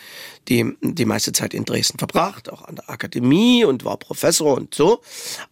die, 0.49 0.77
die 0.81 1.05
meiste 1.05 1.33
Zeit 1.33 1.55
in 1.55 1.65
Dresden 1.65 1.99
verbracht, 1.99 2.51
auch 2.51 2.63
an 2.63 2.77
der 2.77 2.91
Akademie 2.91 3.65
und 3.65 3.85
war 3.85 3.99
Professor 3.99 4.57
und 4.57 4.75
so. 4.75 5.03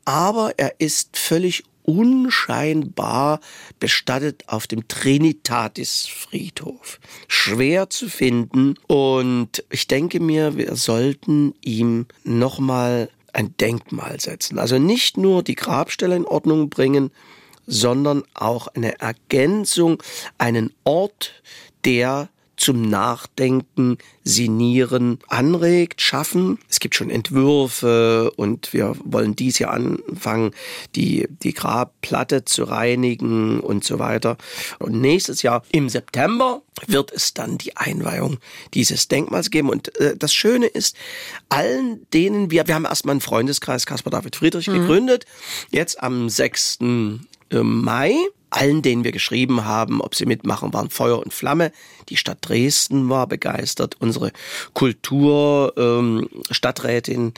Aber 0.05 0.55
er 0.57 0.81
ist 0.81 1.17
völlig 1.17 1.65
unscheinbar 1.88 3.40
bestattet 3.81 4.44
auf 4.46 4.66
dem 4.66 4.87
Trinitatis-Friedhof. 4.88 7.01
Schwer 7.29 7.88
zu 7.88 8.11
finden 8.11 8.74
und 8.87 9.64
ich 9.70 9.87
denke 9.87 10.20
mir, 10.20 10.59
wir 10.59 10.77
sollten 10.77 11.55
ihm 11.62 12.05
nochmal 12.24 13.09
ein 13.33 13.57
Denkmal 13.57 14.20
setzen. 14.20 14.59
Also 14.59 14.79
nicht 14.79 15.16
nur 15.16 15.42
die 15.42 15.55
Grabstelle 15.55 16.14
in 16.14 16.27
Ordnung 16.27 16.68
bringen, 16.68 17.11
sondern 17.66 18.22
auch 18.35 18.66
eine 18.68 19.01
Ergänzung, 19.01 20.03
einen 20.37 20.74
Ort, 20.85 21.42
der 21.87 22.29
zum 22.59 22.83
Nachdenken, 22.83 23.99
Sinieren 24.25 25.21
anregt, 25.29 26.03
schaffen. 26.03 26.59
Es 26.68 26.81
gibt 26.81 26.94
schon 26.94 27.09
Entwürfe 27.09 28.31
und 28.37 28.75
wir 28.75 28.94
wollen 29.03 29.35
dies 29.35 29.59
Jahr 29.59 29.73
anfangen, 29.73 30.51
die, 30.94 31.27
die 31.42 31.55
Grabplatte 31.55 32.44
zu 32.44 32.64
reinigen 32.64 33.61
und 33.61 33.85
so 33.85 33.99
weiter. 33.99 34.37
Und 34.79 35.01
nächstes 35.01 35.40
Jahr 35.40 35.62
im 35.73 35.88
September 35.88 36.61
wird 36.87 37.11
es 37.11 37.33
dann 37.33 37.57
die 37.57 37.77
Einweihung 37.77 38.37
dieses 38.75 39.09
Denkmals 39.09 39.51
geben. 39.51 39.71
Und 39.71 39.97
äh, 39.99 40.14
das 40.16 40.35
Schöne 40.35 40.66
ist, 40.66 40.94
allen 41.49 42.07
denen 42.12 42.51
wir, 42.51 42.66
wir 42.66 42.75
haben 42.75 42.85
erstmal 42.85 43.14
einen 43.14 43.21
Freundeskreis 43.23 43.87
Caspar 43.87 44.11
David 44.11 44.37
Friedrich 44.37 44.68
mhm. 44.68 44.81
gegründet, 44.81 45.25
jetzt 45.71 46.03
am 46.03 46.29
6. 46.29 46.81
Mai 47.51 48.14
allen, 48.51 48.83
denen 48.83 49.05
wir 49.05 49.13
geschrieben 49.13 49.65
haben, 49.65 50.01
ob 50.01 50.15
sie 50.15 50.27
mitmachen, 50.27 50.73
waren 50.73 50.91
Feuer 50.91 51.19
und 51.19 51.33
Flamme. 51.33 51.73
Die 52.09 52.17
Stadt 52.17 52.39
Dresden 52.41 53.09
war 53.09 53.27
begeistert. 53.27 53.97
Unsere 53.99 54.33
Kulturstadträtin 54.75 57.33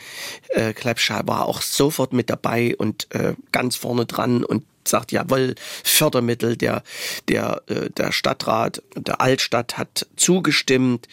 ähm, 0.55 0.69
äh, 0.69 0.73
Klepschal 0.73 1.23
war 1.27 1.47
auch 1.47 1.63
sofort 1.63 2.13
mit 2.13 2.31
dabei 2.31 2.77
und 2.77 3.07
äh, 3.15 3.35
ganz 3.53 3.77
vorne 3.77 4.07
dran 4.07 4.45
und 4.45 4.65
sagt, 4.87 5.13
jawohl, 5.13 5.55
Fördermittel, 5.85 6.57
der, 6.57 6.83
der, 7.29 7.63
äh, 7.67 7.91
der 7.91 8.13
Stadtrat 8.13 8.83
der 8.95 9.21
Altstadt 9.21 9.77
hat 9.79 10.07
zugestimmt. 10.17 11.07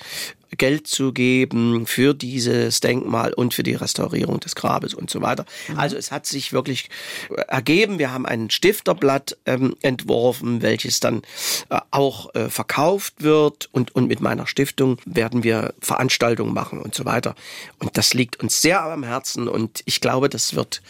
Geld 0.56 0.88
zu 0.88 1.12
geben 1.12 1.86
für 1.86 2.14
dieses 2.14 2.80
Denkmal 2.80 3.34
und 3.34 3.54
für 3.54 3.64
die 3.64 3.76
Restaurierung 3.76 4.40
des 4.40 4.56
Grabes 4.56 4.94
und 4.94 5.10
so 5.10 5.22
weiter. 5.22 5.46
Mhm. 5.68 5.80
Also 5.80 5.98
es 5.98 6.12
hat 6.12 6.26
sich 6.26 6.54
wirklich 6.54 6.90
ergeben. 7.48 8.00
Wir 8.00 8.12
haben 8.12 8.26
ein 8.26 8.50
Stifterblatt 8.50 9.38
ähm, 9.46 9.76
entworfen, 9.82 10.62
welches 10.62 11.00
dann 11.00 11.22
äh, 11.70 11.80
auch 11.92 12.34
äh, 12.36 12.50
verkauft 12.50 13.16
wird 13.20 13.70
und, 13.72 13.96
und 13.96 14.08
mit 14.08 14.22
meiner 14.22 14.48
Stiftung 14.48 14.98
werden 15.06 15.44
wir 15.44 15.74
Veranstaltungen 15.82 16.54
machen 16.54 16.82
und 16.82 16.96
so 16.96 17.06
weiter. 17.06 17.36
Und 17.80 17.98
das 17.98 18.14
liegt 18.14 18.40
uns 18.40 18.62
sehr 18.62 18.82
am 18.82 19.04
Herzen 19.04 19.48
und 19.48 19.82
ich 19.86 20.02
glaube, 20.02 20.30
das 20.30 20.56
wird 20.56 20.82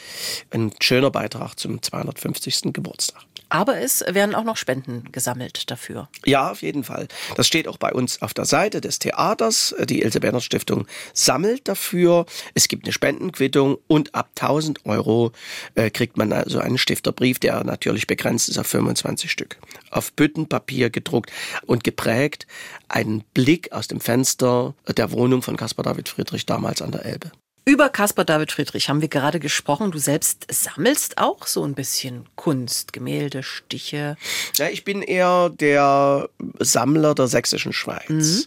ein 0.52 0.72
schöner 0.80 1.12
Beitrag 1.12 1.56
zum 1.58 1.82
250. 1.82 2.74
Geburtstag. 2.74 3.24
Aber 3.50 3.78
es 3.78 4.04
werden 4.08 4.36
auch 4.36 4.44
noch 4.44 4.58
Spenden 4.58 5.12
gesammelt 5.12 5.70
dafür. 5.72 6.10
Ja, 6.26 6.52
auf 6.52 6.62
jeden 6.62 6.84
Fall. 6.84 7.08
Das 7.36 7.48
steht 7.48 7.68
auch 7.68 7.78
bei 7.78 7.94
uns 7.94 8.22
auf 8.22 8.34
der 8.34 8.46
Seite 8.46 8.82
des 8.82 9.00
Theaters. 9.00 9.76
Die 9.86 10.02
Ilse 10.02 10.20
Berner 10.20 10.42
Stiftung 10.42 10.86
sammelt 11.14 11.68
dafür. 11.68 12.26
Es 12.54 12.68
gibt 12.68 12.86
eine 12.86 12.94
Spendenquittung 12.94 13.78
und 13.88 14.16
ab 14.16 14.30
1000 14.40 14.86
Euro 14.86 15.32
äh, 15.76 15.90
kriegt 15.90 16.18
man 16.18 16.34
also 16.34 16.60
einen 16.60 16.78
Stifterbrief, 16.78 17.40
der 17.40 17.64
natürlich 17.64 18.08
begrenzt 18.08 18.50
ist 18.50 18.58
auf 18.58 18.68
25 18.68 19.32
Stück. 19.32 19.58
Auf 19.92 20.12
Büttenpapier 20.14 20.90
gedruckt 20.90 21.32
und 21.66 21.84
geprägt. 21.84 22.48
Ein 22.90 23.24
Blick 23.34 23.72
aus 23.72 23.88
dem 23.88 24.00
Fenster 24.00 24.74
der 24.88 25.12
Wohnung 25.12 25.42
von 25.42 25.58
Caspar 25.58 25.84
David 25.84 26.10
Friedrich 26.10 26.46
damals 26.46 26.82
an 26.82 26.92
der 26.92 27.06
Elbe. 27.06 27.32
Über 27.68 27.90
Caspar 27.90 28.24
David 28.24 28.54
Friedrich 28.54 28.88
haben 28.88 29.02
wir 29.02 29.10
gerade 29.10 29.42
gesprochen. 29.42 29.92
Du 29.92 29.98
selbst 29.98 30.48
sammelst 30.50 31.18
auch 31.18 31.46
so 31.46 31.66
ein 31.66 31.74
bisschen 31.74 32.26
Kunst, 32.38 32.94
Gemälde, 32.94 33.44
Stiche. 33.44 34.16
Ja, 34.56 34.70
ich 34.70 34.86
bin 34.86 35.02
eher 35.02 35.50
der 35.50 36.30
Sammler 36.60 37.14
der 37.14 37.28
sächsischen 37.28 37.74
Schweiz. 37.74 38.08
Mhm. 38.08 38.46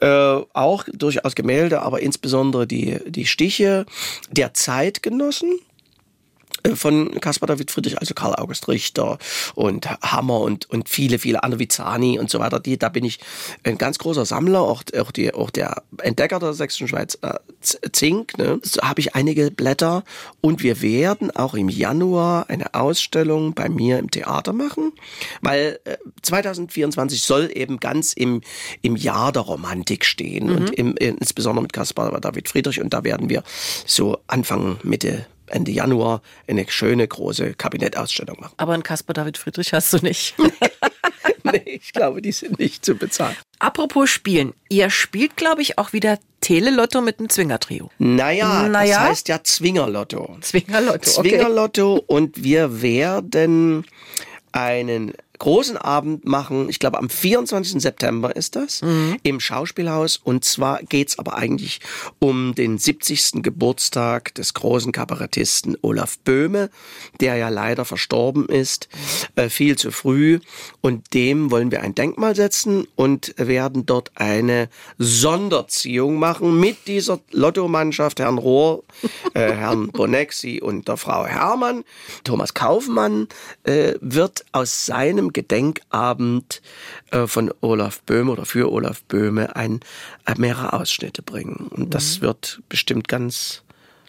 Äh, 0.00 0.42
auch 0.52 0.82
durchaus 0.92 1.36
Gemälde, 1.36 1.82
aber 1.82 2.00
insbesondere 2.00 2.66
die, 2.66 2.98
die 3.06 3.26
Stiche 3.26 3.86
der 4.32 4.52
Zeitgenossen 4.52 5.60
von 6.74 7.20
Caspar 7.20 7.46
David 7.46 7.70
Friedrich, 7.70 7.98
also 7.98 8.14
Karl 8.14 8.34
August 8.34 8.68
Richter 8.68 9.18
und 9.54 9.88
Hammer 10.02 10.40
und, 10.40 10.68
und 10.70 10.88
viele, 10.88 11.18
viele 11.18 11.42
andere, 11.42 11.60
Vizani 11.60 12.18
und 12.18 12.30
so 12.30 12.38
weiter. 12.38 12.60
Die, 12.60 12.78
da 12.78 12.88
bin 12.88 13.04
ich 13.04 13.18
ein 13.62 13.78
ganz 13.78 13.98
großer 13.98 14.24
Sammler, 14.24 14.60
auch, 14.60 14.82
auch, 14.98 15.10
die, 15.10 15.32
auch 15.34 15.50
der 15.50 15.82
Entdecker 16.02 16.38
der 16.38 16.54
Sächsischen 16.54 16.88
Schweiz, 16.88 17.18
äh, 17.22 17.34
Zink. 17.92 18.38
Ne? 18.38 18.60
So 18.62 18.82
habe 18.82 19.00
ich 19.00 19.14
einige 19.14 19.50
Blätter 19.50 20.04
und 20.40 20.62
wir 20.62 20.82
werden 20.82 21.30
auch 21.30 21.54
im 21.54 21.68
Januar 21.68 22.48
eine 22.48 22.74
Ausstellung 22.74 23.54
bei 23.54 23.68
mir 23.68 23.98
im 23.98 24.10
Theater 24.10 24.52
machen, 24.52 24.92
weil 25.40 25.78
äh, 25.84 25.96
2024 26.22 27.22
soll 27.22 27.50
eben 27.52 27.80
ganz 27.80 28.12
im, 28.12 28.40
im 28.82 28.96
Jahr 28.96 29.32
der 29.32 29.42
Romantik 29.42 30.04
stehen 30.04 30.46
mhm. 30.46 30.56
und 30.56 30.70
im, 30.70 30.96
insbesondere 30.96 31.62
mit 31.62 31.72
Caspar 31.72 32.20
David 32.20 32.48
Friedrich 32.48 32.80
und 32.80 32.92
da 32.92 33.04
werden 33.04 33.28
wir 33.28 33.42
so 33.86 34.18
Anfang 34.26 34.78
Mitte 34.82 35.26
Ende 35.48 35.70
Januar 35.70 36.22
eine 36.48 36.66
schöne 36.68 37.06
große 37.06 37.54
Kabinettausstellung 37.54 38.38
machen. 38.40 38.54
Aber 38.56 38.72
einen 38.72 38.82
Caspar 38.82 39.14
David 39.14 39.38
Friedrich 39.38 39.72
hast 39.72 39.92
du 39.92 39.98
nicht. 39.98 40.34
nee, 41.44 41.62
ich 41.64 41.92
glaube, 41.92 42.22
die 42.22 42.32
sind 42.32 42.58
nicht 42.58 42.84
zu 42.84 42.94
bezahlen. 42.94 43.36
Apropos 43.58 44.10
Spielen. 44.10 44.52
Ihr 44.68 44.90
spielt, 44.90 45.36
glaube 45.36 45.62
ich, 45.62 45.78
auch 45.78 45.92
wieder 45.92 46.18
Telelotto 46.40 47.00
mit 47.00 47.18
einem 47.18 47.28
Zwingertrio. 47.28 47.90
Naja, 47.98 48.68
naja, 48.68 48.98
das 48.98 49.08
heißt 49.08 49.28
ja 49.28 49.42
Zwingerlotto. 49.42 50.36
Zwingerlotto, 50.40 51.10
okay. 51.18 51.30
Zwingerlotto 51.30 52.04
und 52.06 52.42
wir 52.42 52.82
werden 52.82 53.84
einen 54.52 55.12
großen 55.38 55.76
Abend 55.76 56.24
machen. 56.24 56.68
Ich 56.68 56.78
glaube, 56.78 56.98
am 56.98 57.08
24. 57.08 57.80
September 57.80 58.34
ist 58.34 58.56
das 58.56 58.82
mhm. 58.82 59.16
im 59.22 59.40
Schauspielhaus. 59.40 60.16
Und 60.22 60.44
zwar 60.44 60.82
geht's 60.82 61.18
aber 61.18 61.36
eigentlich 61.36 61.80
um 62.18 62.54
den 62.54 62.78
70. 62.78 63.42
Geburtstag 63.42 64.34
des 64.34 64.54
großen 64.54 64.92
Kabarettisten 64.92 65.76
Olaf 65.82 66.18
Böhme, 66.18 66.70
der 67.20 67.36
ja 67.36 67.48
leider 67.48 67.84
verstorben 67.84 68.48
ist, 68.48 68.88
äh, 69.36 69.48
viel 69.48 69.76
zu 69.76 69.90
früh. 69.90 70.40
Und 70.80 71.14
dem 71.14 71.50
wollen 71.50 71.70
wir 71.70 71.82
ein 71.82 71.94
Denkmal 71.94 72.34
setzen 72.34 72.86
und 72.96 73.34
werden 73.36 73.86
dort 73.86 74.12
eine 74.14 74.68
Sonderziehung 74.98 76.18
machen 76.18 76.58
mit 76.58 76.86
dieser 76.86 77.20
Lottomannschaft, 77.30 78.20
Herrn 78.20 78.38
Rohr, 78.38 78.84
äh, 79.34 79.40
Herrn 79.52 79.88
Bonexi 79.88 80.60
und 80.62 80.88
der 80.88 80.96
Frau 80.96 81.26
Hermann. 81.26 81.84
Thomas 82.24 82.54
Kaufmann 82.54 83.28
äh, 83.64 83.94
wird 84.00 84.44
aus 84.52 84.86
seinem 84.86 85.25
einem 85.26 85.32
Gedenkabend 85.32 86.62
äh, 87.10 87.26
von 87.26 87.52
Olaf 87.60 88.02
Böhme 88.02 88.32
oder 88.32 88.46
für 88.46 88.70
Olaf 88.70 89.02
Böhme 89.04 89.56
ein, 89.56 89.80
äh, 90.24 90.34
mehrere 90.36 90.72
Ausschnitte 90.72 91.22
bringen. 91.22 91.68
Und 91.70 91.94
das 91.94 92.18
mhm. 92.18 92.22
wird 92.22 92.62
bestimmt 92.68 93.08
ganz 93.08 93.62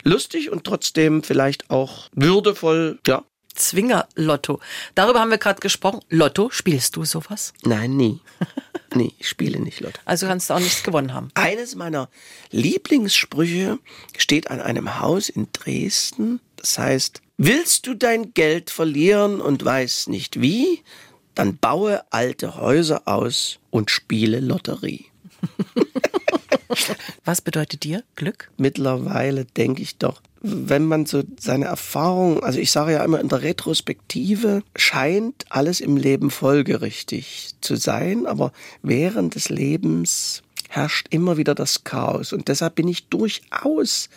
lustig 0.03 0.51
und 0.51 0.63
trotzdem 0.63 1.23
vielleicht 1.23 1.69
auch 1.69 2.09
würdevoll, 2.13 2.99
ja, 3.05 3.23
Zwinger-Lotto. 3.55 4.59
Darüber 4.93 5.19
haben 5.19 5.31
wir 5.31 5.39
gerade 5.39 5.59
gesprochen. 5.59 6.01
Lotto, 6.09 6.49
spielst 6.51 6.95
du 6.95 7.05
sowas? 7.05 7.53
Nein, 7.63 7.97
nie. 7.97 8.21
nee, 8.93 9.13
ich 9.17 9.27
spiele 9.27 9.59
nicht 9.59 9.79
Lotto. 9.79 9.99
Also 10.05 10.27
kannst 10.27 10.49
du 10.49 10.53
auch 10.53 10.59
nichts 10.59 10.83
gewonnen 10.83 11.13
haben. 11.13 11.29
Eines 11.33 11.73
meiner 11.73 12.09
Lieblingssprüche 12.51 13.79
steht 14.15 14.51
an 14.51 14.61
einem 14.61 14.99
Haus 14.99 15.29
in 15.29 15.47
Dresden. 15.53 16.39
Das 16.55 16.77
heißt, 16.77 17.21
willst 17.37 17.87
du 17.87 17.93
dein 17.93 18.33
Geld 18.33 18.69
verlieren 18.69 19.41
und 19.41 19.63
weißt 19.65 20.09
nicht 20.09 20.41
wie, 20.41 20.83
dann 21.37 21.57
baue 21.57 22.01
alte 22.09 22.55
Häuser 22.55 23.03
aus 23.05 23.59
und 23.69 23.91
spiele 23.91 24.39
Lotterie. 24.39 25.05
Was 27.25 27.41
bedeutet 27.41 27.83
dir 27.83 28.03
Glück? 28.15 28.49
Mittlerweile 28.57 29.45
denke 29.45 29.83
ich 29.83 29.97
doch, 29.97 30.21
wenn 30.41 30.85
man 30.85 31.05
so 31.05 31.23
seine 31.39 31.65
Erfahrung, 31.65 32.43
also 32.43 32.59
ich 32.59 32.71
sage 32.71 32.93
ja 32.93 33.03
immer 33.03 33.19
in 33.19 33.29
der 33.29 33.43
Retrospektive, 33.43 34.63
scheint 34.75 35.45
alles 35.49 35.79
im 35.79 35.95
Leben 35.95 36.31
folgerichtig 36.31 37.51
zu 37.61 37.75
sein, 37.75 38.25
aber 38.25 38.51
während 38.81 39.35
des 39.35 39.49
Lebens 39.49 40.41
herrscht 40.69 41.07
immer 41.11 41.37
wieder 41.37 41.53
das 41.53 41.83
Chaos. 41.83 42.33
Und 42.33 42.47
deshalb 42.47 42.75
bin 42.75 42.87
ich 42.87 43.09
durchaus 43.09 44.09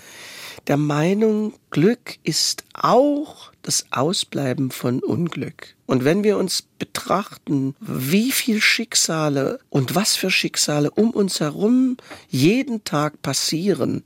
der 0.70 0.76
Meinung, 0.76 1.54
Glück 1.70 2.20
ist 2.22 2.62
auch 2.74 3.50
das 3.62 3.86
Ausbleiben 3.90 4.70
von 4.70 5.00
Unglück. 5.00 5.74
Und 5.84 6.04
wenn 6.04 6.22
wir 6.22 6.38
uns 6.38 6.62
betrachten, 6.62 7.74
wie 7.80 8.30
viel 8.30 8.62
Schicksale 8.62 9.58
und 9.68 9.96
was 9.96 10.14
für 10.14 10.30
Schicksale 10.30 10.92
um 10.92 11.10
uns 11.10 11.40
herum 11.40 11.96
jeden 12.28 12.84
Tag 12.84 13.20
passieren, 13.20 14.04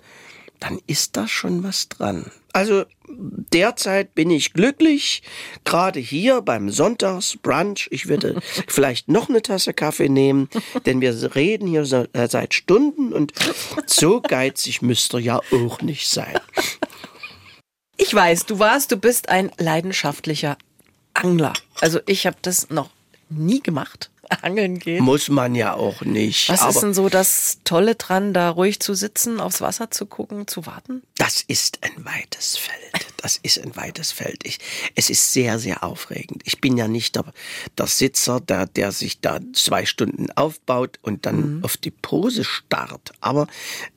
dann 0.58 0.78
ist 0.86 1.18
da 1.18 1.28
schon 1.28 1.64
was 1.64 1.90
dran. 1.90 2.30
Also 2.54 2.84
derzeit 3.08 4.14
bin 4.14 4.30
ich 4.30 4.52
glücklich, 4.52 5.24
gerade 5.64 5.98
hier 5.98 6.40
beim 6.40 6.70
Sonntagsbrunch. 6.70 7.88
Ich 7.90 8.06
würde 8.06 8.40
vielleicht 8.68 9.08
noch 9.08 9.28
eine 9.28 9.42
Tasse 9.42 9.74
Kaffee 9.74 10.08
nehmen, 10.08 10.48
denn 10.86 11.00
wir 11.00 11.34
reden 11.34 11.66
hier 11.66 11.82
äh, 12.12 12.28
seit 12.28 12.54
Stunden 12.54 13.12
und 13.12 13.32
so 13.86 14.20
geizig 14.20 14.82
müsste 14.82 15.18
ja 15.18 15.40
auch 15.52 15.82
nicht 15.82 16.08
sein. 16.08 16.38
Ich 17.96 18.14
weiß, 18.14 18.46
du 18.46 18.60
warst, 18.60 18.92
du 18.92 18.98
bist 18.98 19.30
ein 19.30 19.50
leidenschaftlicher 19.58 20.56
Angler. 21.12 21.54
Also 21.80 21.98
ich 22.06 22.24
habe 22.24 22.36
das 22.40 22.70
noch 22.70 22.90
nie 23.30 23.60
gemacht. 23.60 24.10
Angeln 24.42 24.78
gehen. 24.78 25.02
Muss 25.04 25.28
man 25.28 25.54
ja 25.54 25.74
auch 25.74 26.02
nicht. 26.02 26.48
Was 26.48 26.66
ist 26.66 26.82
denn 26.82 26.94
so 26.94 27.08
das 27.08 27.58
Tolle 27.64 27.94
dran, 27.94 28.34
da 28.34 28.50
ruhig 28.50 28.80
zu 28.80 28.94
sitzen, 28.94 29.40
aufs 29.40 29.60
Wasser 29.60 29.90
zu 29.90 30.06
gucken, 30.06 30.46
zu 30.46 30.66
warten? 30.66 31.02
Das 31.16 31.42
ist 31.42 31.78
ein 31.82 32.04
weites 32.04 32.56
Feld. 32.56 33.06
Das 33.18 33.38
ist 33.42 33.58
ein 33.62 33.74
weites 33.76 34.12
Feld. 34.12 34.46
Ich, 34.46 34.58
es 34.94 35.10
ist 35.10 35.32
sehr, 35.32 35.58
sehr 35.58 35.82
aufregend. 35.82 36.42
Ich 36.44 36.60
bin 36.60 36.76
ja 36.76 36.88
nicht 36.88 37.16
der, 37.16 37.24
der 37.78 37.86
Sitzer, 37.86 38.40
der, 38.40 38.66
der 38.66 38.92
sich 38.92 39.20
da 39.20 39.40
zwei 39.52 39.86
Stunden 39.86 40.30
aufbaut 40.32 40.98
und 41.02 41.26
dann 41.26 41.56
mhm. 41.58 41.64
auf 41.64 41.76
die 41.76 41.90
Pose 41.90 42.44
starrt. 42.44 43.12
Aber 43.20 43.46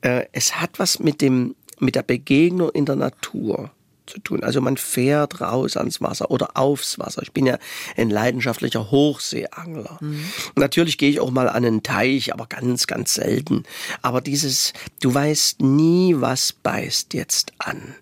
äh, 0.00 0.26
es 0.32 0.60
hat 0.60 0.78
was 0.78 0.98
mit 0.98 1.20
dem, 1.20 1.54
mit 1.78 1.94
der 1.94 2.02
Begegnung 2.02 2.70
in 2.70 2.86
der 2.86 2.96
Natur 2.96 3.70
zu 4.08 4.18
tun. 4.20 4.42
Also 4.42 4.60
man 4.60 4.76
fährt 4.76 5.40
raus 5.40 5.76
ans 5.76 6.00
Wasser 6.00 6.30
oder 6.30 6.56
aufs 6.56 6.98
Wasser. 6.98 7.22
Ich 7.22 7.32
bin 7.32 7.46
ja 7.46 7.58
ein 7.96 8.10
leidenschaftlicher 8.10 8.90
Hochseeangler. 8.90 9.98
Mhm. 10.00 10.24
Natürlich 10.56 10.98
gehe 10.98 11.10
ich 11.10 11.20
auch 11.20 11.30
mal 11.30 11.48
an 11.48 11.64
einen 11.64 11.82
Teich, 11.82 12.32
aber 12.32 12.46
ganz, 12.46 12.86
ganz 12.86 13.14
selten. 13.14 13.64
Aber 14.02 14.20
dieses, 14.20 14.72
du 15.00 15.14
weißt 15.14 15.60
nie, 15.60 16.14
was 16.16 16.52
beißt 16.52 17.14
jetzt 17.14 17.52
an. 17.58 17.94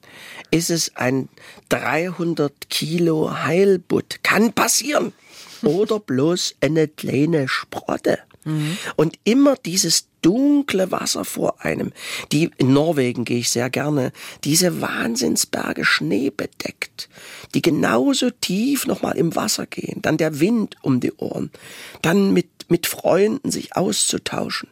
Ist 0.51 0.71
es 0.71 0.97
ein 0.97 1.29
300 1.69 2.71
Kilo 2.71 3.43
Heilbutt? 3.43 4.21
Kann 4.23 4.53
passieren. 4.53 5.13
Oder 5.63 5.99
bloß 5.99 6.57
eine 6.61 6.87
kleine 6.89 7.49
Sprotte. 7.49 8.19
Mhm. 8.47 8.79
Und 8.95 9.19
immer 9.25 9.57
dieses 9.57 10.07
dunkle 10.23 10.91
Wasser 10.91 11.25
vor 11.25 11.65
einem. 11.65 11.93
Die, 12.33 12.51
in 12.57 12.73
Norwegen 12.73 13.25
gehe 13.25 13.39
ich 13.39 13.51
sehr 13.51 13.69
gerne, 13.71 14.13
diese 14.45 14.81
Wahnsinnsberge 14.81 15.85
Schnee 15.85 16.31
bedeckt, 16.31 17.09
die 17.55 17.63
genauso 17.63 18.31
tief 18.31 18.87
nochmal 18.87 19.17
im 19.17 19.37
Wasser 19.37 19.67
gehen, 19.67 20.01
dann 20.03 20.17
der 20.17 20.41
Wind 20.41 20.77
um 20.83 21.01
die 21.01 21.13
Ohren, 21.13 21.51
dann 22.03 22.33
mit, 22.33 22.49
mit 22.69 22.87
Freunden 22.87 23.51
sich 23.51 23.77
auszutauschen, 23.77 24.69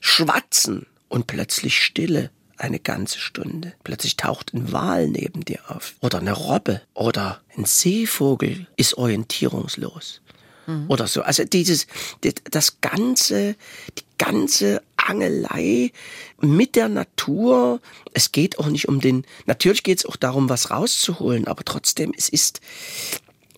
schwatzen 0.00 0.86
und 1.08 1.26
plötzlich 1.26 1.82
Stille 1.82 2.30
eine 2.56 2.78
ganze 2.78 3.18
Stunde. 3.18 3.72
Plötzlich 3.84 4.16
taucht 4.16 4.54
ein 4.54 4.72
Wal 4.72 5.08
neben 5.08 5.44
dir 5.44 5.58
auf. 5.68 5.94
Oder 6.00 6.18
eine 6.18 6.32
Robbe. 6.32 6.82
Oder 6.94 7.40
ein 7.56 7.64
Seevogel 7.64 8.68
ist 8.76 8.94
orientierungslos 8.94 10.20
mhm. 10.66 10.86
oder 10.88 11.06
so. 11.06 11.22
Also 11.22 11.44
dieses, 11.44 11.86
das 12.50 12.80
ganze, 12.80 13.56
die 13.98 14.04
ganze 14.18 14.82
Angelei 14.96 15.92
mit 16.40 16.76
der 16.76 16.88
Natur. 16.88 17.80
Es 18.12 18.32
geht 18.32 18.58
auch 18.58 18.68
nicht 18.68 18.88
um 18.88 19.00
den, 19.00 19.24
natürlich 19.46 19.82
geht 19.82 19.98
es 19.98 20.06
auch 20.06 20.16
darum, 20.16 20.48
was 20.48 20.70
rauszuholen, 20.70 21.46
aber 21.46 21.64
trotzdem, 21.64 22.12
es 22.16 22.28
ist, 22.28 22.60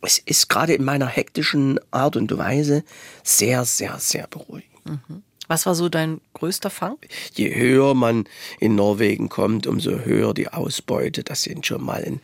es 0.02 0.18
ist 0.18 0.48
gerade 0.48 0.74
in 0.74 0.84
meiner 0.84 1.06
hektischen 1.06 1.80
Art 1.90 2.16
und 2.16 2.36
Weise 2.36 2.84
sehr, 3.22 3.64
sehr, 3.64 3.98
sehr 3.98 4.26
beruhigend. 4.26 4.84
Mhm. 4.84 5.22
Was 5.48 5.66
war 5.66 5.74
so 5.74 5.88
dein 5.88 6.20
größter 6.34 6.70
Fang? 6.70 6.96
Je 7.34 7.54
höher 7.54 7.94
man 7.94 8.24
in 8.58 8.74
Norwegen 8.74 9.28
kommt, 9.28 9.66
umso 9.66 10.00
höher 10.00 10.34
die 10.34 10.48
Ausbeute. 10.48 11.22
Das 11.24 11.42
sind 11.42 11.66
schon 11.66 11.84
mal 11.84 12.04
ein. 12.04 12.20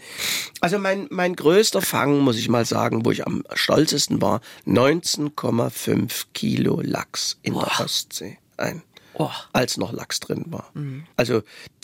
Also 0.60 0.78
mein, 0.78 1.06
mein 1.10 1.36
größter 1.36 1.82
Fang, 1.82 2.18
muss 2.20 2.38
ich 2.38 2.48
mal 2.48 2.64
sagen, 2.64 3.04
wo 3.04 3.10
ich 3.10 3.26
am 3.26 3.44
stolzesten 3.54 4.20
war, 4.20 4.40
19,5 4.66 6.24
Kilo 6.34 6.80
Lachs 6.80 7.38
in 7.42 7.54
Boah. 7.54 7.64
der 7.64 7.84
Ostsee. 7.84 8.38
Ein. 8.56 8.82
Oh. 9.14 9.30
Als 9.52 9.76
noch 9.76 9.92
Lachs 9.92 10.20
drin 10.20 10.44
war. 10.48 10.70
Mhm. 10.74 11.04
Also 11.16 11.42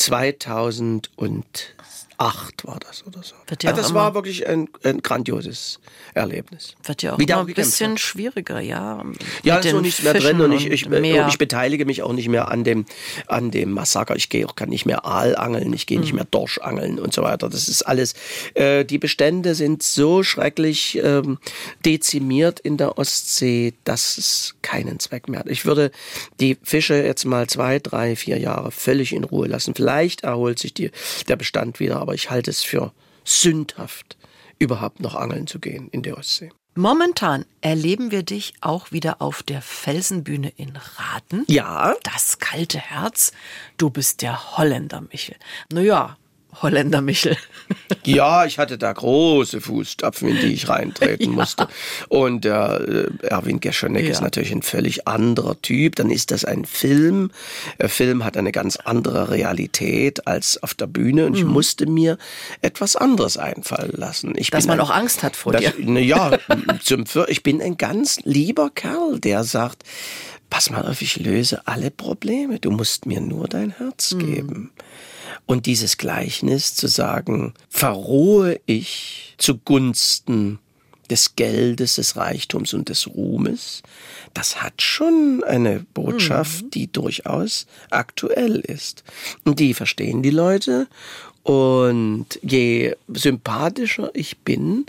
2000 0.08 1.10
und 1.16 1.74
acht 2.18 2.66
war 2.66 2.78
das 2.80 3.06
oder 3.06 3.22
so. 3.22 3.36
Ja 3.62 3.70
also 3.70 3.82
das 3.82 3.94
war 3.94 4.12
wirklich 4.14 4.46
ein, 4.48 4.68
ein, 4.82 5.02
grandioses 5.02 5.78
Erlebnis. 6.14 6.74
Wird 6.82 7.02
ja 7.02 7.14
auch 7.14 7.18
Wieder 7.18 7.38
ein 7.38 7.46
bisschen 7.46 7.92
hat. 7.92 8.00
schwieriger, 8.00 8.58
ja. 8.58 9.04
Ja, 9.44 9.58
ist 9.58 9.72
noch 9.72 9.80
nichts 9.80 10.02
mehr 10.02 10.14
drin 10.14 10.40
und 10.40 10.50
ich, 10.50 10.66
ich, 10.68 10.86
und 10.86 11.04
ich, 11.04 11.38
beteilige 11.38 11.86
mich 11.86 12.02
auch 12.02 12.12
nicht 12.12 12.28
mehr 12.28 12.48
an 12.48 12.64
dem, 12.64 12.86
an 13.28 13.52
dem 13.52 13.70
Massaker. 13.70 14.16
Ich 14.16 14.28
gehe 14.28 14.46
auch 14.46 14.56
kann 14.56 14.68
nicht 14.68 14.84
mehr 14.84 15.04
Aal 15.04 15.36
angeln, 15.36 15.72
ich 15.72 15.86
gehe 15.86 15.98
mhm. 15.98 16.04
nicht 16.04 16.12
mehr 16.12 16.26
Dorsch 16.28 16.58
angeln 16.58 16.98
und 16.98 17.14
so 17.14 17.22
weiter. 17.22 17.48
Das 17.48 17.68
ist 17.68 17.82
alles. 17.82 18.14
Äh, 18.54 18.84
die 18.84 18.98
Bestände 18.98 19.54
sind 19.54 19.84
so 19.84 20.24
schrecklich 20.24 20.98
ähm, 21.00 21.38
dezimiert 21.84 22.58
in 22.58 22.78
der 22.78 22.98
Ostsee, 22.98 23.74
dass 23.84 24.18
es 24.18 24.56
keinen 24.62 24.98
Zweck 24.98 25.28
mehr 25.28 25.40
hat. 25.40 25.48
Ich 25.48 25.66
würde 25.66 25.92
die 26.40 26.58
Fische 26.64 26.96
jetzt 26.96 27.24
mal 27.24 27.46
zwei, 27.46 27.78
drei, 27.78 28.16
vier 28.16 28.38
Jahre 28.38 28.72
völlig 28.72 29.12
in 29.12 29.22
Ruhe 29.22 29.46
lassen. 29.46 29.74
Vielleicht 29.76 29.97
erholt 30.22 30.58
sich 30.58 30.74
die, 30.74 30.90
der 31.28 31.36
Bestand 31.36 31.80
wieder, 31.80 32.00
aber 32.00 32.14
ich 32.14 32.30
halte 32.30 32.50
es 32.50 32.62
für 32.62 32.92
sündhaft, 33.24 34.16
überhaupt 34.58 35.00
noch 35.00 35.14
angeln 35.14 35.46
zu 35.46 35.58
gehen 35.58 35.88
in 35.90 36.02
der 36.02 36.16
Ostsee. 36.16 36.50
Momentan 36.74 37.44
erleben 37.60 38.12
wir 38.12 38.22
dich 38.22 38.54
auch 38.60 38.92
wieder 38.92 39.20
auf 39.20 39.42
der 39.42 39.62
Felsenbühne 39.62 40.52
in 40.56 40.76
Raten. 40.76 41.44
Ja. 41.48 41.96
Das 42.04 42.38
kalte 42.38 42.78
Herz. 42.78 43.32
Du 43.78 43.90
bist 43.90 44.22
der 44.22 44.56
Holländer, 44.56 45.00
Michel. 45.10 45.34
Naja, 45.72 46.16
Holländer 46.62 47.00
Michel. 47.00 47.36
ja, 48.04 48.44
ich 48.44 48.58
hatte 48.58 48.78
da 48.78 48.92
große 48.92 49.60
Fußstapfen, 49.60 50.28
in 50.28 50.36
die 50.40 50.52
ich 50.54 50.68
reintreten 50.68 51.26
ja. 51.30 51.32
musste. 51.32 51.68
Und 52.08 52.44
der 52.44 52.80
äh, 53.22 53.26
Erwin 53.26 53.60
Geschonek 53.60 54.04
ja. 54.04 54.10
ist 54.10 54.22
natürlich 54.22 54.52
ein 54.52 54.62
völlig 54.62 55.06
anderer 55.06 55.60
Typ. 55.60 55.96
Dann 55.96 56.10
ist 56.10 56.30
das 56.30 56.44
ein 56.44 56.64
Film. 56.64 57.30
Der 57.78 57.88
Film 57.88 58.24
hat 58.24 58.36
eine 58.36 58.52
ganz 58.52 58.76
andere 58.76 59.30
Realität 59.30 60.26
als 60.26 60.62
auf 60.62 60.74
der 60.74 60.86
Bühne. 60.86 61.26
Und 61.26 61.32
mhm. 61.32 61.38
ich 61.38 61.44
musste 61.44 61.86
mir 61.86 62.18
etwas 62.62 62.96
anderes 62.96 63.36
einfallen 63.36 63.92
lassen. 63.94 64.32
Ich 64.36 64.50
Dass 64.50 64.66
man 64.66 64.80
ein, 64.80 64.86
auch 64.86 64.90
Angst 64.90 65.22
hat 65.22 65.36
vor 65.36 65.52
das, 65.52 65.62
dir. 65.62 65.74
Na 65.78 66.00
ja, 66.00 66.38
zum, 66.82 67.04
ich 67.28 67.42
bin 67.42 67.60
ein 67.60 67.76
ganz 67.76 68.20
lieber 68.24 68.70
Kerl, 68.70 69.20
der 69.20 69.44
sagt, 69.44 69.84
pass 70.50 70.70
mal 70.70 70.86
auf, 70.86 71.02
ich 71.02 71.16
löse 71.16 71.66
alle 71.66 71.90
Probleme. 71.90 72.58
Du 72.58 72.70
musst 72.70 73.06
mir 73.06 73.20
nur 73.20 73.48
dein 73.48 73.70
Herz 73.70 74.12
mhm. 74.12 74.18
geben. 74.18 74.70
Und 75.48 75.64
dieses 75.64 75.96
Gleichnis 75.96 76.74
zu 76.74 76.88
sagen, 76.88 77.54
verrohe 77.70 78.60
ich 78.66 79.34
zugunsten 79.38 80.58
des 81.08 81.36
Geldes, 81.36 81.94
des 81.94 82.16
Reichtums 82.16 82.74
und 82.74 82.90
des 82.90 83.06
Ruhmes, 83.06 83.82
das 84.34 84.62
hat 84.62 84.82
schon 84.82 85.42
eine 85.46 85.86
Botschaft, 85.94 86.64
mhm. 86.64 86.70
die 86.72 86.92
durchaus 86.92 87.66
aktuell 87.88 88.56
ist. 88.56 89.04
Und 89.46 89.58
die 89.58 89.72
verstehen 89.72 90.22
die 90.22 90.28
Leute. 90.28 90.86
Und 91.44 92.26
je 92.42 92.94
sympathischer 93.08 94.10
ich 94.12 94.40
bin, 94.40 94.84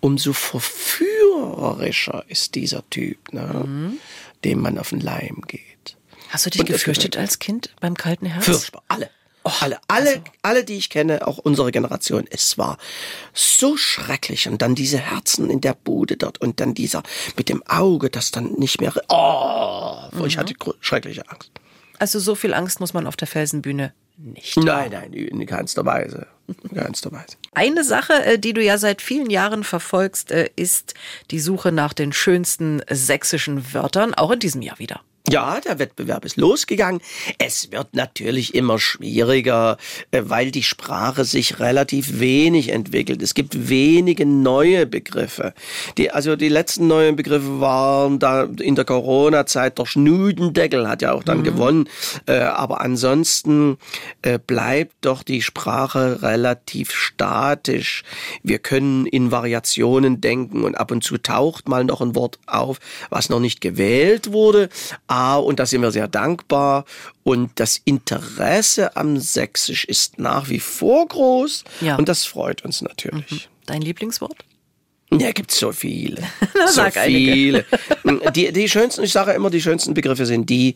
umso 0.00 0.34
verführerischer 0.34 2.26
ist 2.28 2.54
dieser 2.54 2.86
Typ, 2.90 3.32
ne, 3.32 3.64
mhm. 3.66 3.98
dem 4.44 4.60
man 4.60 4.76
auf 4.76 4.90
den 4.90 5.00
Leim 5.00 5.40
geht. 5.46 5.96
Hast 6.28 6.44
du 6.44 6.50
dich 6.50 6.60
und 6.60 6.66
gefürchtet 6.66 7.16
als 7.16 7.38
Kind 7.38 7.74
beim 7.80 7.96
kalten 7.96 8.26
Herz? 8.26 8.44
Furchtbar, 8.44 8.82
alle. 8.88 9.08
Alle, 9.44 9.78
alle, 9.88 10.22
alle, 10.42 10.64
die 10.64 10.76
ich 10.76 10.90
kenne, 10.90 11.26
auch 11.26 11.38
unsere 11.38 11.72
Generation, 11.72 12.26
es 12.30 12.58
war 12.58 12.78
so 13.32 13.76
schrecklich. 13.76 14.48
Und 14.48 14.62
dann 14.62 14.74
diese 14.74 14.98
Herzen 14.98 15.50
in 15.50 15.60
der 15.60 15.74
Bude 15.74 16.16
dort 16.16 16.40
und 16.40 16.60
dann 16.60 16.74
dieser 16.74 17.02
mit 17.36 17.48
dem 17.48 17.62
Auge, 17.66 18.10
das 18.10 18.30
dann 18.30 18.52
nicht 18.54 18.80
mehr, 18.80 18.92
oh, 19.08 20.24
ich 20.26 20.38
hatte 20.38 20.54
schreckliche 20.80 21.28
Angst. 21.28 21.50
Also 21.98 22.18
so 22.18 22.34
viel 22.34 22.54
Angst 22.54 22.80
muss 22.80 22.94
man 22.94 23.06
auf 23.06 23.16
der 23.16 23.28
Felsenbühne 23.28 23.92
nicht. 24.16 24.56
Nein, 24.56 24.90
nein, 24.92 25.12
in 25.12 25.44
keinster 25.46 25.84
Weise. 25.84 26.26
In 26.48 26.76
keinster 26.76 27.12
Weise. 27.12 27.36
Eine 27.54 27.84
Sache, 27.84 28.12
äh, 28.24 28.38
die 28.38 28.52
du 28.52 28.62
ja 28.62 28.78
seit 28.78 29.02
vielen 29.02 29.30
Jahren 29.30 29.64
verfolgst, 29.64 30.30
äh, 30.30 30.50
ist 30.56 30.94
die 31.30 31.40
Suche 31.40 31.72
nach 31.72 31.92
den 31.92 32.12
schönsten 32.12 32.82
sächsischen 32.90 33.72
Wörtern, 33.72 34.14
auch 34.14 34.30
in 34.30 34.38
diesem 34.38 34.62
Jahr 34.62 34.78
wieder. 34.78 35.00
Ja, 35.32 35.60
der 35.60 35.78
Wettbewerb 35.78 36.26
ist 36.26 36.36
losgegangen. 36.36 37.00
Es 37.38 37.72
wird 37.72 37.94
natürlich 37.94 38.54
immer 38.54 38.78
schwieriger, 38.78 39.78
äh, 40.10 40.24
weil 40.26 40.50
die 40.50 40.62
Sprache 40.62 41.24
sich 41.24 41.58
relativ 41.58 42.20
wenig 42.20 42.68
entwickelt. 42.68 43.22
Es 43.22 43.32
gibt 43.32 43.70
wenige 43.70 44.26
neue 44.26 44.84
Begriffe. 44.84 45.54
Die, 45.96 46.10
also 46.10 46.36
die 46.36 46.50
letzten 46.50 46.86
neuen 46.86 47.16
Begriffe 47.16 47.60
waren 47.62 48.18
da 48.18 48.42
in 48.42 48.74
der 48.74 48.84
Corona-Zeit. 48.84 49.78
Der 49.78 49.86
Schnudendeckel 49.86 50.86
hat 50.86 51.00
ja 51.00 51.12
auch 51.12 51.24
dann 51.24 51.42
gewonnen. 51.44 51.88
Äh, 52.26 52.40
aber 52.40 52.82
ansonsten 52.82 53.78
äh, 54.20 54.38
bleibt 54.38 54.96
doch 55.00 55.22
die 55.22 55.40
Sprache 55.40 56.20
relativ 56.20 56.92
statisch. 56.92 58.02
Wir 58.42 58.58
können 58.58 59.06
in 59.06 59.30
Variationen 59.30 60.20
denken 60.20 60.62
und 60.64 60.74
ab 60.74 60.90
und 60.90 61.02
zu 61.02 61.16
taucht 61.16 61.70
mal 61.70 61.84
noch 61.84 62.02
ein 62.02 62.14
Wort 62.14 62.38
auf, 62.46 62.80
was 63.08 63.30
noch 63.30 63.40
nicht 63.40 63.62
gewählt 63.62 64.30
wurde. 64.30 64.68
Ah, 65.22 65.36
und 65.36 65.60
da 65.60 65.66
sind 65.66 65.82
wir 65.82 65.92
sehr 65.92 66.08
dankbar. 66.08 66.84
Und 67.22 67.52
das 67.54 67.80
Interesse 67.84 68.96
am 68.96 69.18
Sächsisch 69.18 69.84
ist 69.84 70.18
nach 70.18 70.48
wie 70.48 70.58
vor 70.58 71.06
groß. 71.06 71.62
Ja. 71.80 71.94
Und 71.94 72.08
das 72.08 72.24
freut 72.24 72.64
uns 72.64 72.82
natürlich. 72.82 73.48
Dein 73.66 73.82
Lieblingswort? 73.82 74.44
Ja, 75.12 75.30
gibt's 75.30 75.60
so 75.60 75.70
viele. 75.70 76.22
so 76.66 76.82
viele. 76.90 77.64
Die, 78.34 78.52
die 78.52 78.68
schönsten, 78.68 79.04
ich 79.04 79.12
sage 79.12 79.32
immer, 79.32 79.50
die 79.50 79.60
schönsten 79.60 79.94
Begriffe 79.94 80.26
sind 80.26 80.50
die, 80.50 80.74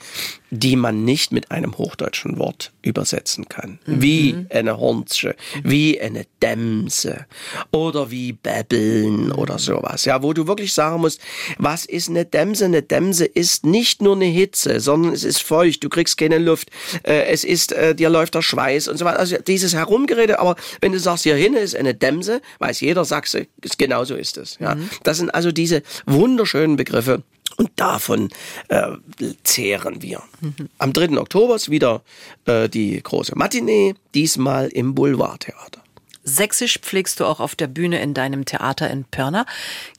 die 0.50 0.76
man 0.76 1.04
nicht 1.04 1.32
mit 1.32 1.50
einem 1.50 1.76
hochdeutschen 1.76 2.38
Wort 2.38 2.72
übersetzen 2.82 3.48
kann. 3.48 3.78
Wie 3.86 4.46
eine 4.50 4.78
Hornsche, 4.78 5.34
wie 5.64 6.00
eine 6.00 6.26
Dämse 6.42 7.26
oder 7.72 8.10
wie 8.10 8.32
Bäbbeln 8.32 9.32
oder 9.32 9.58
sowas. 9.58 10.04
Ja, 10.04 10.22
wo 10.22 10.32
du 10.32 10.46
wirklich 10.46 10.72
sagen 10.72 11.00
musst, 11.00 11.20
was 11.58 11.84
ist 11.84 12.08
eine 12.08 12.24
Dämse? 12.24 12.66
Eine 12.66 12.82
Dämse 12.82 13.24
ist 13.24 13.66
nicht 13.66 14.02
nur 14.02 14.14
eine 14.14 14.26
Hitze, 14.26 14.80
sondern 14.80 15.12
es 15.12 15.24
ist 15.24 15.42
feucht, 15.42 15.82
du 15.82 15.88
kriegst 15.88 16.16
keine 16.16 16.38
Luft, 16.38 16.70
äh, 17.02 17.24
es 17.26 17.44
ist, 17.44 17.72
äh, 17.72 17.94
dir 17.94 18.10
läuft 18.10 18.34
der 18.34 18.42
Schweiß 18.42 18.88
und 18.88 18.98
so 18.98 19.04
weiter. 19.04 19.18
Also 19.18 19.36
dieses 19.46 19.74
Herumgerede, 19.74 20.38
aber 20.38 20.56
wenn 20.80 20.92
du 20.92 21.00
sagst, 21.00 21.24
hier 21.24 21.36
hinten 21.36 21.58
ist 21.58 21.74
eine 21.74 21.94
Dämse, 21.94 22.40
weiß 22.60 22.80
jeder 22.80 23.04
Sachse, 23.04 23.46
ist 23.62 23.78
genauso 23.78 24.14
ist 24.14 24.36
es. 24.36 24.58
Ja. 24.60 24.76
Das 25.02 25.18
sind 25.18 25.34
also 25.34 25.50
diese 25.52 25.82
wunderschönen 26.06 26.76
Begriffe. 26.76 27.22
Und 27.56 27.70
davon 27.76 28.28
äh, 28.68 28.92
zehren 29.42 30.02
wir. 30.02 30.22
Am 30.78 30.92
3. 30.92 31.18
Oktober 31.18 31.56
ist 31.56 31.70
wieder 31.70 32.02
äh, 32.44 32.68
die 32.68 33.02
große 33.02 33.36
Matinee, 33.36 33.94
diesmal 34.14 34.68
im 34.68 34.94
Boulevardtheater. 34.94 35.82
Sächsisch 36.22 36.80
pflegst 36.80 37.20
du 37.20 37.24
auch 37.24 37.38
auf 37.38 37.54
der 37.54 37.68
Bühne 37.68 38.00
in 38.00 38.12
deinem 38.12 38.44
Theater 38.44 38.90
in 38.90 39.04
Pirna. 39.04 39.46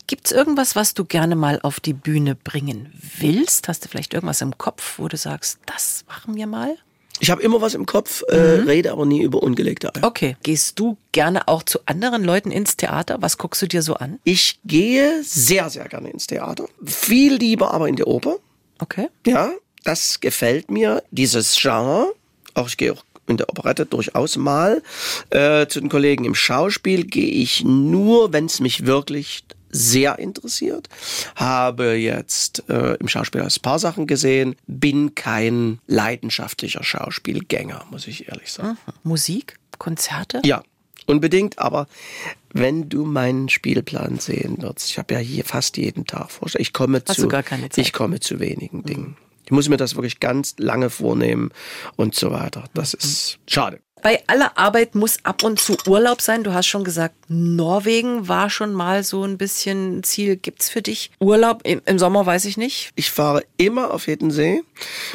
Gibt's 0.07 0.31
irgendwas, 0.31 0.75
was 0.75 0.93
du 0.93 1.05
gerne 1.05 1.37
mal 1.37 1.59
auf 1.63 1.79
die 1.79 1.93
Bühne 1.93 2.35
bringen 2.35 2.93
willst? 3.17 3.69
Hast 3.69 3.85
du 3.85 3.89
vielleicht 3.89 4.13
irgendwas 4.13 4.41
im 4.41 4.57
Kopf, 4.57 4.99
wo 4.99 5.07
du 5.07 5.15
sagst, 5.15 5.59
das 5.65 6.03
machen 6.07 6.35
wir 6.35 6.45
mal? 6.45 6.75
Ich 7.19 7.31
habe 7.31 7.41
immer 7.41 7.61
was 7.61 7.73
im 7.73 7.85
Kopf, 7.85 8.23
äh, 8.27 8.35
rede 8.35 8.91
aber 8.91 9.05
nie 9.05 9.21
über 9.21 9.41
ungelegte 9.41 9.93
Eier. 9.95 10.03
Okay. 10.03 10.37
Gehst 10.43 10.79
du 10.79 10.97
gerne 11.11 11.47
auch 11.47 11.63
zu 11.63 11.79
anderen 11.85 12.23
Leuten 12.23 12.51
ins 12.51 12.77
Theater? 12.77 13.17
Was 13.21 13.37
guckst 13.37 13.61
du 13.61 13.67
dir 13.67 13.81
so 13.81 13.95
an? 13.95 14.19
Ich 14.23 14.59
gehe 14.65 15.23
sehr, 15.23 15.69
sehr 15.69 15.87
gerne 15.87 16.09
ins 16.09 16.27
Theater. 16.27 16.67
Viel 16.83 17.35
lieber 17.35 17.73
aber 17.73 17.87
in 17.87 17.95
die 17.95 18.03
Oper. 18.03 18.37
Okay. 18.79 19.09
Ja, 19.25 19.51
das 19.83 20.19
gefällt 20.19 20.69
mir, 20.69 21.03
dieses 21.11 21.55
Genre. 21.59 22.13
Auch 22.53 22.67
ich 22.67 22.77
gehe 22.77 22.93
auch 22.93 23.03
in 23.27 23.37
der 23.37 23.49
Operette 23.49 23.85
durchaus 23.85 24.37
mal. 24.37 24.81
Äh, 25.29 25.67
zu 25.67 25.79
den 25.79 25.89
Kollegen 25.89 26.25
im 26.25 26.35
Schauspiel 26.35 27.05
gehe 27.05 27.29
ich 27.29 27.63
nur, 27.63 28.33
wenn 28.33 28.45
es 28.45 28.59
mich 28.59 28.85
wirklich 28.85 29.43
sehr 29.69 30.19
interessiert. 30.19 30.89
Habe 31.35 31.95
jetzt 31.95 32.69
äh, 32.69 32.95
im 32.95 33.07
Schauspiel 33.07 33.41
ein 33.41 33.49
paar 33.61 33.79
Sachen 33.79 34.07
gesehen. 34.07 34.55
Bin 34.67 35.15
kein 35.15 35.79
leidenschaftlicher 35.87 36.83
Schauspielgänger, 36.83 37.85
muss 37.91 38.07
ich 38.07 38.27
ehrlich 38.29 38.51
sagen. 38.51 38.77
Musik? 39.03 39.57
Konzerte? 39.77 40.41
Ja, 40.43 40.63
unbedingt, 41.05 41.59
aber 41.59 41.87
wenn 42.51 42.89
du 42.89 43.05
meinen 43.05 43.49
Spielplan 43.49 44.19
sehen 44.19 44.61
würdest, 44.61 44.89
ich 44.89 44.97
habe 44.97 45.13
ja 45.13 45.19
hier 45.19 45.45
fast 45.45 45.77
jeden 45.77 46.05
Tag 46.05 46.31
vorgestellt, 46.31 46.61
ich 46.61 46.73
komme 46.73 47.01
Hast 47.07 47.19
zu, 47.19 47.29
ich 47.75 47.93
komme 47.93 48.19
zu 48.19 48.39
wenigen 48.39 48.83
Dingen. 48.83 49.17
Ich 49.45 49.51
muss 49.51 49.69
mir 49.69 49.77
das 49.77 49.95
wirklich 49.95 50.19
ganz 50.19 50.55
lange 50.57 50.89
vornehmen 50.89 51.51
und 51.95 52.15
so 52.15 52.31
weiter. 52.31 52.65
Das 52.73 52.93
ist 52.93 53.39
schade. 53.47 53.79
Bei 54.01 54.23
aller 54.27 54.57
Arbeit 54.57 54.95
muss 54.95 55.17
ab 55.23 55.43
und 55.43 55.59
zu 55.59 55.75
Urlaub 55.87 56.21
sein. 56.21 56.43
Du 56.43 56.53
hast 56.53 56.67
schon 56.67 56.83
gesagt, 56.83 57.15
Norwegen 57.27 58.27
war 58.27 58.49
schon 58.49 58.73
mal 58.73 59.03
so 59.03 59.23
ein 59.23 59.37
bisschen 59.37 60.03
Ziel. 60.03 60.35
Gibt's 60.35 60.69
für 60.69 60.81
dich 60.81 61.11
Urlaub 61.19 61.61
im, 61.63 61.99
Sommer? 61.99 62.25
Weiß 62.25 62.45
ich 62.45 62.57
nicht. 62.57 62.91
Ich 62.95 63.11
fahre 63.11 63.43
immer 63.57 63.93
auf 63.93 64.05
Hiddensee 64.05 64.61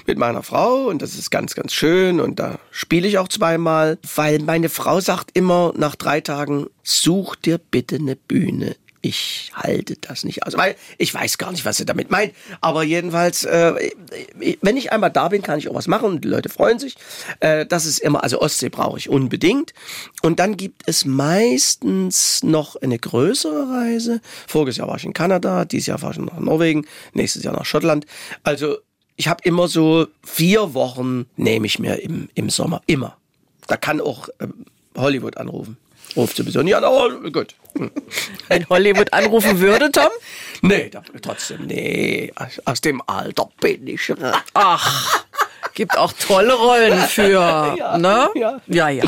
mit 0.07 0.19
meiner 0.19 0.43
Frau 0.43 0.87
und 0.87 1.01
das 1.01 1.15
ist 1.15 1.31
ganz, 1.31 1.55
ganz 1.55 1.73
schön 1.73 2.21
und 2.21 2.39
da 2.39 2.59
spiele 2.71 3.07
ich 3.07 3.19
auch 3.19 3.29
zweimal, 3.29 3.99
weil 4.15 4.41
meine 4.41 4.69
Frau 4.69 5.01
sagt 5.01 5.31
immer 5.35 5.73
nach 5.77 5.95
drei 5.95 6.21
Tagen, 6.21 6.67
such 6.83 7.37
dir 7.37 7.59
bitte 7.59 7.97
eine 7.97 8.17
Bühne. 8.17 8.77
Ich 9.05 9.51
halte 9.55 9.97
das 10.01 10.23
nicht 10.23 10.47
aus, 10.47 10.57
weil 10.57 10.77
ich 10.97 11.13
weiß 11.13 11.37
gar 11.37 11.51
nicht, 11.51 11.65
was 11.65 11.77
sie 11.77 11.85
damit 11.85 12.13
meint. 12.13 12.33
Aber 12.61 12.85
jedenfalls, 12.85 13.45
äh, 13.45 13.91
wenn 14.61 14.77
ich 14.77 14.93
einmal 14.93 15.11
da 15.11 15.29
bin, 15.29 15.43
kann 15.43 15.59
ich 15.59 15.69
auch 15.69 15.75
was 15.75 15.89
machen 15.89 16.07
und 16.07 16.25
die 16.25 16.29
Leute 16.29 16.49
freuen 16.49 16.79
sich. 16.79 16.95
Äh, 17.41 17.67
das 17.67 17.85
ist 17.85 17.99
immer, 17.99 18.23
also 18.23 18.41
Ostsee 18.41 18.69
brauche 18.69 18.99
ich 18.99 19.09
unbedingt. 19.09 19.75
Und 20.23 20.39
dann 20.39 20.57
gibt 20.57 20.83
es 20.87 21.05
meistens 21.05 22.45
noch 22.45 22.77
eine 22.77 22.97
größere 22.97 23.69
Reise. 23.71 24.21
Voriges 24.47 24.77
Jahr 24.77 24.87
war 24.87 24.97
ich 24.97 25.05
in 25.05 25.13
Kanada, 25.13 25.65
dieses 25.65 25.89
Jahr 25.89 26.01
war 26.01 26.13
ich 26.13 26.19
nach 26.19 26.39
Norwegen, 26.39 26.87
nächstes 27.13 27.43
Jahr 27.43 27.55
nach 27.55 27.65
Schottland. 27.65 28.07
Also 28.45 28.79
ich 29.17 29.27
habe 29.27 29.41
immer 29.43 29.67
so 29.67 30.07
vier 30.25 30.75
Wochen, 30.75 31.27
nehme 31.37 31.67
ich 31.67 31.81
mir 31.81 32.01
im, 32.03 32.29
im 32.35 32.51
Sommer, 32.51 32.83
immer. 32.87 33.17
Da 33.67 33.77
kann 33.77 34.01
auch 34.01 34.29
ähm, 34.41 34.65
Hollywood 34.97 35.37
anrufen. 35.39 35.77
Ruft 36.17 36.37
sowieso 36.37 36.63
nicht 36.63 36.77
an, 36.77 36.85
aber 36.85 37.31
gut. 37.31 37.57
Wenn 38.49 38.69
Hollywood 38.69 39.13
anrufen 39.13 39.61
würde, 39.61 39.91
Tom? 39.91 40.11
Nee, 40.63 40.91
trotzdem, 41.23 41.67
nee, 41.67 42.33
aus, 42.65 42.81
dem 42.81 43.03
Alter 43.07 43.49
bin 43.61 43.87
ich. 43.87 44.13
Ach, 44.55 45.25
gibt 45.75 45.97
auch 45.99 46.13
tolle 46.13 46.55
Rollen 46.55 46.99
für, 47.09 47.77
ne? 47.99 48.29
ja. 48.35 48.61
ja, 48.67 48.89
ja. 48.89 49.05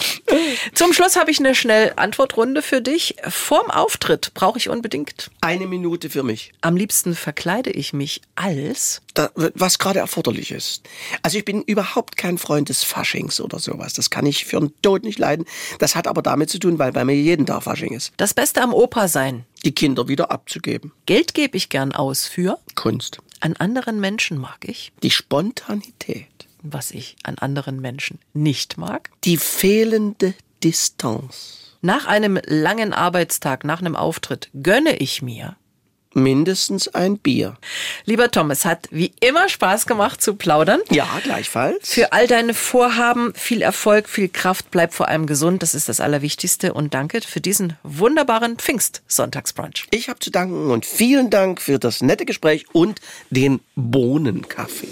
Zum 0.75 0.93
Schluss 0.93 1.17
habe 1.17 1.31
ich 1.31 1.39
eine 1.39 1.55
schnell 1.55 1.93
Antwortrunde 1.97 2.63
für 2.63 2.81
dich. 2.81 3.17
Vorm 3.29 3.71
Auftritt 3.71 4.33
brauche 4.35 4.59
ich 4.59 4.69
unbedingt. 4.69 5.31
Eine 5.41 5.67
Minute 5.67 6.11
für 6.11 6.23
mich. 6.23 6.53
Am 6.61 6.77
liebsten 6.77 7.15
verkleide 7.15 7.71
ich 7.71 7.93
mich 7.93 8.21
als 8.35 9.03
Da, 9.15 9.31
was 9.35 9.79
gerade 9.79 9.99
erforderlich 10.01 10.51
ist. 10.51 10.83
Also 11.23 11.39
ich 11.39 11.45
bin 11.45 11.63
überhaupt 11.63 12.17
kein 12.17 12.39
Freund 12.39 12.69
des 12.69 12.83
Faschings 12.85 13.41
oder 13.41 13.59
sowas. 13.59 13.93
Das 13.95 14.11
kann 14.11 14.27
ich 14.27 14.45
für 14.45 14.59
den 14.61 14.73
Tod 14.83 15.05
nicht 15.05 15.19
leiden. 15.19 15.45
Das 15.79 15.95
hat 15.97 16.07
aber 16.07 16.23
damit 16.23 16.51
zu 16.51 16.59
tun, 16.59 16.79
weil 16.79 16.93
bei 16.93 17.05
mir 17.05 17.15
jeden 17.15 17.47
Tag 17.47 17.63
Fasching 17.63 17.93
ist. 17.93 18.13
das 18.17 18.35
Beste 18.35 18.63
am 18.63 18.75
Opa 18.75 19.09
sein. 19.09 19.45
Die 19.65 19.73
Kinder 19.75 20.09
wieder 20.09 20.31
abzugeben. 20.31 20.93
Geld 21.07 21.33
gebe 21.35 21.57
ich 21.57 21.69
gern 21.69 21.93
aus 21.93 22.27
für. 22.27 22.59
Kunst. 22.75 23.19
An 23.41 23.55
anderen 23.57 24.01
Menschen 24.01 24.39
mag 24.39 24.59
ich, 24.63 24.93
Die 25.03 25.11
Spontanität. 25.11 26.27
Was 26.65 26.91
ich 26.91 27.17
an 27.23 27.39
anderen 27.39 27.81
Menschen 27.81 28.19
nicht 28.33 28.79
mag. 28.79 29.11
Die 29.23 29.37
fehlende 29.37 30.35
Distanz. 30.65 31.77
Nach 31.83 32.07
einem 32.07 32.41
langen 32.47 32.95
Arbeitstag, 32.95 33.63
nach 33.63 33.81
einem 33.81 33.95
Auftritt, 33.95 34.49
gönne 34.55 34.97
ich 34.97 35.21
mir. 35.21 35.57
Mindestens 36.15 36.89
ein 36.89 37.19
Bier. 37.19 37.57
Lieber 38.05 38.31
Tom, 38.31 38.53
es 38.53 38.65
hat 38.65 38.89
wie 38.91 39.13
immer 39.21 39.49
Spaß 39.49 39.87
gemacht 39.87 40.23
zu 40.23 40.37
plaudern. 40.37 40.81
Ja, 40.91 41.09
gleichfalls. 41.25 41.93
Für 41.93 42.13
all 42.13 42.29
deine 42.29 42.55
Vorhaben 42.55 43.35
viel 43.35 43.63
Erfolg, 43.63 44.09
viel 44.09 44.29
Kraft, 44.29 44.71
bleib 44.71 44.95
vor 44.95 45.09
allem 45.09 45.27
gesund, 45.27 45.63
das 45.63 45.75
ist 45.75 45.89
das 45.89 46.01
Allerwichtigste 46.01 46.73
und 46.73 46.95
danke 46.95 47.21
für 47.21 47.41
diesen 47.41 47.77
wunderbaren 47.83 48.57
Pfingst-Sonntagsbrunch. 48.57 49.89
Ich 49.91 50.09
habe 50.09 50.21
zu 50.21 50.31
danken 50.31 50.71
und 50.71 50.87
vielen 50.87 51.31
Dank 51.31 51.61
für 51.61 51.81
das 51.81 52.01
nette 52.01 52.25
Gespräch 52.25 52.67
und 52.73 53.01
den 53.31 53.61
Bohnenkaffee. 53.75 54.87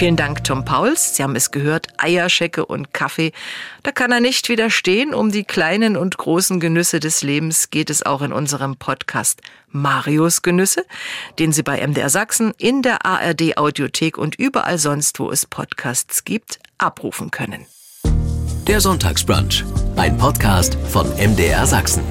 Vielen 0.00 0.16
Dank, 0.16 0.44
Tom 0.44 0.64
Pauls. 0.64 1.14
Sie 1.14 1.22
haben 1.22 1.36
es 1.36 1.50
gehört, 1.50 1.88
Eierschecke 1.98 2.64
und 2.64 2.94
Kaffee. 2.94 3.32
Da 3.82 3.92
kann 3.92 4.10
er 4.12 4.20
nicht 4.20 4.48
widerstehen. 4.48 5.12
Um 5.12 5.30
die 5.30 5.44
kleinen 5.44 5.94
und 5.98 6.16
großen 6.16 6.58
Genüsse 6.58 7.00
des 7.00 7.20
Lebens 7.20 7.68
geht 7.68 7.90
es 7.90 8.02
auch 8.02 8.22
in 8.22 8.32
unserem 8.32 8.76
Podcast 8.76 9.42
Marius 9.68 10.40
Genüsse, 10.40 10.86
den 11.38 11.52
Sie 11.52 11.62
bei 11.62 11.86
MDR 11.86 12.08
Sachsen 12.08 12.54
in 12.56 12.80
der 12.80 13.04
ARD 13.04 13.58
Audiothek 13.58 14.16
und 14.16 14.36
überall 14.36 14.78
sonst, 14.78 15.20
wo 15.20 15.30
es 15.30 15.44
Podcasts 15.44 16.24
gibt, 16.24 16.60
abrufen 16.78 17.30
können. 17.30 17.66
Der 18.66 18.80
Sonntagsbrunch, 18.80 19.66
ein 19.96 20.16
Podcast 20.16 20.78
von 20.88 21.10
MDR 21.18 21.66
Sachsen. 21.66 22.04